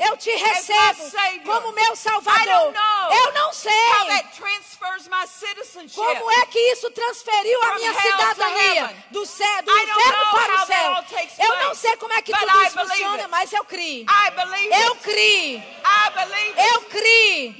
eu 0.00 0.16
te 0.16 0.30
recebo 0.30 1.10
Savior." 1.10 1.44
como 1.44 1.72
meu 1.72 1.96
Salvador. 1.96 2.74
Eu 3.10 3.32
não 3.32 3.48
how 3.48 3.52
sei 3.52 3.72
that 4.08 4.28
transfers 4.36 5.08
my 5.08 5.26
citizenship. 5.26 5.96
como 5.96 6.30
é 6.30 6.46
que 6.46 6.58
isso 6.72 6.90
transferiu 6.90 7.62
a 7.62 7.74
minha 7.76 7.94
cidadania 7.94 9.04
do 9.10 9.24
céu, 9.24 9.62
do 9.62 9.78
inferno 9.78 10.24
para 10.32 10.54
o 10.54 10.66
céu. 10.66 11.04
Eu 11.38 11.56
não 11.64 11.74
sei 11.74 11.96
como 11.96 12.12
é 12.12 12.22
que 12.22 12.32
tudo 12.32 12.62
isso 12.64 12.78
funciona, 12.78 13.28
mas 13.28 13.52
eu 13.52 13.64
criei. 13.64 14.06
Believe 14.34 14.74
Eu 14.84 14.96
criei. 14.96 15.56
It. 15.56 16.74
Eu 16.74 16.80
criei. 16.82 17.54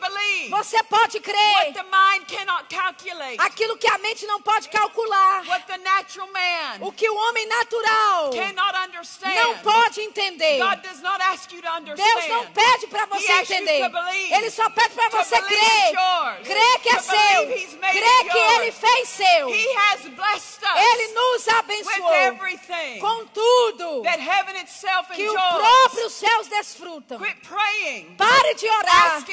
Believe 0.00 0.48
Você 0.50 0.82
pode 0.84 1.10
what 1.10 1.20
crer. 1.20 1.74
Aquilo 3.38 3.76
que 3.76 3.88
a 3.88 3.98
mente 3.98 4.19
não 4.26 4.40
pode 4.42 4.68
calcular. 4.68 5.44
what 5.46 5.66
the 5.66 5.78
natural 5.78 6.28
man 6.32 6.78
O 6.80 6.92
que 6.92 7.08
o 7.08 7.14
homem 7.14 7.46
natural 7.46 8.30
cannot 8.30 8.74
understand. 8.88 9.34
não 9.34 9.58
pode 9.58 10.00
entender. 10.00 10.58
God 10.58 10.82
does 10.82 11.00
not 11.00 11.20
ask 11.22 11.52
you 11.52 11.60
to 11.62 11.94
Deus 11.94 12.28
não 12.28 12.46
pede 12.46 12.86
para 12.88 13.06
você 13.06 13.32
entender. 13.32 13.90
Ele 14.30 14.50
só 14.50 14.68
pede 14.70 14.94
para 14.94 15.08
você 15.10 15.40
crer. 15.42 15.94
Crer 16.44 16.80
que 16.80 16.88
é 16.88 17.00
seu. 17.00 17.46
Crer 17.46 18.30
que 18.30 18.38
ele 18.38 18.72
fez 18.72 19.08
seu. 19.08 19.50
He 19.50 19.66
has 19.76 20.00
blessed 20.08 20.62
us 20.62 20.70
Ele 20.76 21.12
nos 21.12 21.48
abençoou 21.48 23.00
com 23.00 23.26
tudo 23.26 24.02
that 24.02 24.20
heaven 24.20 24.56
itself 24.60 25.12
que 25.12 25.28
o 25.28 25.32
próprio 25.34 26.10
céus 26.10 26.46
desfrutam. 26.48 27.18
Quit 27.18 27.40
praying, 27.46 28.14
Pare 28.16 28.54
de 28.54 28.68
orar, 28.68 29.24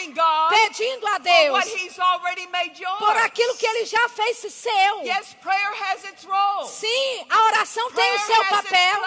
pedindo 0.49 1.07
a 1.07 1.17
Deus 1.17 1.51
what 1.53 1.67
He's 1.67 1.99
already 1.99 2.47
made 2.47 2.81
yours. 2.81 2.97
por 2.99 3.15
aquilo 3.17 3.55
que 3.57 3.65
ele 3.65 3.85
já 3.85 4.09
fez 4.09 4.37
seu. 4.37 4.76
Yes, 5.03 5.35
prayer 5.41 5.73
has 5.83 6.03
its 6.03 6.25
role. 6.25 6.67
Sim, 6.67 7.25
a 7.29 7.43
oração 7.45 7.91
tem 7.91 8.15
o 8.15 8.19
Prayer 8.19 8.25
seu 8.25 8.45
papel, 8.45 9.01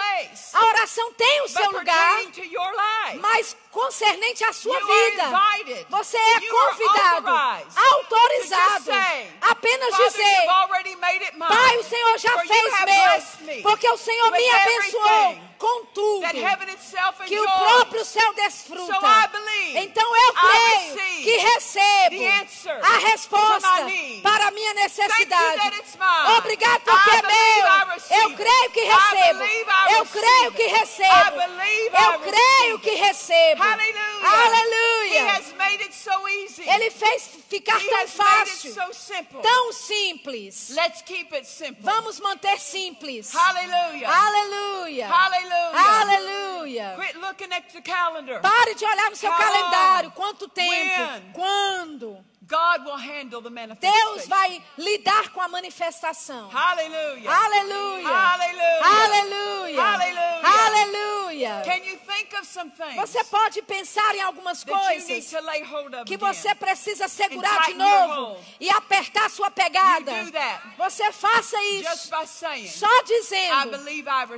a 0.53 0.65
oração 0.65 1.13
tem 1.13 1.39
o 1.41 1.43
But 1.43 1.51
seu 1.51 1.71
lugar, 1.71 2.15
pertaining 2.15 2.31
to 2.31 2.43
your 2.43 2.71
life, 2.71 3.19
mas 3.19 3.55
concernente 3.71 4.43
à 4.43 4.51
sua 4.53 4.77
vida, 4.79 5.23
você 5.89 6.17
é 6.17 6.39
convidado, 6.41 7.27
autorizado, 7.93 8.91
apenas 9.41 9.95
dizer. 9.95 10.45
Pai, 11.47 11.77
o 11.77 11.83
Senhor 11.83 12.17
já 12.17 12.37
fez 12.39 12.73
meu, 12.85 13.61
porque 13.63 13.89
o 13.89 13.97
Senhor 13.97 14.31
me 14.31 14.49
abençoou 14.49 15.39
com 15.57 15.85
tudo 15.93 16.21
que 17.27 17.39
o 17.39 17.43
próprio 17.43 18.03
céu 18.03 18.33
desfruta. 18.33 18.93
Então 19.75 20.15
eu 20.15 20.33
creio 20.33 20.95
que 21.23 21.37
recebo 21.37 22.15
a 22.83 22.97
resposta 22.97 23.69
para 24.23 24.47
a 24.47 24.51
minha 24.51 24.73
necessidade. 24.73 25.61
Obrigado 26.37 26.81
porque 26.81 27.09
é 27.11 27.21
meu. 27.21 28.21
Eu 28.21 28.35
creio 28.35 28.69
que 28.71 28.81
recebo. 28.81 29.43
Eu 29.91 30.05
creio 30.07 30.51
que 30.51 30.63
recebo. 30.67 31.37
Eu 32.03 32.19
creio 32.19 32.79
que 32.79 32.91
recebo. 32.95 33.60
Aleluia. 33.61 35.25
has 35.27 35.53
made 35.57 35.81
it 35.81 35.93
so 35.93 36.27
easy. 36.27 36.63
Ele 36.67 36.89
fez 36.89 37.27
ficar 37.49 37.77
He 37.79 37.89
tão 37.89 37.99
has 37.99 38.17
made 38.17 38.41
it 38.41 38.49
fácil, 38.49 38.73
so 38.73 38.93
simple. 38.93 39.41
tão 39.41 39.71
simples. 39.73 40.69
Let's 40.75 41.01
keep 41.01 41.33
it 41.33 41.45
simple. 41.47 41.81
Vamos 41.83 42.19
manter 42.19 42.57
simples. 42.59 43.31
Hallelujah. 43.33 44.07
Aleluia. 44.09 45.07
Hallelujah. 45.07 46.01
Aleluia. 46.01 46.95
Quit 46.97 47.15
looking 47.19 47.51
at 47.53 47.69
the 47.73 47.81
calendar. 47.81 48.39
Pare 48.41 48.73
de 48.75 48.85
olhar 48.85 49.09
no 49.09 49.15
seu 49.15 49.29
How 49.31 49.37
calendário. 49.37 50.09
long? 50.09 50.15
Quanto 50.15 50.47
tempo? 50.47 50.71
When? 50.71 51.33
Quando? 51.33 52.25
Deus 53.79 54.27
vai 54.27 54.61
lidar 54.77 55.29
com 55.29 55.41
a 55.41 55.47
manifestação. 55.47 56.49
Hallelujah. 56.49 57.31
Aleluia. 57.31 58.07
Hallelujah. 58.07 58.87
Aleluia. 58.87 59.81
Hallelujah. 59.81 60.65
Aleluia. 60.65 61.61
Things 61.63 61.99
Você 62.95 63.23
pode 63.23 63.61
pensar 63.61 64.13
em 64.15 64.21
algumas 64.21 64.63
coisas 64.63 65.33
que 66.05 66.17
você 66.17 66.53
precisa 66.55 67.07
segurar 67.07 67.67
de 67.67 67.73
novo 67.73 68.39
e 68.59 68.69
apertar 68.69 69.29
sua 69.29 69.49
pegada. 69.49 70.11
Você 70.77 71.11
faça 71.11 71.57
isso 71.63 72.09
só 72.67 73.03
dizendo: 73.03 73.77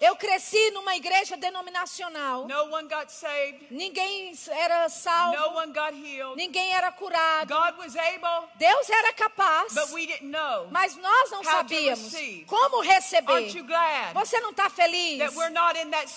Eu 0.00 0.16
cresci 0.16 0.70
numa 0.72 0.96
igreja 0.96 1.36
denominacional. 1.36 2.48
No 2.48 2.64
one 2.74 2.88
got 2.88 3.08
saved. 3.08 3.66
Ninguém 3.70 4.32
era 4.50 4.88
salvo. 4.88 5.36
No 5.38 5.56
one 5.56 5.72
got 5.72 5.94
healed. 5.94 6.36
Ninguém 6.36 6.72
era 6.72 6.90
curado. 6.90 7.46
God 7.48 7.78
was 7.78 7.94
able, 7.94 8.48
Deus 8.56 8.90
era 8.90 9.12
capaz. 9.12 9.74
but 9.74 9.92
we 9.92 10.06
didn't 10.06 10.28
know. 10.28 10.66
Mas 10.72 10.96
nós 10.96 11.30
não 11.30 11.44
sabíamos 11.44 12.12
como 12.48 12.80
receber. 12.82 13.32
Aren't 13.32 13.56
you 13.56 13.64
glad 13.64 14.12
Você 14.14 14.40
não 14.40 14.50
está 14.50 14.68
feliz 14.68 15.18
that 15.18 15.36
we're 15.36 15.50
not 15.50 15.78
in 15.78 15.90
that 15.90 16.08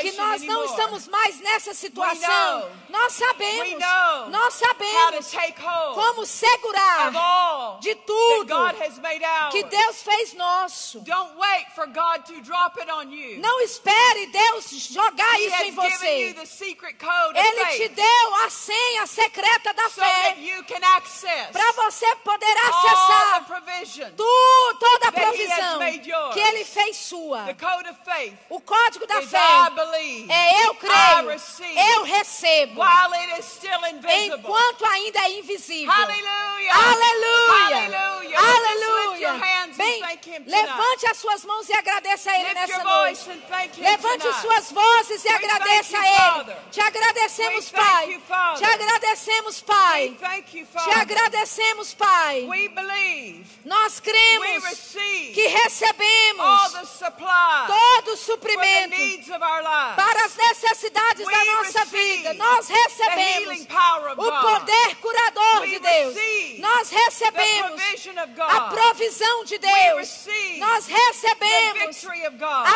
que 0.00 0.12
nós 0.12 0.42
não 0.42 0.64
estamos 0.64 1.06
mais 1.08 1.38
nessa 1.40 1.74
situação? 1.74 2.60
know. 2.60 2.70
Nós 2.88 3.20
We 3.20 3.26
sabemos. 3.26 3.70
know 3.72 4.30
Nós 4.30 4.54
how 4.54 4.68
to 4.68 4.84
sabemos 4.84 5.30
take 5.30 5.60
hold 5.60 5.94
como 5.94 6.24
segurar 6.26 7.08
of 7.08 7.16
all 7.16 7.78
de 7.80 7.94
tudo 7.94 8.46
God 8.46 8.74
has 8.80 8.98
made 8.98 9.22
ours. 9.24 9.52
que 9.52 9.62
Deus 9.64 10.02
fez 10.02 10.32
nosso. 10.34 11.00
Don't 11.10 11.36
wait 11.36 11.66
for 11.74 11.86
God 11.88 12.24
to 12.26 12.40
drop 12.40 12.78
it 12.78 12.88
on 12.88 13.10
you. 13.10 13.40
Não 13.40 13.60
espere 13.62 14.26
Deus 14.26 14.70
jogar 14.92 15.34
He 15.40 15.46
isso 15.46 15.62
em 15.64 15.70
você. 15.72 16.34
the 16.34 16.46
secret 16.46 16.94
code 17.00 17.36
of 17.36 17.38
Ele 17.38 17.66
te 17.78 17.88
deu 17.88 18.34
a 18.44 18.48
senha 18.48 19.06
secreta 19.08 19.74
da 19.74 19.88
so 19.88 20.00
that 20.00 20.36
fé 20.36 20.40
you 20.40 20.62
can 20.62 20.80
access 20.96 21.50
para 21.50 21.72
você 21.72 22.06
poder 22.22 22.56
all 22.64 22.86
acessar 22.86 23.40
the 23.40 23.44
provision, 23.46 24.10
tu, 24.16 24.76
toda 24.78 25.08
a 25.08 25.12
provisão 25.12 25.80
que 26.32 26.38
Ele 26.40 26.64
fez 26.64 26.96
sua. 26.96 27.42
the 27.44 27.54
code 27.54 27.88
of 27.88 27.98
faith. 28.04 28.34
O 28.48 28.60
código 28.60 29.04
da 29.08 29.20
fé 29.22 29.38
I 29.38 29.70
believe, 29.70 30.30
é 30.32 30.64
eu 30.66 30.72
I 30.72 30.76
creio, 30.76 31.28
receive, 31.28 31.76
eu 31.76 32.02
recebo, 32.04 32.80
while 32.80 33.14
it 33.14 33.40
is 33.40 33.46
still 33.46 33.84
invisible. 33.90 34.38
enquanto 34.38 34.84
ainda 34.86 35.18
é 35.24 35.38
invisível. 35.40 35.92
Aleluia! 35.92 36.72
Lift 36.72 37.94
Aleluia! 38.38 39.30
Bem, 39.80 40.02
levante 40.46 41.06
as 41.06 41.16
suas 41.16 41.42
mãos 41.44 41.66
e 41.66 41.72
agradeça 41.72 42.30
a 42.30 42.38
Ele 42.38 42.52
nessa 42.52 42.84
noite. 42.84 43.30
Levante 43.78 44.40
suas 44.42 44.72
vozes 44.72 45.24
e 45.24 45.28
agradeça 45.28 45.98
a 45.98 46.38
Ele. 46.38 46.56
Te 46.70 46.80
agradecemos, 46.82 47.70
Pai. 47.70 48.20
Te 48.58 48.64
agradecemos, 48.64 49.60
Pai. 49.62 50.16
Te 50.84 50.90
agradecemos, 50.90 51.94
Pai. 51.94 52.46
Nós 53.64 54.00
cremos 54.00 54.94
que 55.34 55.46
recebemos 55.46 56.82
todo 57.66 58.12
o 58.12 58.16
suprimento 58.18 59.30
para 59.96 60.24
as 60.26 60.36
necessidades 60.36 61.26
da 61.26 61.44
nossa 61.46 61.84
vida. 61.86 62.34
Nós 62.34 62.68
recebemos 62.68 63.66
o 64.16 64.42
poder 64.42 64.96
curador 64.96 65.66
de 65.66 65.78
Deus. 65.78 66.14
Nós 66.58 66.90
recebemos 66.90 67.80
a 68.36 68.60
provisão 68.62 69.44
de 69.44 69.58
We 69.69 69.69
Deus. 69.74 70.08
Nós 70.58 70.86
recebemos 70.86 72.04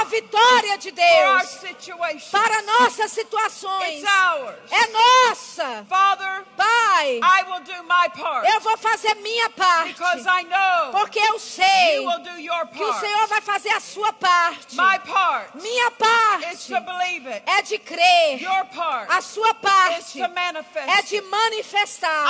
a 0.00 0.04
vitória 0.04 0.78
de 0.78 0.90
Deus 0.90 1.42
para 2.30 2.62
nossas 2.62 3.12
situações. 3.12 4.02
É 4.70 4.86
nossa. 4.88 5.86
Pai, 6.56 7.20
eu 8.54 8.60
vou 8.60 8.76
fazer 8.78 9.14
minha 9.16 9.50
parte. 9.50 9.94
Porque 10.92 11.18
eu 11.18 11.38
sei 11.38 12.04
que 12.72 12.82
o. 12.84 13.00
Senhor 13.00 13.26
vai 13.26 13.40
fazer 13.40 13.70
a 13.70 13.80
sua 13.80 14.12
parte. 14.12 14.76
Minha 15.54 15.90
parte 15.90 16.44
é 17.46 17.62
de 17.62 17.78
crer. 17.78 18.38
A 19.10 19.20
sua 19.20 19.54
parte 19.54 20.18
é 20.88 21.02
de 21.02 21.20
manifestar. 21.22 22.26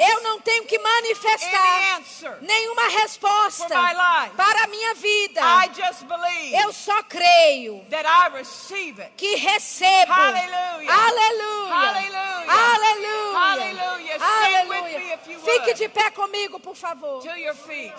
Eu 0.00 0.22
não 0.22 0.40
tenho 0.40 0.64
que 0.64 0.78
manifestar 0.78 1.96
answer. 1.98 2.38
Nenhuma 2.82 3.00
resposta 3.00 3.74
para 4.36 4.64
a 4.64 4.66
minha 4.66 4.94
vida. 4.94 5.40
I 5.40 5.68
just 5.68 6.04
believe 6.06 6.54
Eu 6.54 6.72
só 6.72 7.02
creio 7.04 7.84
that 7.90 8.06
I 8.06 8.28
receive 8.36 9.00
it. 9.00 9.12
que 9.16 9.36
recebo. 9.36 10.12
Aleluia. 10.12 10.92
Aleluia. 10.92 12.52
Aleluia. 14.18 15.18
Fique 15.18 15.74
de 15.74 15.88
pé 15.88 16.10
comigo, 16.10 16.58
por 16.60 16.74
favor. 16.74 17.22
To 17.22 17.36
your 17.38 17.54
feet. 17.54 17.94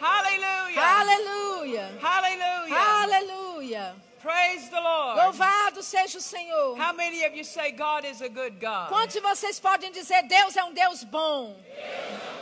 Hallelujah. 0.00 0.82
Aleluia. 0.82 1.98
Hallelujah. 2.02 3.02
Aleluia. 3.02 3.94
Praise 4.20 4.68
the 4.68 4.80
Lord. 4.80 5.18
Louvado 5.18 5.82
seja 5.82 6.18
o 6.18 6.20
Senhor. 6.20 6.76
How 6.76 6.92
many 6.92 7.24
of 7.24 7.36
you 7.36 7.44
say 7.44 7.72
God 7.72 8.04
is 8.04 8.20
a 8.22 8.28
good 8.28 8.60
God? 8.60 8.88
Quantos 8.88 9.14
de 9.14 9.20
vocês 9.20 9.58
podem 9.58 9.90
dizer 9.90 10.22
Deus 10.22 10.56
é 10.56 10.62
um 10.64 10.72
Deus 10.72 11.02
bom? 11.04 11.56
I 11.76 11.80
love 11.82 12.38
the 12.38 12.41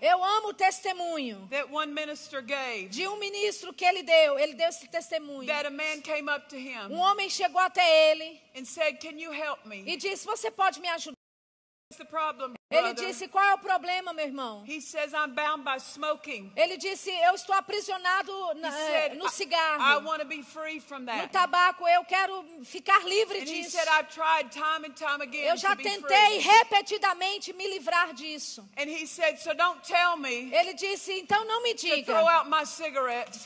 Eu 0.00 0.22
amo 0.22 0.48
o 0.48 0.54
testemunho 0.54 1.46
that 1.50 1.72
one 1.72 1.92
minister 1.92 2.42
gave 2.42 2.88
de 2.88 3.06
um 3.08 3.16
ministro 3.18 3.72
que 3.72 3.84
ele 3.84 4.02
deu. 4.02 4.38
Ele 4.38 4.54
deu 4.54 4.68
esse 4.68 4.86
testemunho. 4.88 5.46
that 5.46 5.66
a 5.66 5.70
man 5.70 6.00
came 6.02 6.28
up 6.30 6.48
to 6.48 6.56
Um 6.56 6.58
him 6.58 6.98
homem 6.98 7.30
chegou 7.30 7.60
até 7.60 8.10
ele 8.10 8.40
and 8.56 8.64
said, 8.64 8.98
Can 9.00 9.18
you 9.18 9.32
help 9.32 9.64
me? 9.64 9.84
e 9.86 9.96
disse: 9.96 10.26
Você 10.26 10.50
pode 10.50 10.80
me 10.80 10.88
ajudar? 10.88 11.21
Problem, 12.06 12.54
Ele 12.70 12.94
disse: 12.94 13.28
Qual 13.28 13.44
é 13.44 13.54
o 13.54 13.58
problema, 13.58 14.12
meu 14.12 14.24
irmão? 14.26 14.64
He 14.66 14.80
says, 14.80 15.12
I'm 15.12 15.34
bound 15.34 15.62
by 15.64 15.78
smoking. 15.78 16.52
Ele 16.56 16.76
disse: 16.76 17.10
Eu 17.10 17.34
estou 17.34 17.54
aprisionado 17.54 18.32
na- 18.54 18.70
said, 18.70 19.14
no 19.18 19.26
I, 19.26 19.30
cigarro, 19.30 20.24
be 20.26 20.42
free 20.42 20.80
from 20.80 21.00
no 21.00 21.06
that. 21.06 21.28
tabaco. 21.32 21.86
Eu 21.86 22.04
quero 22.04 22.44
ficar 22.64 23.04
livre 23.04 23.38
And 23.38 23.42
he 23.42 23.62
disso. 23.62 23.70
said, 23.72 23.88
I've 23.88 24.08
tried 24.08 24.50
time 24.50 24.84
and 24.86 24.94
time 24.94 25.20
again 25.22 25.44
Eu 25.48 25.56
já 25.56 25.76
tentei 25.76 26.38
repetidamente 26.38 27.52
me 27.52 27.66
livrar 27.68 28.12
disso. 28.14 28.66
And 28.76 28.88
he 28.88 29.06
said, 29.06 29.38
so 29.38 29.52
don't 29.54 29.80
tell 29.82 30.16
me 30.16 30.50
Ele 30.52 30.74
disse: 30.74 31.12
Então 31.12 31.44
não 31.44 31.62
me 31.62 31.74
diga 31.74 32.14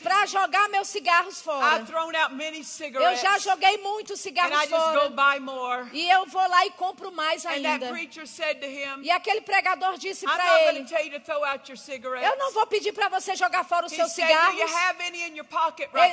para 0.03 0.25
jogar 0.25 0.69
meus 0.69 0.87
cigarros 0.87 1.41
fora. 1.41 1.77
I've 1.77 1.85
thrown 1.87 2.15
out 2.15 2.33
many 2.33 2.61
Eu 2.93 3.15
já 3.17 3.37
joguei 3.39 3.77
muitos 3.77 4.19
and 4.19 4.23
cigarros 4.23 4.57
I 4.57 4.67
just 4.67 4.71
go 4.71 4.99
fora. 4.99 5.09
buy 5.09 5.39
more. 5.39 5.89
E 5.93 6.09
eu 6.09 6.25
vou 6.27 6.47
lá 6.47 6.65
e 6.65 6.71
compro 6.71 7.11
mais 7.11 7.45
And 7.45 7.49
that 7.61 7.65
ainda. 7.67 7.89
preacher 7.89 8.25
said 8.25 8.46
to 8.46 8.46
him, 8.65 9.03
E 9.03 9.11
aquele 9.11 9.41
pregador 9.41 9.97
disse 9.97 10.25
I'm 10.25 10.29
para 10.29 10.45
not 10.45 10.63
going 10.63 10.75
ele: 10.77 10.83
to 10.85 10.95
tell 10.95 11.05
you 11.05 11.11
to 11.11 11.19
throw 11.19 11.43
out 11.43 11.69
your 11.69 11.77
cigarettes. 11.77 12.29
Eu 12.29 12.37
não 12.37 12.51
vou 12.53 12.65
pedir 12.67 12.93
para 12.93 13.09
você 13.09 13.35
jogar 13.35 13.63
fora 13.63 13.85
os 13.85 13.91
seus 13.91 14.11
cigarros. 14.11 14.55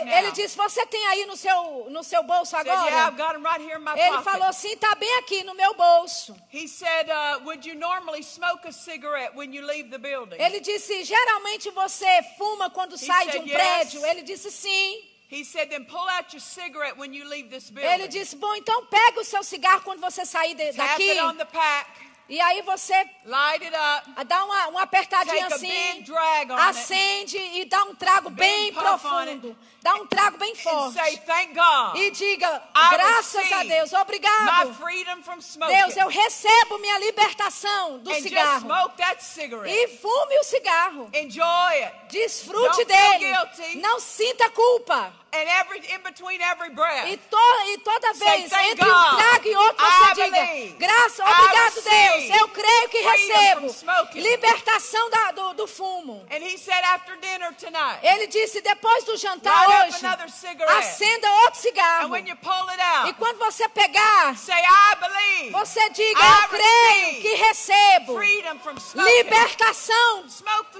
Ele, 0.02 0.12
ele 0.12 0.30
disse: 0.32 0.56
Você 0.56 0.84
tem 0.86 1.06
aí 1.08 1.26
no 1.26 1.36
seu, 1.36 1.86
no 1.90 2.02
seu 2.02 2.22
bolso 2.22 2.56
agora? 2.56 2.90
Ele 3.96 4.22
falou 4.22 4.48
assim: 4.48 4.76
Tá 4.76 4.94
bem 4.94 5.18
aqui 5.18 5.42
no 5.44 5.54
meu 5.54 5.74
bolso. 5.74 6.32
Uh? 6.32 6.38
Ele 10.40 10.60
disse: 10.60 11.04
Geralmente 11.04 11.70
você 11.70 12.06
fuma 12.36 12.70
quando 12.70 12.96
sai 12.98 13.28
de 13.30 13.38
um 13.38 13.48
prédio. 13.48 14.04
Ele 14.06 14.22
disse: 14.22 14.50
Sim. 14.50 15.10
Ele 17.94 18.08
disse: 18.08 18.36
Bom, 18.36 18.54
então 18.54 18.86
pega 18.86 19.20
o 19.20 19.24
seu 19.24 19.42
cigarro 19.42 19.82
quando 19.82 20.00
você 20.00 20.24
sair 20.24 20.54
daqui. 20.76 21.02
It 22.28 22.34
E 22.34 22.40
aí 22.40 22.62
você 22.62 22.94
light 23.24 23.62
it 23.64 23.74
up, 23.76 24.24
dá 24.24 24.44
uma, 24.44 24.68
uma 24.68 24.82
apertadinha 24.82 25.46
assim, 25.46 25.66
on 26.50 26.56
it. 26.56 26.68
acende 26.68 27.36
e 27.36 27.64
dá 27.66 27.84
um 27.84 27.94
trago 27.94 28.30
bem 28.30 28.72
profundo. 28.72 29.56
Dá 29.82 29.94
um 29.96 30.06
trago 30.06 30.38
bem 30.38 30.54
forte. 30.54 30.94
say, 30.94 31.18
thank 31.18 31.52
God, 31.52 31.96
E 31.96 32.10
diga: 32.10 32.62
Graças 32.90 33.52
a 33.52 33.64
Deus, 33.64 33.92
my 33.92 33.98
obrigado. 33.98 34.74
freedom 34.74 35.22
from 35.22 35.40
smoking. 35.42 35.76
Deus, 35.76 35.96
eu 35.96 36.08
recebo 36.08 36.78
minha 36.78 36.98
libertação 36.98 37.98
do 37.98 38.14
cigarro. 38.14 38.60
smoke 38.60 38.96
that 38.96 39.22
cigarette. 39.22 39.76
E 39.76 39.88
fume 39.98 40.38
o 40.38 40.44
cigarro. 40.44 41.10
Enjoy 41.12 41.82
it. 41.84 41.94
Desfrute 42.08 42.84
Don't 42.84 42.86
dele. 42.86 43.80
Não 43.82 44.00
sinta 44.00 44.48
culpa. 44.50 45.12
And 45.34 45.48
every 45.48 45.78
in 45.92 46.00
between 46.02 46.40
every 46.40 46.70
breath. 46.70 47.08
E, 47.08 47.16
to- 47.16 47.62
e 47.72 47.78
toda 47.78 48.14
Say, 48.14 48.24
vez, 48.42 48.50
"Thank 48.50 48.70
entre 48.70 48.88
um 48.88 49.16
trago 49.16 49.48
e 49.48 49.56
outro, 49.56 49.84
I 49.84 49.90
você 49.90 50.14
diga. 50.14 50.78
Graça, 50.78 51.24
obrigado, 51.28 51.74
Deus. 51.82 52.40
Eu 52.40 52.48
creio 52.50 52.88
que 52.88 52.98
recebo 52.98 53.60
from 53.60 53.66
smoking." 53.68 54.20
libertação 54.20 55.10
da- 55.10 55.32
do, 55.32 55.54
do 55.54 55.66
fumo. 55.66 56.24
And 56.30 56.36
he 56.40 56.56
said 56.56 56.84
after 56.84 57.16
dinner 57.16 57.52
tonight, 57.54 57.98
Ele 58.02 58.28
disse: 58.28 58.60
depois 58.60 59.02
do 59.04 59.16
jantar 59.16 59.68
hoje, 59.86 60.06
another 60.06 60.30
cigarette. 60.30 60.72
acenda 60.86 61.28
outro 61.42 61.58
and 61.58 61.62
cigarro. 61.62 62.10
when 62.10 62.28
you 62.28 62.36
pull 62.36 62.68
it 62.70 62.78
E 62.78 62.82
out, 63.08 63.14
quando 63.14 63.38
você 63.38 63.68
pegar, 63.70 64.36
say, 64.36 64.54
I 64.62 64.94
believe 65.00 65.50
você 65.50 65.90
diga: 65.90 66.20
I 66.20 66.42
Eu 66.44 66.48
creio 66.48 67.22
que 67.22 67.34
recebo 67.34 68.14
freedom 68.16 68.58
from 68.60 68.76
smoking. 68.78 69.12
libertação 69.14 70.26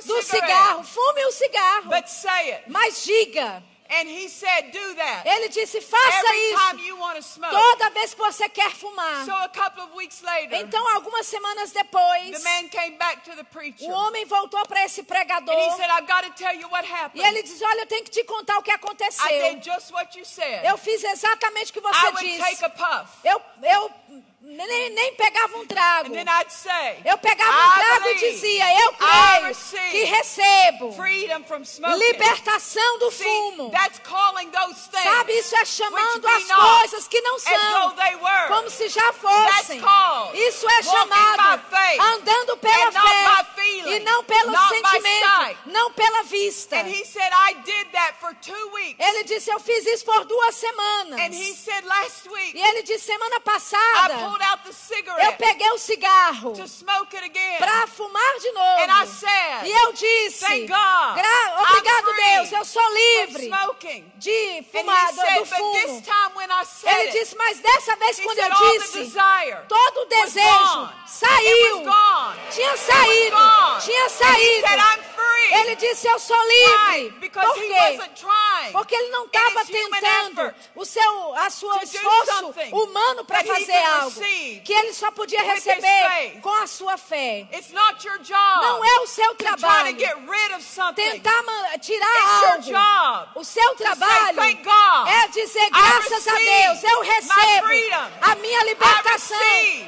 do 0.04 0.22
cigarro. 0.22 0.84
Fume 0.84 1.24
o 1.24 1.32
cigarro. 1.32 1.88
But 1.88 2.06
say 2.08 2.52
it. 2.52 2.64
Mas 2.70 3.02
diga. 3.04 3.62
And 3.86 4.08
he 4.08 4.28
said, 4.30 4.70
do 4.72 4.94
that. 4.96 5.26
Ele 5.26 5.48
disse: 5.50 5.78
faça 5.80 6.26
Every 6.26 6.54
time 6.56 6.80
isso 6.80 6.88
you 6.88 6.98
want 6.98 7.16
to 7.16 7.22
smoke. 7.22 7.54
toda 7.54 7.90
vez 7.90 8.14
que 8.14 8.18
você 8.18 8.48
quer 8.48 8.70
fumar. 8.70 9.24
So 9.26 9.32
a 9.32 9.48
couple 9.50 9.82
of 9.82 9.94
weeks 9.94 10.22
later, 10.22 10.54
Então, 10.58 10.88
algumas 10.94 11.26
semanas 11.26 11.70
depois, 11.70 12.30
the 12.30 12.38
man 12.38 12.68
came 12.70 12.96
back 12.96 13.22
to 13.24 13.36
the 13.36 13.44
preacher. 13.44 13.84
o 13.86 13.90
homem 13.92 14.24
voltou 14.24 14.64
para 14.66 14.84
esse 14.84 15.02
pregador 15.02 15.54
And 15.54 15.60
he 15.60 15.70
said, 15.76 15.90
I've 15.90 16.06
got 16.06 16.24
to 16.24 16.30
tell 16.32 16.54
you 16.54 16.66
what 16.70 16.88
e 16.88 16.90
happened. 16.92 17.24
ele 17.26 17.42
disse: 17.42 17.62
Olha, 17.62 17.80
eu 17.82 17.86
tenho 17.86 18.04
que 18.04 18.10
te 18.10 18.24
contar 18.24 18.58
o 18.58 18.62
que 18.62 18.70
I 18.70 18.74
aconteceu. 18.74 19.28
did 19.28 19.62
just 19.62 19.92
what 19.92 20.18
you 20.18 20.24
said. 20.24 20.64
Eu 20.64 20.78
fiz 20.78 21.04
exatamente 21.04 21.70
o 21.70 21.72
que 21.74 21.78
I 21.80 21.82
você 21.82 22.06
would 22.06 22.20
disse. 22.24 22.38
take 22.40 22.64
a 22.64 22.70
puff. 22.70 23.10
Eu, 23.22 23.40
eu 23.62 23.90
nem, 24.44 24.90
nem 24.90 25.14
pegava 25.14 25.56
um 25.58 25.66
trago. 25.66 26.08
And 26.08 26.12
then 26.12 26.26
I'd 26.28 26.52
say, 26.52 27.00
Eu 27.04 27.16
pegava 27.18 27.50
um 27.50 27.72
trago 27.72 28.08
e 28.10 28.14
dizia: 28.16 28.80
Eu 28.82 28.92
creio 28.92 29.90
que 29.90 30.04
recebo 30.04 30.94
libertação 31.96 32.98
do 32.98 33.10
See, 33.10 33.24
fumo. 33.24 33.70
Sabe, 35.02 35.32
isso 35.32 35.56
é 35.56 35.64
chamando 35.64 36.26
as 36.26 36.44
coisas 36.44 37.08
que 37.08 37.20
não 37.22 37.38
são 37.38 37.94
como 38.48 38.70
se 38.70 38.88
já 38.88 39.12
fossem. 39.14 39.80
Isso 40.34 40.68
é 40.68 40.82
chamado 40.82 41.62
andando 42.14 42.56
pela 42.58 42.92
fé 42.92 43.46
feeling, 43.54 43.96
e 43.96 44.00
não 44.00 44.24
pelo 44.24 44.52
sentimento, 44.68 45.58
não 45.66 45.92
pela 45.92 46.22
vista. 46.24 46.76
And 46.76 46.88
he 46.88 47.04
said, 47.04 47.32
I 47.32 47.54
did 47.64 47.92
that 47.92 48.16
for 48.20 48.34
two 48.34 48.70
weeks. 48.74 48.98
Ele 48.98 49.24
disse: 49.24 49.50
Eu 49.50 49.60
fiz 49.60 49.86
isso 49.86 50.04
por 50.04 50.24
duas 50.24 50.54
semanas. 50.54 51.18
And 51.20 51.32
he 51.34 51.54
said 51.54 51.84
last 51.86 52.28
week, 52.28 52.56
E 52.56 52.62
ele 52.62 52.82
disse: 52.82 53.06
Semana 53.06 53.40
passada, 53.40 54.14
eu 55.20 55.32
peguei 55.34 55.70
o 55.70 55.78
cigarro 55.78 56.52
para 57.58 57.86
fumar 57.86 58.34
de 58.38 58.48
And 58.48 58.84
I 58.84 58.86
novo. 58.86 59.06
said, 59.14 59.66
E 59.66 59.70
eu 59.70 59.92
disse: 59.92 60.44
Thank 60.44 60.66
God. 60.68 61.14
"Gra- 61.14 61.24
I'm 61.24 61.70
Obrigado, 61.70 62.14
Deus, 62.14 62.52
eu 62.52 62.64
sou 62.64 62.82
livre 62.94 63.50
de 64.16 64.64
fumar 64.72 65.12
do, 65.12 65.20
said, 65.20 65.38
do 65.40 65.46
fumo. 65.46 66.02
Ele 66.86 67.10
disse: 67.12 67.36
Mas 67.36 67.58
dessa 67.60 67.96
vez, 67.96 68.20
quando 68.20 68.38
said 68.38 68.52
eu 68.52 68.70
disse, 68.80 69.12
todo 69.68 70.00
o 70.00 70.04
desejo 70.06 70.88
saiu. 71.06 71.82
Tinha 72.50 72.76
saído. 72.76 73.36
Tinha 73.84 74.08
saído. 74.08 74.66
Ele 75.50 75.76
disse: 75.76 76.06
Eu 76.06 76.18
sou 76.18 76.36
livre. 76.48 77.10
Por 77.46 77.54
quê? 77.54 77.98
Porque 78.72 78.94
ele 78.94 79.10
não 79.10 79.26
estava 79.26 79.64
tentando 79.66 80.54
o 80.74 80.84
seu 80.84 81.34
a 81.34 81.50
sua 81.50 81.82
esforço 81.82 82.54
humano 82.72 83.24
para 83.24 83.44
fazer 83.44 83.72
algo 83.84 84.10
que 84.64 84.72
ele 84.72 84.92
só 84.92 85.10
podia 85.10 85.42
receber 85.42 86.40
com 86.42 86.52
a 86.62 86.66
sua 86.66 86.96
fé. 86.96 87.46
Não 88.62 88.84
é 88.84 89.00
o 89.00 89.06
seu 89.06 89.34
trabalho. 89.34 89.96
tentar 90.94 91.42
tirar 91.80 92.06
It's 92.16 92.42
algo. 92.44 92.62
O 93.34 93.44
seu 93.44 93.74
trabalho 93.76 94.36
"Thank 94.36 94.62
God, 94.62 95.08
é 95.08 95.28
dizer 95.28 95.70
graças 95.70 96.28
a 96.28 96.34
Deus, 96.34 96.84
eu 96.84 97.00
recebo 97.02 97.66
a 98.22 98.34
minha 98.36 98.64
libertação, 98.64 99.38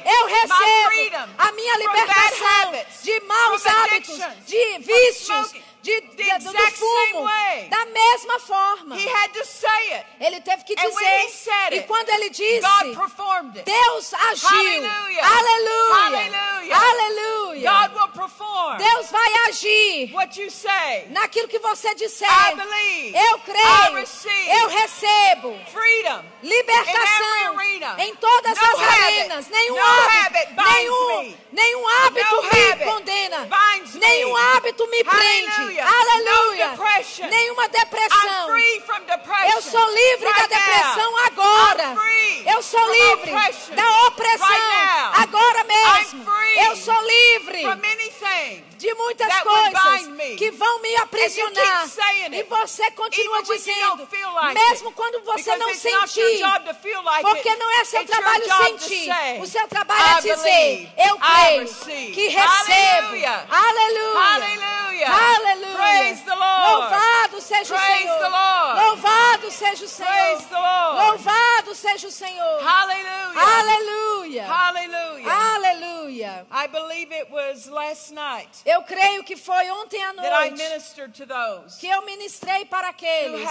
eu 0.05 0.25
recebo 0.27 1.29
a 1.37 1.51
minha 1.51 1.77
libertação 1.77 2.71
de 3.03 3.19
maus 3.21 3.65
hábitos, 3.65 4.19
de 4.45 4.77
vícios, 4.79 5.53
de, 5.87 6.39
do, 6.39 6.51
do 6.51 6.71
fumo, 6.71 7.23
way. 7.23 7.67
da 7.69 7.85
mesma 7.85 8.39
forma. 8.39 8.95
He 8.97 9.07
had 9.07 9.31
to 9.33 9.45
say 9.45 9.93
it. 9.93 10.05
Ele 10.19 10.41
teve 10.41 10.63
que 10.65 10.75
dizer. 10.75 11.29
said 11.29 11.73
E 11.73 11.77
it, 11.79 11.87
quando 11.87 12.09
ele 12.09 12.29
disse, 12.29 12.65
it. 12.65 13.63
Deus 13.65 14.13
agiu. 14.13 14.49
Hallelujah. 14.49 15.23
Aleluia. 15.23 15.95
Hallelujah. 15.95 16.75
Aleluia. 16.75 17.87
Perform 18.13 18.77
Deus 18.77 19.11
vai 19.11 19.33
agir 19.49 20.11
what 20.13 20.39
you 20.41 20.49
say. 20.49 21.05
naquilo 21.09 21.47
que 21.47 21.59
você 21.59 21.93
disser. 21.95 22.27
I 22.29 22.55
believe. 22.55 23.15
Eu 23.17 23.37
I 23.37 23.41
creio. 23.41 23.93
receive. 23.95 24.49
Eu 24.49 24.67
recebo 24.69 25.59
Freedom. 25.71 26.23
libertação 26.43 27.37
In 27.37 27.45
every 27.53 27.83
arena. 27.83 27.95
em 28.03 28.15
todas 28.15 28.57
No 28.57 28.63
as 28.65 28.79
habit. 28.79 29.03
arenas. 29.03 29.47
Nenhum 29.49 29.75
No 29.75 29.81
hábito, 29.81 30.61
nenhum, 30.63 31.19
me. 31.21 31.37
nenhum 31.51 31.87
hábito 31.87 32.35
No 32.35 32.41
me 32.43 32.49
habit 32.71 32.85
condena. 32.85 33.47
Nenhum 33.93 34.35
hábito 34.35 34.87
me 34.87 35.03
prende. 35.03 35.76
Aleluia. 35.85 36.75
No. 36.75 37.27
Nenhuma 37.29 37.69
depressão. 37.69 38.47
Eu 39.53 39.61
sou 39.61 39.89
livre 39.93 40.25
right 40.25 40.49
da 40.49 40.57
depressão 40.57 41.11
now. 41.11 41.25
agora. 41.25 41.95
Eu 42.45 42.61
sou 42.63 42.91
livre 42.91 43.31
da 43.75 44.07
opressão 44.07 44.47
right 44.47 45.21
agora 45.21 45.63
mesmo. 45.63 46.25
Eu 46.57 46.75
sou 46.75 47.01
livre. 47.01 47.63
De 48.77 48.93
muitas 48.93 49.33
coisas 49.41 50.07
que 50.37 50.51
vão 50.51 50.79
me 50.81 50.95
aprisionar. 50.97 51.87
E 52.31 52.43
você 52.43 52.91
continua 52.91 53.41
dizendo, 53.43 54.07
mesmo 54.53 54.91
quando 54.93 55.23
você 55.23 55.55
não 55.57 55.73
sentir. 55.73 56.41
Porque 57.21 57.55
não 57.55 57.81
é 57.81 57.85
seu 57.85 58.05
trabalho 58.05 58.45
sentir. 58.65 59.09
O 59.41 59.45
seu 59.47 59.67
trabalho 59.67 60.17
é 60.17 60.21
dizer, 60.21 60.93
eu 60.97 61.17
creio 61.17 62.13
que 62.13 62.27
recebo. 62.27 63.07
Aleluia. 63.49 65.07
Aleluia. 65.07 66.17
Louvado 66.67 67.41
seja 67.41 67.75
o 67.75 67.79
Senhor. 67.79 68.75
Louvado 68.83 69.51
seja 69.51 69.85
o 69.85 69.87
Senhor. 69.87 70.37
Louvado 70.95 71.75
seja 71.75 72.07
o 72.07 72.11
Senhor. 72.11 72.67
Aleluia. 72.67 74.47
Aleluia. 74.47 75.31
Aleluia. 75.31 76.47
I 76.51 76.67
believe 76.67 77.11
it 77.11 77.29
was 77.31 77.67
last 77.67 78.11
night 78.11 78.63
Eu 78.67 78.83
creio 78.83 79.23
que 79.23 79.37
foi 79.37 79.69
ontem 79.71 80.03
à 80.03 80.11
noite 80.11 80.61
que 81.79 81.87
eu 81.87 82.01
ministrei 82.05 82.65
para 82.65 82.89
aqueles 82.89 83.47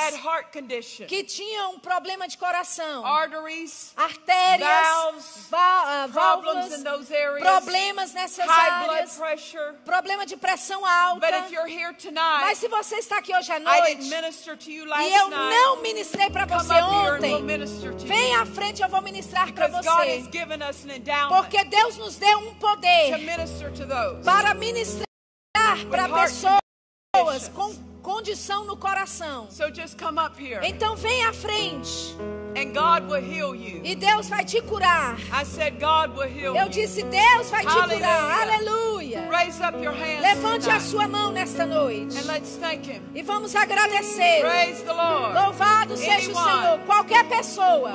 que 1.08 1.24
tinham 1.24 1.72
um 1.72 1.78
problema 1.78 2.28
de 2.28 2.36
coração, 2.36 3.04
arteries, 3.06 3.92
artérias, 3.96 4.68
valves, 4.68 5.46
va- 5.48 5.82
ah, 5.86 6.06
válvulas, 6.06 6.84
areas, 6.84 7.40
problemas 7.42 8.12
nessas 8.12 8.46
áreas, 8.46 9.16
pressure. 9.16 9.72
problema 9.86 10.26
de 10.26 10.36
pressão 10.36 10.84
alta. 10.84 11.26
Here 11.26 11.92
Mas 11.94 12.02
tonight, 12.02 12.56
se 12.58 12.68
você 12.68 12.96
está 12.96 13.16
aqui 13.18 13.34
hoje 13.34 13.50
à 13.50 13.58
noite 13.58 14.02
e 14.02 15.14
eu 15.14 15.28
night. 15.28 15.30
não 15.30 15.80
ministrei 15.80 16.28
para 16.28 16.44
você 16.44 16.74
ontem, 16.74 17.46
vem 18.04 18.34
à 18.36 18.44
frente 18.44 18.82
eu 18.82 18.88
vou 18.90 19.00
ministrar 19.00 19.50
para 19.54 19.68
você. 19.68 20.28
Porque 21.28 21.64
Deus 21.64 21.96
nos 21.96 22.16
deu 22.16 22.38
um 22.40 22.54
poder 22.56 23.16
para 24.22 24.52
ministrar 24.52 25.05
para 25.90 26.08
pessoas 26.08 27.48
com 27.54 27.74
condição 28.02 28.64
no 28.64 28.76
coração. 28.76 29.48
So 29.50 29.64
just 29.74 29.98
come 30.00 30.18
up 30.20 30.40
here 30.40 30.60
Então 30.62 30.94
vem 30.96 31.24
à 31.24 31.32
frente 31.32 32.16
and 32.56 32.72
God 32.72 33.10
will 33.10 33.20
heal 33.22 33.54
you. 33.54 33.80
e 33.84 33.94
Deus 33.96 34.28
vai 34.28 34.44
te 34.44 34.62
curar. 34.62 35.16
I 35.32 35.44
said 35.44 35.74
God 35.80 36.16
will 36.16 36.28
heal 36.28 36.54
Eu 36.56 36.68
disse, 36.68 37.02
Deus 37.02 37.50
vai 37.50 37.66
te 37.66 37.72
curar. 37.72 38.40
Aleluia. 38.42 39.20
Aleluia. 39.20 39.28
Raise 39.30 39.60
up 39.62 39.76
your 39.82 39.92
hands 39.92 40.22
Levante 40.22 40.70
a 40.70 40.78
sua 40.80 41.08
mão 41.08 41.32
nesta 41.32 41.66
noite. 41.66 42.16
and 42.16 42.26
let's 42.26 42.56
thank 42.56 42.88
Him. 42.88 43.02
E 43.14 43.22
vamos 43.22 43.54
agradecer. 43.56 44.42
Louvado 45.34 45.96
seja 45.96 46.30
o 46.30 46.34
Senhor. 46.34 46.78
Qualquer 46.86 47.24
pessoa 47.28 47.90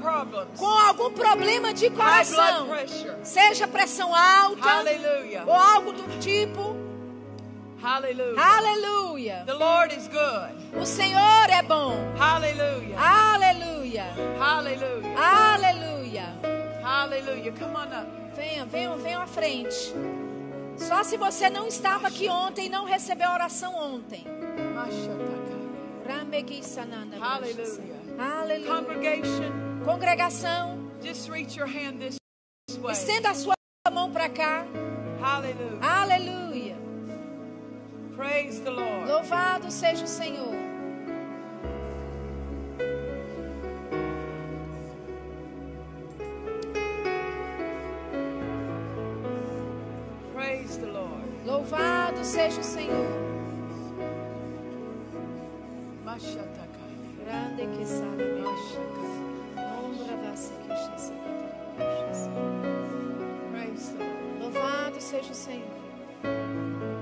problems, 0.00 0.58
com 0.58 0.66
algum 0.66 1.10
problema 1.12 1.72
de 1.72 1.88
coração, 1.90 2.68
seja 3.22 3.68
pressão 3.68 4.14
alta 4.14 4.68
Hallelujah. 4.68 5.44
ou 5.46 5.54
algo 5.54 5.92
do 5.92 6.18
tipo, 6.20 6.76
Hallelujah. 7.82 8.40
aleluia. 8.40 9.42
The 9.44 9.54
Lord 9.54 9.92
is 9.92 10.06
good. 10.06 10.54
O 10.80 10.86
Senhor 10.86 11.50
é 11.50 11.62
bom. 11.62 11.96
Hallelujah. 12.16 12.96
Aleluia. 12.96 14.04
Hallelujah. 14.38 15.18
Aleluia. 15.18 16.26
Hallelujah. 16.80 17.52
Come 17.58 17.74
on 17.76 17.92
up. 17.92 18.06
Venha, 18.36 18.64
venha, 18.64 18.96
venha 18.96 19.18
à 19.18 19.26
frente. 19.26 19.92
Só 20.76 21.02
se 21.02 21.16
você 21.16 21.50
não 21.50 21.66
estava 21.66 22.06
aqui 22.06 22.28
ontem 22.28 22.66
e 22.66 22.68
não 22.68 22.84
recebeu 22.84 23.28
a 23.28 23.34
oração 23.34 23.74
ontem. 23.74 24.24
Hallelujah. 27.20 28.00
Aleluia. 28.18 28.74
Congregation, 28.74 29.52
Congregação, 29.84 30.78
just 31.02 31.28
reach 31.28 31.58
your 31.58 31.66
hand 31.66 31.98
this 31.98 32.16
way. 32.78 32.92
estenda 32.92 33.30
a 33.30 33.34
sua 33.34 33.54
mão 33.92 34.12
para 34.12 34.28
cá. 34.28 34.64
Hallelujah. 35.20 35.78
Aleluia. 35.82 36.41
Praise 38.22 38.60
the 38.60 38.70
Lord. 38.70 39.08
Louvado 39.08 39.68
seja 39.68 40.04
o 40.04 40.06
Senhor. 40.06 40.54
Praise 50.32 50.76
the 50.78 50.86
Lord. 50.86 51.24
Louvado 51.44 52.24
seja 52.24 52.60
o 52.60 52.62
Senhor. 52.62 52.94
Grande 57.24 57.66
que 57.76 57.84
sabe. 57.84 58.22
Ombra 59.84 60.36
chassa. 60.36 61.12
Praise 63.50 63.88
the 63.90 64.04
Lord. 64.04 64.38
Louvado 64.40 65.00
seja 65.00 65.32
o 65.32 65.34
Senhor. 65.34 67.01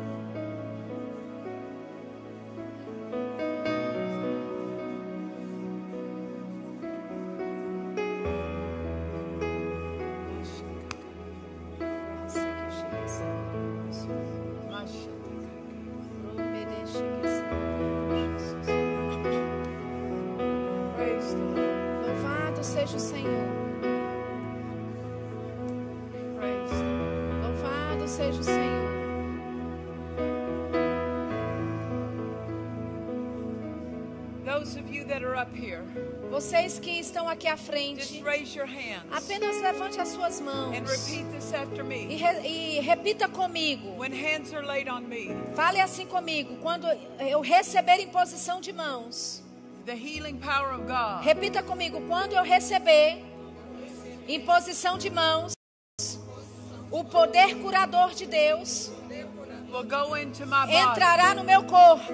Vocês 36.31 36.79
que 36.79 36.91
estão 36.99 37.29
aqui 37.29 37.47
à 37.47 37.57
frente, 37.57 38.23
raise 38.23 38.57
your 38.59 38.67
hands 38.67 39.05
apenas 39.13 39.61
levante 39.61 40.01
as 40.01 40.09
suas 40.09 40.41
mãos 40.41 40.75
and 40.77 40.85
repeat 40.85 41.25
this 41.31 41.53
after 41.53 41.85
e, 41.85 41.89
me. 41.89 42.17
re- 42.17 42.47
e 42.47 42.81
repita 42.81 43.29
comigo. 43.29 43.97
When 43.99 44.13
hands 44.13 44.53
are 44.53 44.67
laid 44.67 44.89
on 44.89 45.03
me, 45.03 45.29
Fale 45.55 45.81
assim 45.81 46.07
comigo. 46.07 46.57
Quando 46.61 46.87
eu 47.21 47.41
receber 47.41 48.01
imposição 48.01 48.61
de 48.61 48.73
mãos, 48.73 49.43
the 49.87 49.95
healing 49.95 50.39
power 50.39 50.75
of 50.75 50.85
God 50.87 51.23
repita 51.25 51.63
comigo. 51.63 52.01
Quando 52.09 52.33
eu 52.33 52.43
receber 52.43 53.25
imposição 54.29 54.99
de 54.99 55.11
mãos, 55.11 55.53
o 56.91 57.05
poder 57.05 57.57
curador 57.57 58.11
de 58.15 58.27
Deus 58.27 58.91
will 59.73 59.85
go 59.85 60.17
into 60.17 60.45
my 60.47 60.67
body. 60.67 60.75
entrará 60.77 61.35
no 61.35 61.45
meu 61.45 61.63
corpo, 61.65 62.13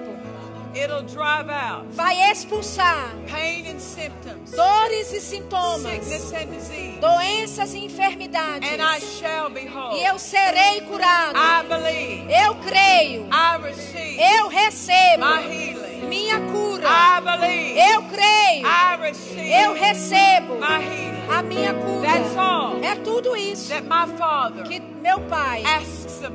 It'll 0.76 1.02
drive 1.02 1.48
out 1.50 1.86
vai 1.90 2.14
expulsar 2.30 3.10
pain 3.26 3.66
and 3.66 3.80
symptoms, 3.80 4.50
dores 4.52 5.12
e 5.12 5.20
sintomas, 5.20 6.04
sickness 6.04 6.32
and 6.32 6.46
disease, 6.52 7.00
doenças 7.00 7.74
e 7.74 7.84
enfermidades. 7.86 8.68
and 8.70 8.82
I 8.82 9.00
shall 9.00 9.48
be 9.48 9.66
whole. 9.66 9.96
E 9.98 10.04
eu 10.04 10.18
serei 10.18 10.82
curado. 10.82 11.36
I 11.38 11.62
believe. 11.66 12.32
Eu 12.32 12.54
creio. 12.56 13.26
I 13.32 13.58
receive 13.62 14.20
Eu 14.20 14.48
recebo 14.48 15.24
my 15.24 15.42
healing. 15.42 16.06
minha 16.08 16.40
cura. 16.40 16.86
I 16.88 17.20
believe. 17.20 17.78
Eu 17.80 18.02
creio. 18.02 18.66
I 18.66 18.96
receive 19.00 19.52
Eu 19.52 19.72
recebo 19.74 20.54
my 20.56 20.84
healing. 20.84 21.30
a 21.30 21.42
minha 21.42 21.74
cura. 21.74 22.02
That's 22.06 22.36
all 22.36 22.82
É 22.84 22.94
tudo 22.96 23.34
isso 23.36 23.70
that 23.70 23.82
my 23.86 24.16
Father 24.18 24.62
que 24.64 24.78
meu 24.80 25.20
Pai 25.22 25.62
asks 25.64 26.22
of 26.22 26.32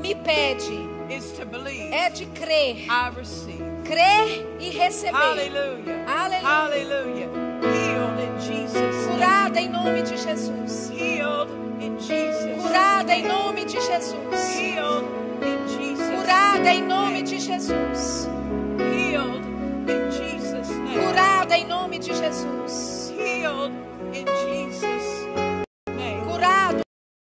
me 0.00 0.14
pede. 0.14 0.88
É 1.90 2.08
de 2.08 2.24
crer. 2.26 2.86
Crer 3.90 4.46
e 4.60 4.70
receber. 4.70 5.16
Aleluia. 5.16 6.04
Name. 7.26 8.38
Curada 9.10 9.60
em 9.60 9.68
nome 9.68 10.02
de 10.04 10.16
Jesus. 10.16 10.90
Healed 10.90 11.50
in 11.80 11.98
Jesus. 11.98 12.62
Curada 12.62 13.12
em 13.12 13.26
nome 13.26 13.64
de 13.64 13.80
Jesus. 13.80 14.14
Healed 14.54 15.04
in 15.42 15.66
Jesus. 15.66 16.08
Curada 16.08 16.70
em 16.70 16.84
nome 16.86 17.22
de 17.24 17.40
Jesus. 17.40 18.28
Healed 18.78 19.42
in 19.88 20.06
Jesus' 20.06 20.70
name. 20.86 21.04
Curada 21.04 21.56
em 21.56 21.66
nome 21.66 21.98
de 21.98 22.14
Jesus. 22.14 23.12
Curado 26.30 26.80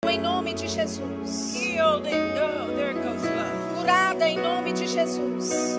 em 0.09 0.19
nome 0.19 0.53
de 0.55 0.67
Jesus. 0.67 1.53
Oh. 1.77 2.01
Curada 3.75 4.27
em 4.27 4.39
nome 4.39 4.73
de 4.73 4.87
Jesus. 4.87 5.77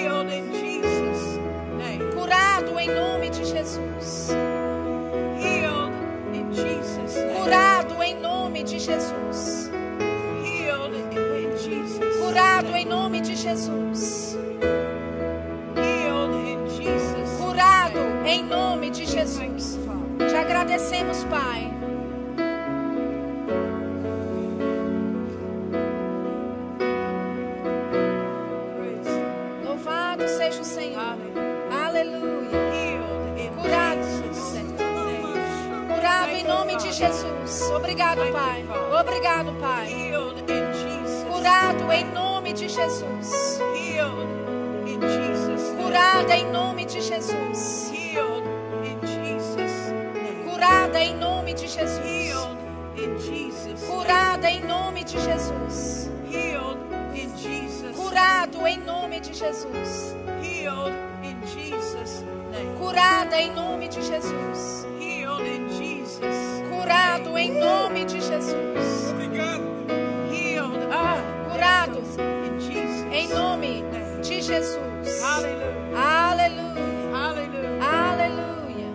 Healed 0.00 0.32
in 0.32 0.52
Jesus' 0.52 1.38
name. 1.76 2.12
Curado 2.14 2.78
em 2.78 2.88
nome 2.88 3.28
de 3.30 3.44
Jesus. 3.44 4.30
Healed 5.38 5.92
in 6.32 6.52
Jesus' 6.52 7.16
name. 7.16 7.34
Curado 7.34 8.02
em 8.02 8.18
nome 8.18 8.64
de 8.64 8.78
Jesus. 8.78 9.70
Healed 10.42 10.96
in 10.96 11.56
Jesus. 11.58 12.16
Curado 12.16 12.74
em 12.74 12.86
nome 12.86 13.20
de 13.20 13.36
Jesus. 13.36 14.38
Healed 15.76 16.34
in 16.48 16.66
Jesus. 16.70 17.38
Curado 17.38 18.00
em 18.24 18.42
nome 18.42 18.90
de 18.90 19.04
Jesus. 19.04 19.78
Te 20.18 20.34
agradecemos, 20.36 21.24
Pai. 21.24 21.69
Jesus. 37.00 37.70
Obrigado, 37.70 38.20
Pai. 38.30 38.64
Obrigado, 39.00 39.52
Pai. 39.54 39.88
Curado 41.26 41.90
em 41.92 42.04
nome 42.12 42.52
de 42.52 42.68
Jesus. 42.68 43.58
Curada 45.82 46.36
em 46.36 46.50
nome 46.52 46.84
de 46.84 47.00
Jesus. 47.00 47.90
Curada 50.44 51.00
em 51.02 51.16
nome 51.16 51.54
de 51.54 51.66
Jesus. 51.66 52.68
Curada 53.86 54.50
em 54.50 54.62
nome 54.66 55.04
de 55.04 55.18
Jesus. 55.18 56.10
Curado 57.96 58.66
em 58.66 58.78
nome 58.78 59.20
de 59.20 59.32
Jesus. 59.32 60.16
Curada 62.78 63.40
em 63.40 63.54
nome 63.54 63.88
de 63.88 64.02
Jesus. 64.02 64.86
Curado 66.90 67.38
em 67.38 67.52
nome 67.52 68.04
de 68.04 68.20
Jesus. 68.20 69.14
Healed. 70.28 70.88
Ah. 70.92 71.22
Curado 71.48 72.00
In 72.00 72.58
Jesus. 72.58 73.06
em 73.12 73.28
nome 73.28 73.84
de 74.20 74.42
Jesus. 74.42 75.22
Hallelujah. 75.22 75.94
Aleluia. 75.94 77.12
Hallelujah. 77.12 77.86
Aleluia. 77.86 78.88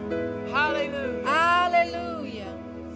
Hallelujah. 0.51 1.23
Aleluia. 1.25 2.47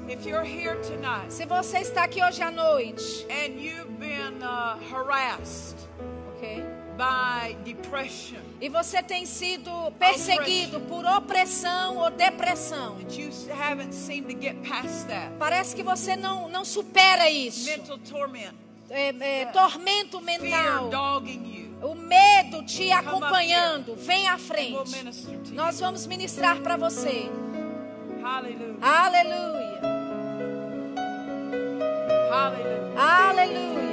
If 0.10 0.26
you're 0.26 0.44
here 0.44 0.76
tonight 0.82 1.32
Se 1.32 1.46
você 1.46 1.78
está 1.80 2.04
aqui 2.04 2.22
hoje 2.22 2.42
à 2.42 2.52
noite, 2.52 3.26
and 3.30 3.58
you've 3.58 3.98
been 3.98 4.44
uh, 4.44 4.76
harassed 4.92 5.79
E 8.60 8.70
você 8.70 9.02
tem 9.02 9.26
sido 9.26 9.72
perseguido 9.98 10.82
por 10.82 11.06
opressão 11.06 11.98
ou 11.98 12.10
depressão. 12.12 12.96
that 12.98 13.18
you 13.20 13.32
haven't 13.54 13.94
seemed 13.94 14.34
to 14.34 14.40
get 14.40 14.56
past 14.68 15.08
that, 15.08 15.32
Parece 15.40 15.76
que 15.76 15.84
você 15.84 16.16
não, 16.16 16.50
não 16.50 16.66
supera 16.66 17.30
isso. 17.30 17.70
mental 17.70 17.98
torment, 18.00 18.54
É, 18.90 19.10
é, 19.42 19.46
tormento 19.46 20.20
mental. 20.20 20.90
O 21.82 21.96
medo 21.96 22.66
te 22.66 22.92
acompanhando. 22.92 23.96
Vem 23.96 24.28
à 24.28 24.38
frente. 24.38 25.54
Nós 25.54 25.80
vamos 25.80 26.06
ministrar 26.06 26.60
para 26.60 26.76
você. 26.76 27.30
Aleluia. 28.24 28.78
Hallelujah. 28.82 29.80
Aleluia. 32.98 33.89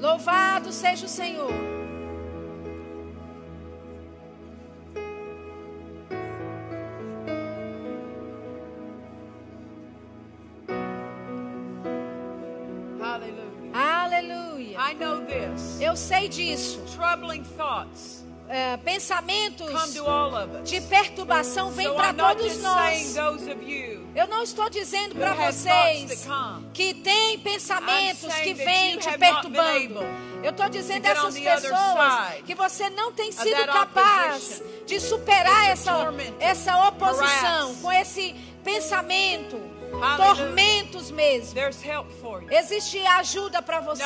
Louvado 0.00 0.72
seja 0.72 1.06
o 1.06 1.08
Senhor. 1.08 1.52
Hallelujah. 13.00 14.80
Aleluia. 14.80 15.44
Eu 15.80 15.96
sei 15.96 16.28
disso. 16.28 16.80
Troubling 16.94 17.42
thoughts 17.56 18.24
É, 18.48 18.76
pensamentos 18.76 19.72
de 20.64 20.80
perturbação 20.82 21.70
vêm 21.70 21.92
para 21.94 22.12
todos 22.12 22.62
nós. 22.62 23.14
Eu 24.14 24.28
não 24.28 24.42
estou 24.42 24.70
dizendo 24.70 25.16
para 25.16 25.34
vocês 25.34 26.26
que 26.72 26.94
tem 26.94 27.38
pensamentos 27.40 28.32
que 28.34 28.54
vêm 28.54 28.98
te 28.98 29.10
perturbando. 29.18 30.00
Eu 30.42 30.50
estou 30.50 30.68
dizendo 30.68 31.04
get 31.04 31.16
essas 31.16 31.34
pessoas 31.38 32.34
que 32.46 32.54
você 32.54 32.90
não 32.90 33.12
tem 33.12 33.32
sido 33.32 33.64
capaz 33.66 34.62
de 34.86 35.00
superar 35.00 35.70
essa, 35.70 36.12
essa 36.38 36.88
oposição 36.88 37.74
com 37.76 37.90
esse 37.90 38.34
pensamento, 38.62 39.60
tormentos 40.16 41.10
mesmo. 41.10 41.58
Existe 42.50 42.98
ajuda 43.06 43.62
para 43.62 43.80
você. 43.80 44.02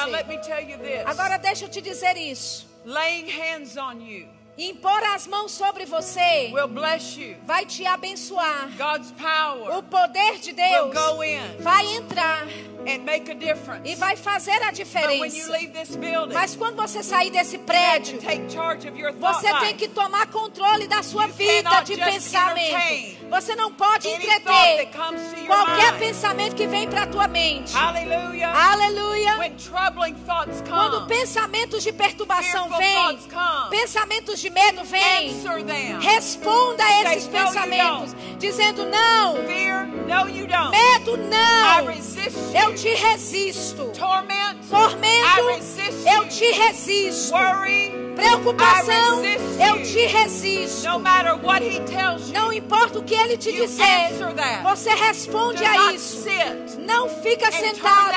Agora 1.04 1.36
deixa 1.36 1.66
eu 1.66 1.68
te 1.68 1.82
dizer 1.82 2.16
isso. 2.16 2.66
Laying 2.84 3.28
hands 3.28 3.76
on 3.76 4.00
you 4.00 4.37
Impor 4.58 5.00
as 5.14 5.26
mãos 5.28 5.52
sobre 5.52 5.84
você 5.84 6.50
will 6.52 6.66
bless 6.66 7.16
you. 7.16 7.36
vai 7.46 7.64
te 7.64 7.86
abençoar. 7.86 8.68
God's 8.76 9.12
power 9.12 9.78
O 9.78 9.82
poder 9.84 10.38
de 10.40 10.50
will 10.50 10.90
Deus 10.90 10.94
go 10.94 11.22
in 11.22 11.40
vai 11.60 11.86
entrar 11.94 12.44
and 12.86 13.04
make 13.04 13.30
a 13.30 13.34
difference. 13.34 13.82
e 13.84 13.94
vai 13.96 14.16
fazer 14.16 14.52
a 14.62 14.70
But 14.70 14.78
when 14.78 14.78
you 14.78 14.84
diferença. 14.84 15.52
leave 15.52 15.72
this 15.72 15.96
building, 15.96 16.34
Mas 16.34 16.54
quando 16.56 16.76
você 16.76 17.02
sair 17.02 17.30
desse 17.30 17.56
you 17.56 17.62
have 17.62 17.66
prédio, 17.66 18.18
to 18.18 18.24
take 18.26 18.50
charge 18.50 18.88
of 18.88 18.98
your 18.98 19.12
thought 19.12 19.40
você 19.42 19.52
tem 19.60 19.76
que 19.76 19.88
tomar 19.88 20.26
controle 20.28 20.86
da 20.86 21.02
sua 21.02 21.26
You 21.26 21.32
vida 21.34 21.62
cannot 21.70 21.84
de 21.86 21.96
pensamento. 22.00 22.60
entertain 22.74 23.18
Você 23.28 23.54
não 23.56 23.72
pode 23.72 24.08
Any 24.08 24.16
thought 24.24 24.36
entreter 24.40 24.76
that 24.86 24.96
comes 24.96 25.20
to 25.32 25.36
your 25.38 25.46
qualquer 25.46 25.92
mind. 25.92 25.98
pensamento 26.00 26.54
que 26.56 26.66
vem 26.66 26.88
para 26.88 27.02
a 27.02 27.06
tua 27.06 27.28
mente. 27.28 27.74
Aleluia. 27.76 29.36
When 29.38 29.54
troubling 29.56 30.14
thoughts 30.26 30.62
Quando 30.66 31.00
come, 31.00 31.08
pensamentos 31.08 31.82
de 31.82 31.92
perturbação 31.92 32.68
vêm, 32.70 33.18
pensamentos 33.70 34.40
de 34.40 34.50
medo 34.50 34.82
vêm, 34.84 35.34
responda 36.00 36.84
a 36.84 37.02
esses 37.02 37.24
Say, 37.24 37.32
"No, 37.32 37.38
you 37.38 37.44
pensamentos, 37.44 38.14
dizendo 38.38 38.86
não, 38.86 39.36
Fear, 39.46 39.86
no, 39.86 40.28
you 40.30 40.46
don't. 40.46 40.70
medo 40.70 41.16
não, 41.16 41.86
resist 41.86 42.36
eu 42.68 42.74
te 42.74 42.94
resisto. 42.94 43.92
Tormento, 43.98 44.66
eu 46.06 46.28
te 46.28 46.50
resisto. 46.52 47.32
Worry, 47.34 48.07
Preocupação, 48.18 49.22
eu 49.24 49.82
te 49.82 50.06
resisto. 50.06 50.88
Não 52.32 52.52
importa 52.52 52.98
o 52.98 53.04
que 53.04 53.14
ele 53.14 53.36
te 53.36 53.52
disser, 53.52 54.10
você 54.64 54.90
responde 54.90 55.64
a 55.64 55.92
isso. 55.92 56.26
Não 56.80 57.08
fica 57.22 57.52
sentado 57.52 58.12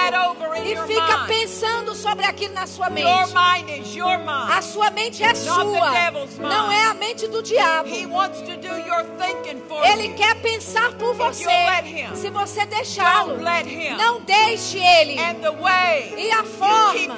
e 0.65 0.75
fica 0.87 1.25
pensando 1.27 1.93
sobre 1.95 2.25
aquilo 2.25 2.53
na 2.55 2.65
sua 2.65 2.89
mente. 2.89 3.07
A 4.49 4.61
sua 4.61 4.89
mente 4.89 5.23
é 5.23 5.35
sua, 5.35 5.53
não 6.39 6.71
é 6.71 6.85
a 6.85 6.93
mente 6.95 7.27
do 7.27 7.43
diabo. 7.43 7.89
Ele 9.83 10.09
quer 10.09 10.35
pensar 10.41 10.93
por 10.93 11.13
você. 11.13 11.45
Se 12.15 12.29
você 12.29 12.65
deixá-lo, 12.65 13.37
não 13.97 14.21
deixe 14.21 14.79
ele. 14.79 15.15
E 16.17 16.31
a 16.31 16.43
forma 16.43 17.17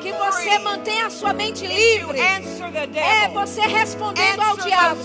que 0.00 0.12
você 0.12 0.58
mantém 0.60 1.02
a 1.02 1.10
sua 1.10 1.32
mente 1.32 1.66
livre 1.66 2.19
é 2.20 3.28
você 3.28 3.60
respondendo 3.62 4.40
ao 4.42 4.56
diabo. 4.56 5.00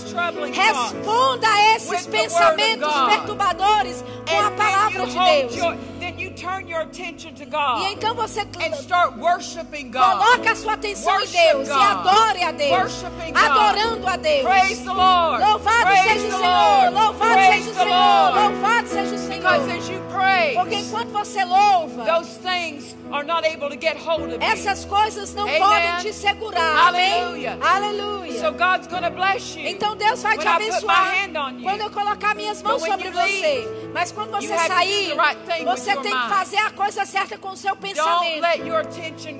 Responda 0.52 1.48
a 1.48 1.74
esses 1.76 2.06
pensamentos 2.06 2.92
perturbadores 3.08 4.04
com 4.28 4.40
a 4.40 4.50
palavra 4.50 5.06
de 5.06 5.18
Deus. 5.18 5.56
your- 5.56 5.76
then 6.00 6.14
you 6.18 6.30
turn 6.32 6.68
your 6.70 6.82
attention 6.82 7.32
to 7.34 7.44
God 7.46 7.82
E 7.82 7.92
então 7.92 8.14
você 8.14 8.40
and 8.40 8.74
start 8.80 9.16
worshiping 9.18 9.90
God. 9.90 10.02
coloca 10.02 10.52
a 10.52 10.56
sua 10.56 10.72
atenção 10.74 11.20
em 11.20 11.26
Deus 11.26 11.68
e 11.68 11.72
adore 11.72 12.42
a 12.44 12.50
Deus. 12.52 13.04
Adorando 13.34 14.08
a 14.08 14.16
Deus. 14.16 14.42
Praise 14.42 14.82
the 14.84 14.90
Lord. 14.92 15.44
Louvado 15.44 15.82
Praise 15.82 16.02
seja 16.20 16.26
o 16.26 16.38
Senhor. 16.38 16.90
Louvado 16.92 17.32
Praise 17.32 17.64
seja 17.64 17.70
o 17.70 17.74
Senhor. 17.84 18.34
Louvado 18.34 18.88
seja 18.88 19.14
o 19.14 19.18
Senhor. 19.18 20.05
Praise, 20.26 20.54
Porque 20.54 20.74
enquanto 20.76 21.08
você 21.10 21.44
louva, 21.44 22.04
those 22.04 22.38
things 22.38 22.96
are 23.12 23.24
not 23.24 23.46
able 23.46 23.68
to 23.68 23.76
get 23.80 23.96
hold 23.96 24.32
of 24.32 24.34
you. 24.34 24.38
essas 24.42 24.84
coisas 24.84 25.34
não 25.34 25.44
Amen. 25.44 25.58
podem 25.60 25.96
te 25.98 26.12
segurar. 26.12 26.88
Amém? 26.88 27.46
Aleluia. 27.60 28.40
So 28.40 28.52
God's 28.52 28.86
going 28.86 29.02
to 29.02 29.10
bless 29.10 29.56
you. 29.56 29.66
Então 29.66 29.96
Deus 29.96 30.22
vai 30.22 30.36
When 30.36 30.46
te 30.46 30.48
I 30.48 30.52
put 30.52 30.60
my 30.60 30.68
abençoar 30.68 31.14
hand 31.14 31.36
on 31.36 31.58
you. 31.58 31.62
quando 31.62 31.80
eu 31.80 31.90
colocar 31.90 32.34
minhas 32.34 32.62
mãos 32.62 32.82
But 32.82 32.90
sobre 32.90 33.10
você. 33.10 33.88
Mas 33.94 34.12
quando 34.12 34.30
você 34.30 34.58
sair, 34.58 35.16
right 35.16 35.64
você 35.64 35.96
tem 35.96 36.12
que 36.12 36.28
fazer 36.28 36.58
a 36.58 36.70
coisa 36.70 37.06
certa 37.06 37.38
com 37.38 37.50
o 37.50 37.56
seu 37.56 37.74
pensamento. 37.76 38.42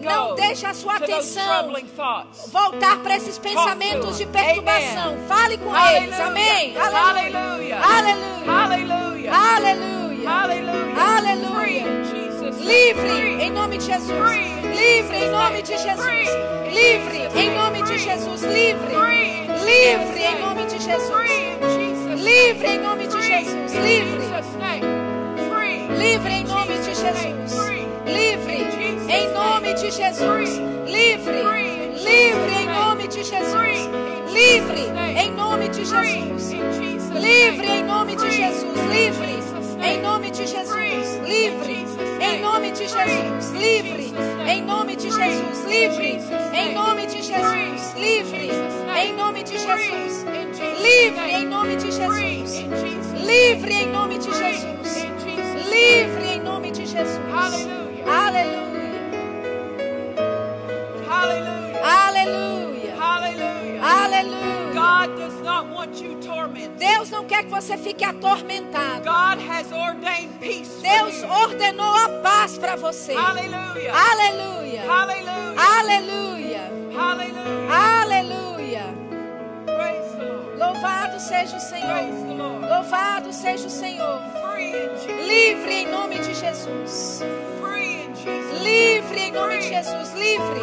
Não 0.02 0.34
deixe 0.34 0.66
a 0.66 0.72
sua 0.72 0.96
atenção 0.96 1.72
voltar 2.50 2.96
para 2.98 3.16
esses 3.16 3.38
pensamentos 3.38 4.16
de 4.16 4.26
perturbação. 4.26 5.16
Fale 5.28 5.58
com 5.58 5.76
eles. 5.76 6.18
Hallelujah. 6.18 6.26
Amém. 6.26 6.76
Hallelujah. 6.76 7.80
Aleluia. 7.82 8.50
Hallelujah. 8.50 9.32
Aleluia. 9.56 10.05
Aleluia. 10.26 11.54
Free 11.54 11.78
in 11.80 12.04
Jesus' 12.04 12.60
name. 12.60 12.66
Livre 12.66 13.42
em 13.42 13.50
nome 13.52 13.78
de 13.78 13.86
Jesus. 13.86 14.36
Livre 14.62 15.16
em 15.16 15.30
nome 15.30 15.62
de 15.62 15.78
Jesus. 15.78 16.28
Livre 16.72 17.40
em 17.40 17.54
nome 17.54 17.82
de. 17.82 17.98
Jesus. 17.98 18.42
Livre. 18.42 18.94
Livre 19.64 20.22
em 20.22 20.40
nome 20.40 20.66
de 20.66 20.78
Jesus. 20.78 21.30
Livre 22.24 22.66
em 22.66 22.80
nome 22.80 23.06
de 23.06 23.20
Jesus. 23.20 23.66
Livre. 23.78 24.26
Livre 25.96 26.32
em 26.32 26.44
nome 26.44 26.76
de 26.76 26.94
Jesus'. 26.94 27.54
Livre 28.06 28.54
em 29.08 29.32
nome 29.32 29.74
de 29.74 29.90
Jesus. 29.90 30.50
Livre. 30.86 31.42
Livre 32.04 32.54
em 32.54 32.66
nome 32.66 33.08
de 33.08 33.24
Jesus. 33.24 33.88
Livre 34.32 34.92
em 35.16 35.32
nome 35.32 35.68
de 35.68 35.84
Jesus. 35.84 36.52
Livre 37.14 37.66
em 37.66 37.84
nome 37.84 38.16
de 38.16 38.30
Jesus. 38.30 38.80
Livre 38.92 39.55
em 39.86 40.00
nome 40.02 40.30
de 40.30 40.46
Jesus. 40.46 41.20
Livre 41.24 41.86
em 42.20 42.40
nome 42.40 42.72
de 42.72 42.88
Jesus. 42.88 43.52
Livre 43.52 44.12
em 44.48 44.62
nome 44.64 44.96
de 44.96 45.10
Jesus. 45.10 45.64
Livre 45.64 46.20
em 46.54 46.74
nome 46.74 47.06
de 47.06 47.22
Jesus. 47.22 47.94
Livre 47.96 48.50
em 48.96 49.14
nome 49.14 49.42
de 49.44 49.58
Jesus. 49.58 50.24
Livre 50.80 51.30
em 51.30 51.46
nome 51.46 51.76
de 51.76 51.92
Jesus. 51.92 52.60
Livre 53.24 53.74
em 53.74 53.88
nome 53.90 54.18
de 54.18 54.32
Jesus. 54.32 55.06
Livre 55.70 56.26
em 56.34 56.40
nome 56.40 56.70
de 56.70 56.86
Jesus. 56.86 57.18
Aleluia. 57.32 58.04
Hallelujah. 58.06 58.66
Aleluia. 61.82 62.94
Hallelujah. 62.96 63.82
Aleluia. 63.82 64.45
God 64.86 65.18
does 65.18 65.40
not 65.40 65.68
want 65.68 65.86
want 65.86 66.02
you 66.02 66.20
tormented. 66.20 66.78
Deus 66.78 67.10
não 67.10 67.24
quer 67.24 67.44
que 67.44 67.50
você 67.50 67.76
fique 67.76 68.04
atormentado. 68.04 69.04
God 69.04 69.38
has 69.48 69.70
ordained 69.72 70.32
peace. 70.40 70.68
for 70.68 70.82
Deus 70.82 71.22
ordenou 71.22 71.94
a 71.94 72.08
paz 72.22 72.58
para 72.58 72.76
você. 72.76 73.12
Aleluia. 73.12 73.92
Aleluia. 73.94 74.82
Aleluia. 74.88 76.46
Lord. 80.18 80.58
Louvado 80.58 81.20
seja 81.20 81.56
o 81.56 81.60
Senhor. 81.60 82.68
Louvado 82.68 83.32
seja 83.32 83.66
o 83.66 83.70
Senhor. 83.70 84.20
Livre 85.26 85.72
em 85.72 85.86
nome 85.90 86.18
de 86.18 86.34
Jesus. 86.34 87.22
Free 87.60 88.04
in 88.04 88.14
Jesus. 88.14 88.62
Livre 88.62 89.20
em 89.20 89.32
nome 89.32 89.58
de 89.58 89.68
Jesus. 89.68 90.12
Livre. 90.14 90.60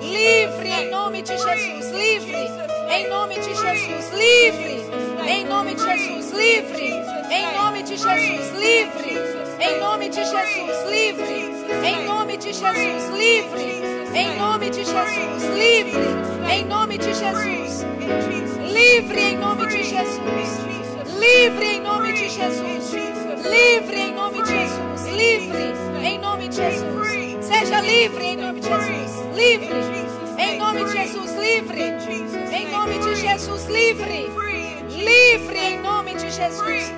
Livre 0.00 0.68
em 0.68 0.90
nome 0.90 1.22
de 1.22 1.36
Jesus. 1.36 1.90
Livre. 1.92 2.65
Em 2.88 3.08
nome 3.08 3.34
de 3.34 3.54
Jesus. 3.54 4.12
Livre. 4.12 4.86
Em 5.28 5.44
nome 5.46 5.74
de 5.74 5.82
Jesus. 5.82 6.32
Livre. 6.32 6.92
Em 7.30 7.54
nome 7.54 7.82
de 7.82 7.96
Jesus. 7.96 8.52
Livre. 8.58 9.18
Em 9.60 9.80
nome 9.80 10.08
de 10.08 10.24
Jesus. 10.24 10.90
Livre. 10.90 11.52
Em 11.84 12.04
nome 12.06 12.36
de 12.36 12.52
Jesus. 12.52 13.10
Livre. 13.16 13.86
Em 14.14 14.36
nome 14.38 14.70
de 14.70 14.84
Jesus. 14.84 15.42
Livre. 15.54 16.26
Em 16.50 16.64
nome 16.66 16.98
de 16.98 17.14
Jesus. 17.14 17.86
Livre 18.72 19.20
em 19.20 19.36
nome 19.38 19.66
de 19.66 19.82
Jesus. 19.84 21.16
Livre 21.18 21.66
em 21.66 21.80
nome 21.82 22.12
de 22.12 22.28
Jesus. 22.28 22.94
Livre 23.46 23.96
em 23.96 24.14
nome 24.14 24.42
de 24.42 24.48
Jesus. 24.48 25.06
Livre 25.12 26.06
em 26.06 26.18
nome 26.18 26.48
de 26.48 26.56
Jesus. 26.56 27.44
Seja 27.44 27.80
livre 27.80 28.24
em 28.24 28.36
nome 28.36 28.60
de 28.60 28.68
Jesus. 28.68 29.36
Livre 29.36 29.74
em 30.38 30.58
nome 30.58 30.84
de 30.84 30.92
Jesus. 30.92 31.32
Livre 31.36 32.35
em 32.56 32.70
nome 32.70 32.98
de 32.98 33.14
Jesus. 33.16 33.66
Livre. 33.66 34.28
Livre 34.88 35.58
em 35.58 35.78
nome 35.80 36.14
de 36.14 36.30
Jesus. 36.30 36.92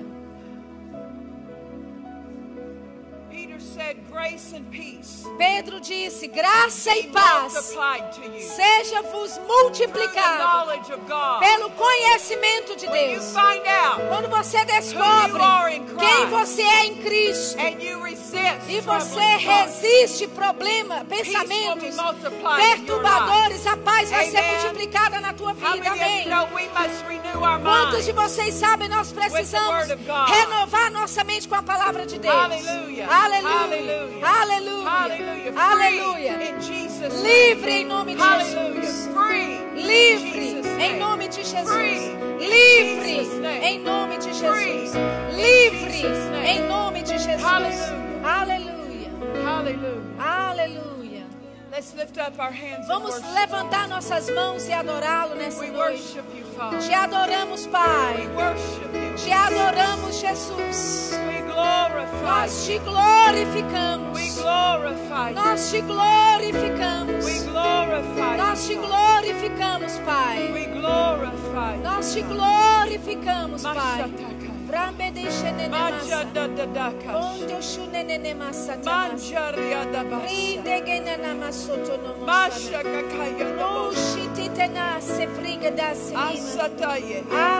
Pedro 5.36 5.80
disse: 5.80 6.28
graça 6.28 6.96
e 6.96 7.08
paz 7.08 7.52
seja-vos 8.40 9.38
multiplicado 9.46 10.70
pelo 11.40 11.70
conhecimento 11.70 12.76
de 12.76 12.86
Deus. 12.86 13.34
Quando 14.08 14.28
você 14.28 14.64
descobre 14.64 15.82
quem 15.98 16.26
você 16.26 16.62
é 16.62 16.86
em 16.86 16.94
Cristo 16.96 17.58
e 18.68 18.80
você 18.80 19.20
resiste 19.20 20.28
problema, 20.28 21.04
pensamentos 21.04 21.96
perturbadores, 22.56 23.66
a 23.66 23.76
paz 23.76 24.10
vai 24.10 24.30
ser 24.30 24.42
multiplicada 24.42 25.20
na 25.20 25.32
tua 25.32 25.52
vida. 25.52 25.90
Amém. 25.90 26.28
Quantos 27.62 28.04
de 28.04 28.12
vocês 28.12 28.54
sabem 28.54 28.88
nós 28.88 29.12
precisamos 29.12 29.88
renovar 30.28 30.90
nossa 30.92 31.24
mente 31.24 31.48
com 31.48 31.54
a 31.56 31.62
palavra 31.62 32.06
de 32.06 32.18
Deus? 32.18 32.34
Hallelujah. 32.34 33.08
Aleluia. 33.08 33.63
Hallelujah. 33.64 34.26
Aleluia. 34.26 34.84
Hallelujah. 34.84 35.52
Aleluia. 35.56 36.60
Jesus' 36.60 37.22
Livre 37.22 37.70
name. 37.70 37.80
em 37.80 37.84
nome 37.86 38.14
de. 38.14 38.20
Jesus. 38.20 39.08
Livre 39.74 40.64
em 40.80 40.98
nome 40.98 41.28
de 41.28 41.44
Jesus. 41.44 42.00
Livre 42.40 43.26
em 43.62 43.80
nome 43.80 44.18
de 44.18 44.34
Jesus. 44.34 44.92
Livre 45.32 46.02
em 46.46 46.68
nome 46.68 47.02
de 47.02 47.18
Jesus. 47.18 47.42
Aleluia. 48.22 49.10
Aleluia. 50.18 51.24
Let's 51.72 51.94
lift 51.94 52.18
up 52.18 52.38
our 52.38 52.52
hands 52.52 52.84
and 52.84 52.88
Vamos 52.88 53.20
levantar 53.34 53.88
nossas 53.88 54.30
mãos 54.30 54.68
e 54.68 54.72
adorá-lo 54.72 55.34
nessa 55.34 55.60
We 55.60 55.70
noite. 55.70 56.20
Te 56.86 56.94
adoramos, 56.94 57.66
Pai. 57.66 58.28
Te 59.16 59.32
adoramos, 59.32 60.20
Jesus. 60.20 61.14
Nós 62.44 62.66
te 62.66 62.78
glorificamos. 62.78 64.20
We 64.20 64.28
glorify 64.28 65.30
you. 65.30 65.34
Nós 65.34 65.70
te 65.70 65.80
glorificamos. 65.80 67.24
We 67.24 67.40
glorify 67.40 68.36
Nós 68.36 68.66
te 68.66 68.74
glorificamos, 68.74 69.98
Pai. 70.04 70.52
We 70.52 70.66
glorify 70.66 71.76
you. 71.76 71.82
Nós 71.82 72.12
te 72.12 72.20
glorificamos, 72.20 73.62
Pai. 73.62 74.12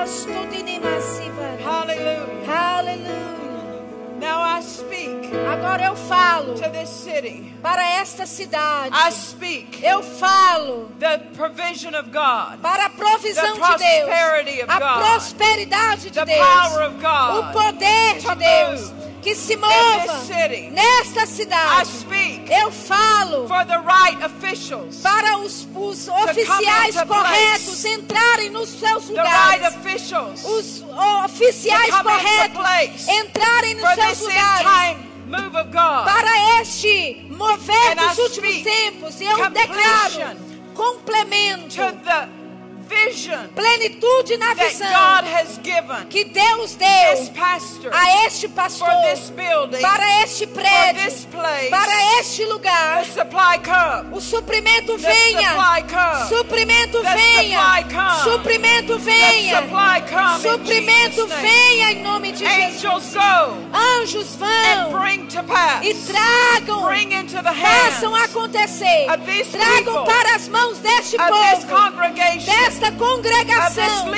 Astudinimasiva. 0.05 1.57
Hallelujah. 2.47 3.44
Now 4.25 4.41
I 4.41 4.63
speak 4.63 5.31
Agora 5.53 5.85
eu 5.85 5.95
falo 5.95 6.55
to 6.55 6.71
this 6.71 6.89
city. 6.89 7.53
para 7.61 7.83
esta 8.01 8.25
cidade. 8.25 8.95
I 8.95 9.11
speak 9.11 9.85
Eu 9.85 10.03
falo 10.03 10.89
the 10.99 11.19
provision 11.37 11.95
of 11.95 12.11
God, 12.11 12.59
para 12.63 12.87
a 12.87 12.91
provisão 12.91 13.55
The 13.55 13.77
de 13.77 13.79
Deus, 13.79 14.65
a 14.67 14.81
prosperidade 14.81 16.11
de 16.11 16.21
the 16.21 16.25
Deus, 16.25 16.39
power 16.39 16.87
of 16.89 16.97
o 17.39 17.53
poder 17.53 18.19
de 18.19 18.35
Deus 18.35 19.04
que 19.25 19.35
se 19.35 19.57
mova 19.57 20.19
city. 20.21 20.71
nesta 20.71 21.27
cidade. 21.27 21.91
Eu 22.51 22.71
falo 22.71 23.49
right 23.49 24.19
para 25.03 25.39
os, 25.39 25.67
os 25.75 26.09
oficiais 26.09 26.95
corretos 26.95 27.65
place. 27.65 27.89
entrarem 27.89 28.51
nos 28.51 28.69
seus 28.69 29.09
right 29.09 29.17
lugares. 29.17 29.77
officials 29.77 30.45
Os 30.45 30.85
oficiais 31.25 31.95
corretos 32.03 32.61
place 32.61 33.11
entrarem 33.11 33.75
nos 33.77 33.95
seus 33.95 34.21
lugares. 34.21 34.99
para 36.05 36.61
este 36.61 37.27
mover 37.31 37.97
dos 37.97 38.19
últimos 38.19 38.63
tempos. 38.63 39.21
Eu 39.23 39.51
declaro 39.51 40.37
complemento, 40.75 41.77
plenitude 43.55 44.37
na 44.39 44.55
that 44.55 44.69
visão 44.69 44.89
God 44.89 45.25
has 45.25 45.59
given 45.63 46.07
que 46.09 46.25
Deus 46.25 46.75
this 46.77 47.29
deu 47.29 47.91
a 47.93 48.27
este 48.27 48.49
pastor, 48.49 48.89
for 48.89 49.03
this 49.03 49.31
building, 49.31 49.81
para 49.81 50.23
este 50.23 50.47
prédio, 50.47 51.11
place. 51.31 51.71
para 51.71 52.21
este 52.21 52.45
The 52.45 52.53
lugar. 52.53 53.05
supply 53.05 53.59
come. 53.59 54.15
O 54.17 54.21
suprimento 54.21 54.97
venha. 54.99 55.55
come. 55.89 56.29
Suprimento 56.29 57.03
venha. 57.03 57.85
come. 57.85 58.23
Suprimento 58.23 58.99
venha. 58.99 59.63
Suprimento 60.41 61.27
venha 61.27 61.93
em 61.93 62.03
nome 62.03 62.33
de 62.33 62.45
Jesus. 62.45 63.15
Anjos 63.73 64.37
vão 64.37 64.93
pass. 65.47 65.85
e 65.85 65.95
tragam, 65.95 66.83
façam 67.61 68.15
acontecer. 68.15 69.07
Tragam 69.51 69.85
people, 69.85 70.05
para 70.05 70.37
as 70.37 70.49
mãos 70.49 70.79
deste 70.79 71.17
povo, 71.17 71.67
congregation, 71.67 72.47
desta 72.85 72.93
congregação, 72.93 74.11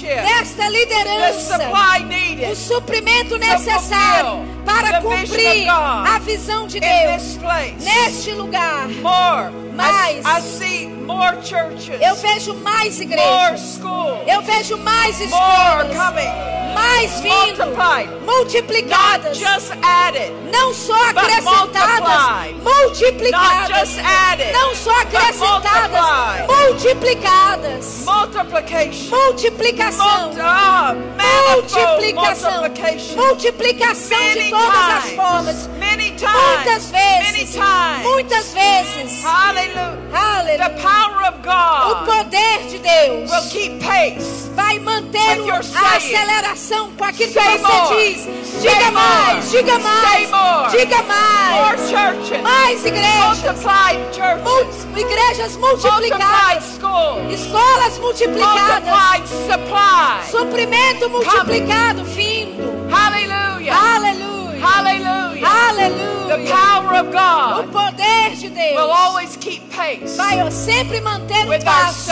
desta 0.00 0.68
liderança. 0.68 1.58
supply 1.58 2.02
o 2.02 2.06
needed 2.06 2.56
suprimento 2.56 3.36
necessário 3.38 4.46
para 4.64 5.02
cumprir 5.02 5.68
a 5.68 6.18
visão 6.20 6.66
de 6.66 6.80
Deus 6.80 7.38
neste 7.80 8.32
lugar. 8.32 8.88
More. 8.88 9.52
I, 9.74 9.76
Mais. 9.76 10.24
I 10.24 10.40
see 10.40 10.86
more 10.86 11.36
churches, 11.42 12.00
Eu 12.00 12.14
vejo 12.14 12.54
mais 12.54 12.98
more 12.98 13.12
igrejas. 13.12 13.60
schools, 13.60 14.20
Eu 14.26 14.40
vejo 14.42 14.78
mais 14.78 15.18
more 15.18 15.26
escolas. 15.26 15.96
coming, 15.96 16.30
Mais 16.74 17.20
vindo. 17.20 17.64
Multiplicadas. 18.24 19.38
added, 19.82 20.32
Não 20.52 20.74
só 20.74 20.94
acrescentadas. 21.10 22.54
Multiplicadas. 22.62 23.98
added, 23.98 24.52
Não 24.52 24.74
só 24.74 24.90
acrescentadas. 25.00 26.46
Multiplicadas. 26.48 28.04
Multiplicação. 29.10 30.32
Multiplicação. 31.54 32.62
Multiplicação 33.16 34.18
de 34.34 34.50
todas 34.50 34.88
as 34.88 35.10
formas. 35.12 35.68
Muitas 36.32 36.90
vezes. 36.90 37.56
Muitas 38.02 38.52
vezes. 38.52 39.24
Aleluia. 39.24 40.04
O 41.90 42.04
poder 42.04 42.66
de 42.68 42.78
Deus 42.78 43.30
will 43.30 43.50
keep 43.50 43.84
pace. 43.84 44.44
vai 44.54 44.78
manter 44.78 45.40
a 45.50 45.96
aceleração 45.96 46.90
com 46.92 47.04
aquilo 47.04 47.32
que 47.32 47.40
você 47.40 47.58
more. 47.58 48.14
diz. 48.14 48.28
Diga 48.62 48.90
mais, 48.92 49.50
diga 49.50 49.78
mais, 49.78 50.30
diga 50.70 51.02
mais. 51.02 51.90
Mais 52.42 52.84
igrejas, 52.84 53.38
igrejas 54.96 55.56
multiplicadas, 55.56 56.78
escolas 57.30 57.98
multiplicadas, 57.98 59.30
suprimento 60.30 61.10
multiplicado 61.10 62.04
vindo. 62.04 62.88
Hallelujah. 62.90 63.74
Aleluia, 63.74 64.33
Hallelujah. 64.64 65.46
aleluia. 65.46 66.34
Aleluia. 66.34 66.52
power 66.54 66.94
of 67.00 67.08
O 67.08 67.12
God 67.12 67.72
poder 67.72 68.36
de 68.36 68.48
will 68.48 68.54
Deus 68.54 68.90
always 68.98 69.36
keep 69.36 69.62
pace 69.70 70.16
vai 70.16 70.50
sempre 70.50 71.00
manter 71.00 71.46
o 71.46 71.64
passo 71.64 72.10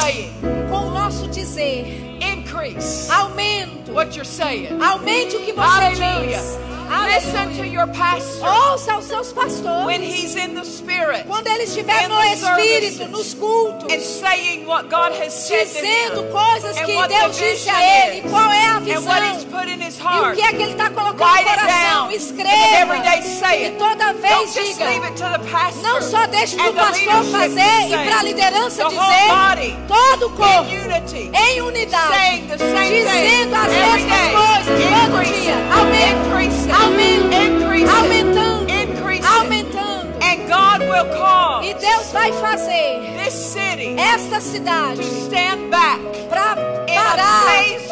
com 0.69 0.87
o 0.89 0.91
nosso 0.91 1.29
dizer. 1.29 2.19
Increase 2.21 3.11
Aumento. 3.11 3.93
what 3.93 4.15
you're 4.17 4.25
saying. 4.25 4.81
Aumente 4.83 5.37
o 5.37 5.41
que 5.41 5.53
você 5.53 5.61
Hallelujah. 5.61 6.39
diz. 6.41 6.72
Listen 7.13 7.53
to 7.57 7.67
your 7.67 7.87
pastor 7.89 8.49
Ouça 8.49 8.97
os 8.97 9.05
seus 9.05 9.33
when 9.33 9.45
pastores. 9.45 10.01
he's 10.03 10.37
in 10.37 10.55
the 10.55 10.65
spirit 10.65 11.25
Quando 11.27 11.47
ele 11.49 11.65
estiver 11.65 12.09
no 12.09 12.21
Espírito, 12.23 13.09
nos 13.09 13.35
cultos, 13.35 13.93
and 13.93 14.01
saying 14.01 14.67
what 14.67 14.89
God 14.89 15.13
has 15.13 15.33
said 15.33 15.67
dizendo 15.67 16.25
coisas 16.31 16.79
que 16.79 17.09
Deus 17.09 17.37
disse 17.37 17.69
a 17.71 18.07
ele, 18.09 18.23
qual 18.29 18.51
é 18.51 18.67
a 18.67 18.77
and 18.79 19.05
what 19.05 19.23
He's 19.23 19.45
visão 19.45 19.61
put 19.61 19.69
in 19.69 19.81
His 19.83 19.99
e 19.99 20.03
o 20.03 20.05
heart. 20.05 20.35
que 20.37 20.43
é 20.43 20.49
que 20.49 20.63
ele 20.63 20.73
está 20.73 20.91
colocando 20.91 21.19
no 21.19 21.25
Write 21.25 21.49
it 21.49 21.61
coração. 21.61 22.11
Escreva. 22.11 22.97
E 23.57 23.71
toda 23.73 24.13
Don't 24.13 24.21
vez 24.21 24.55
diga. 24.55 24.89
it 24.89 25.17
to 25.17 25.29
the 25.29 25.39
pastor 25.51 25.83
Não 25.83 26.03
só 26.03 26.27
deixe 26.27 26.57
para 26.57 26.71
o 26.71 26.75
pastor 26.75 27.25
fazer 27.25 27.89
e 27.89 28.05
para 28.05 28.19
a 28.19 28.23
liderança 28.23 28.85
dizer. 28.89 29.77
Todo 29.87 30.27
o 30.27 30.33
in 30.33 30.37
corpo 30.37 30.71
unity, 30.71 31.31
em 31.35 31.61
unidade, 31.61 32.15
saying 32.15 32.47
the 32.49 32.59
same 32.59 32.89
thing 32.89 33.05
dizendo 33.05 33.55
as 33.55 33.73
mesmas 33.73 34.21
coisas 34.33 34.83
todo 34.83 35.25
dia. 35.25 35.53
it. 35.53 36.72
Aumentando, 36.73 38.67
aumentando. 39.27 40.13
And 40.23 40.49
God 40.49 40.81
will 40.81 41.07
cause 41.19 41.69
E 41.69 41.75
Deus 41.75 42.13
vai 42.13 42.33
fazer 42.33 43.01
this 43.23 43.35
city 43.35 43.97
esta 43.99 44.37
to 44.37 44.43
cidade 44.43 45.03
stand 45.03 45.71
back 45.71 46.01
para 46.29 46.57
parar 46.87 47.63
em 47.63 47.83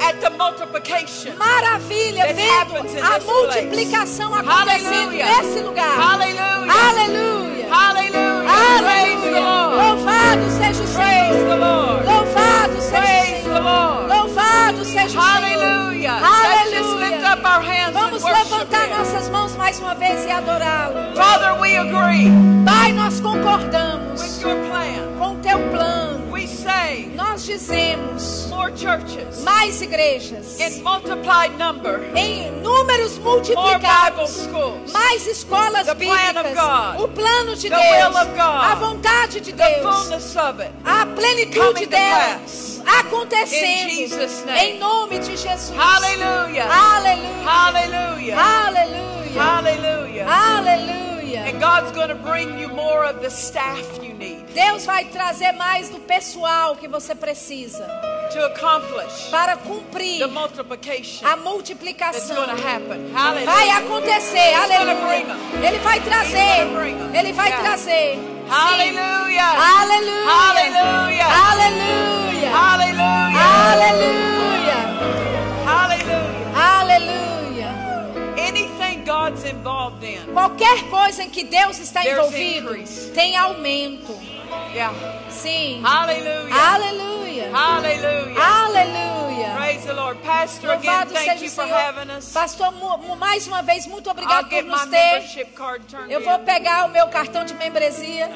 at 0.00 0.20
the 0.20 0.30
multiplication. 0.30 1.34
maravilha, 1.38 2.26
vendo 2.34 2.76
a 2.76 3.20
multiplicação 3.20 4.34
acontecendo 4.34 5.10
nesse 5.12 5.60
lugar. 5.60 5.98
Aleluia. 5.98 7.03
Mais 19.64 19.78
uma 19.80 19.94
vez 19.94 20.26
e 20.26 20.30
adorá-lo. 20.30 21.16
Father, 21.16 21.58
we 21.58 21.74
agree 21.78 22.30
Pai, 22.66 22.92
nós 22.92 23.18
concordamos 23.18 24.20
with 24.20 24.42
your 24.42 24.56
plan. 24.68 25.16
com 25.18 25.32
o 25.32 25.36
teu 25.36 25.58
plano. 25.70 26.30
We 26.30 26.46
say 26.46 27.10
Nós 27.14 27.46
dizemos 27.46 28.46
more 28.50 28.70
churches 28.76 29.42
mais 29.42 29.80
igrejas 29.80 30.60
in 30.60 30.82
multiplied 30.82 31.56
number, 31.56 31.98
em 32.14 32.50
números 32.60 33.16
more 33.20 33.40
Bible 33.40 33.54
multiplicados. 33.54 34.30
schools, 34.32 34.92
mais 34.92 35.26
escolas 35.26 35.86
The 35.86 35.94
plan 35.94 36.12
of 36.12 36.42
bíblicas, 36.42 36.54
God. 36.54 37.00
o 37.02 37.08
plano 37.08 37.56
de 37.56 37.70
The 37.70 37.76
Deus, 37.76 38.14
will 38.14 38.16
of 38.22 38.30
God. 38.32 38.64
a 38.70 38.74
vontade 38.74 39.40
de 39.40 39.52
the 39.54 39.64
Deus, 39.80 39.96
fullness 39.96 40.36
of 40.36 40.60
it. 40.62 40.72
a 40.84 41.06
plenitude 41.06 41.86
dela 41.86 42.38
acontecendo 43.00 43.88
In 43.92 43.96
Jesus' 44.08 44.44
name. 44.44 44.58
em 44.58 44.78
nome 44.78 45.18
de 45.20 45.34
Jesus. 45.38 45.72
Hallelujah. 45.74 46.66
Aleluia. 46.68 47.46
Hallelujah. 47.46 48.36
Aleluia. 48.38 49.13
Hallelujah. 49.38 50.26
Aleluia. 50.28 51.44
And 51.46 51.60
God's 51.60 51.90
going 51.92 52.08
to 52.08 52.14
bring 52.14 52.58
you 52.58 52.68
more 52.68 53.04
of 53.04 53.20
the 53.20 53.28
staff 53.30 53.98
you 54.02 54.14
need 54.14 54.46
Deus 54.54 54.86
vai 54.86 55.04
trazer 55.06 55.52
mais 55.52 55.88
do 55.90 55.98
pessoal 56.00 56.76
que 56.76 56.86
você 56.86 57.14
precisa 57.14 57.84
to 58.32 58.38
accomplish 58.46 59.28
para 59.30 59.56
cumprir 59.56 60.18
the 60.20 60.26
multiplication 60.28 61.26
a 61.26 61.30
that's 61.30 61.42
multiplicação. 61.44 62.36
to 62.46 62.62
happen. 62.62 63.10
Vai 63.12 63.68
Hallelujah. 63.68 63.78
acontecer, 63.78 64.52
gonna 64.52 64.94
bring 64.94 65.24
aleluia. 65.30 65.68
Ele 65.68 65.78
vai 65.78 66.00
trazer, 66.00 67.18
ele 67.18 67.32
vai 67.32 67.48
Yeah. 67.48 67.62
trazer. 67.62 68.18
Hallelujah. 68.48 69.54
Aleluia. 69.80 70.26
Hallelujah. 70.30 71.26
Aleluia. 71.26 72.50
Hallelujah. 72.50 73.44
Aleluia. 73.72 75.23
In. 80.04 80.32
Qualquer 80.32 80.84
coisa 80.90 81.22
em 81.24 81.30
que 81.30 81.44
Deus 81.44 81.78
está 81.78 82.04
envolvido 82.04 82.70
increase. 82.74 83.10
tem 83.12 83.36
aumento. 83.36 84.12
Yeah. 84.72 84.94
Sim. 85.30 85.80
Hallelujah. 85.82 86.54
Aleluia. 86.54 87.50
Hallelujah. 87.52 88.40
Aleluia. 88.44 89.54
Praise 89.56 89.86
the 89.86 89.92
Lord. 89.92 90.20
Pastor, 90.22 90.70
again, 90.70 90.90
Louvado 90.90 91.12
thank 91.12 91.30
seja 91.30 91.44
you 91.44 91.50
for 91.50 91.64
having 91.66 92.10
us. 92.10 92.32
Pastor, 92.32 92.72
mais 93.18 93.46
uma 93.46 93.62
vez, 93.62 93.86
muito 93.86 94.06
I'll 94.08 94.12
obrigado 94.12 94.48
por 94.48 94.50
get 94.56 94.64
nos 94.66 94.86
ter. 94.86 95.48
Eu 96.08 96.20
vou 96.22 96.34
in, 96.34 96.44
pegar 96.44 96.84
o 96.86 96.88
meu 96.88 97.06
cartão 97.08 97.44
de 97.44 97.54
membresia 97.54 98.26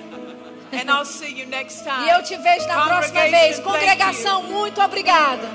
and 0.73 0.91
I'll 0.91 1.05
see 1.05 1.41
you 1.41 1.47
next 1.49 1.83
time. 1.85 2.07
e 2.07 2.11
eu 2.11 2.23
te 2.23 2.37
vejo 2.37 2.67
na 2.67 2.85
próxima 2.87 3.21
Congregation, 3.23 3.31
vez. 3.31 3.61
thank 3.61 3.61
Congregação, 3.61 4.43
muito 4.45 4.81
obrigada. 4.83 5.49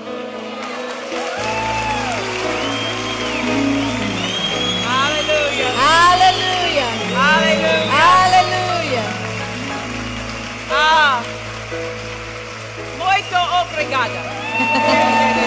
Aleluia. 6.13 6.85
Hallelujah. 7.15 8.03
Aleluia. 8.23 9.03
Ah. 10.69 11.23
Muito 12.99 13.35
obrigada. 13.61 14.19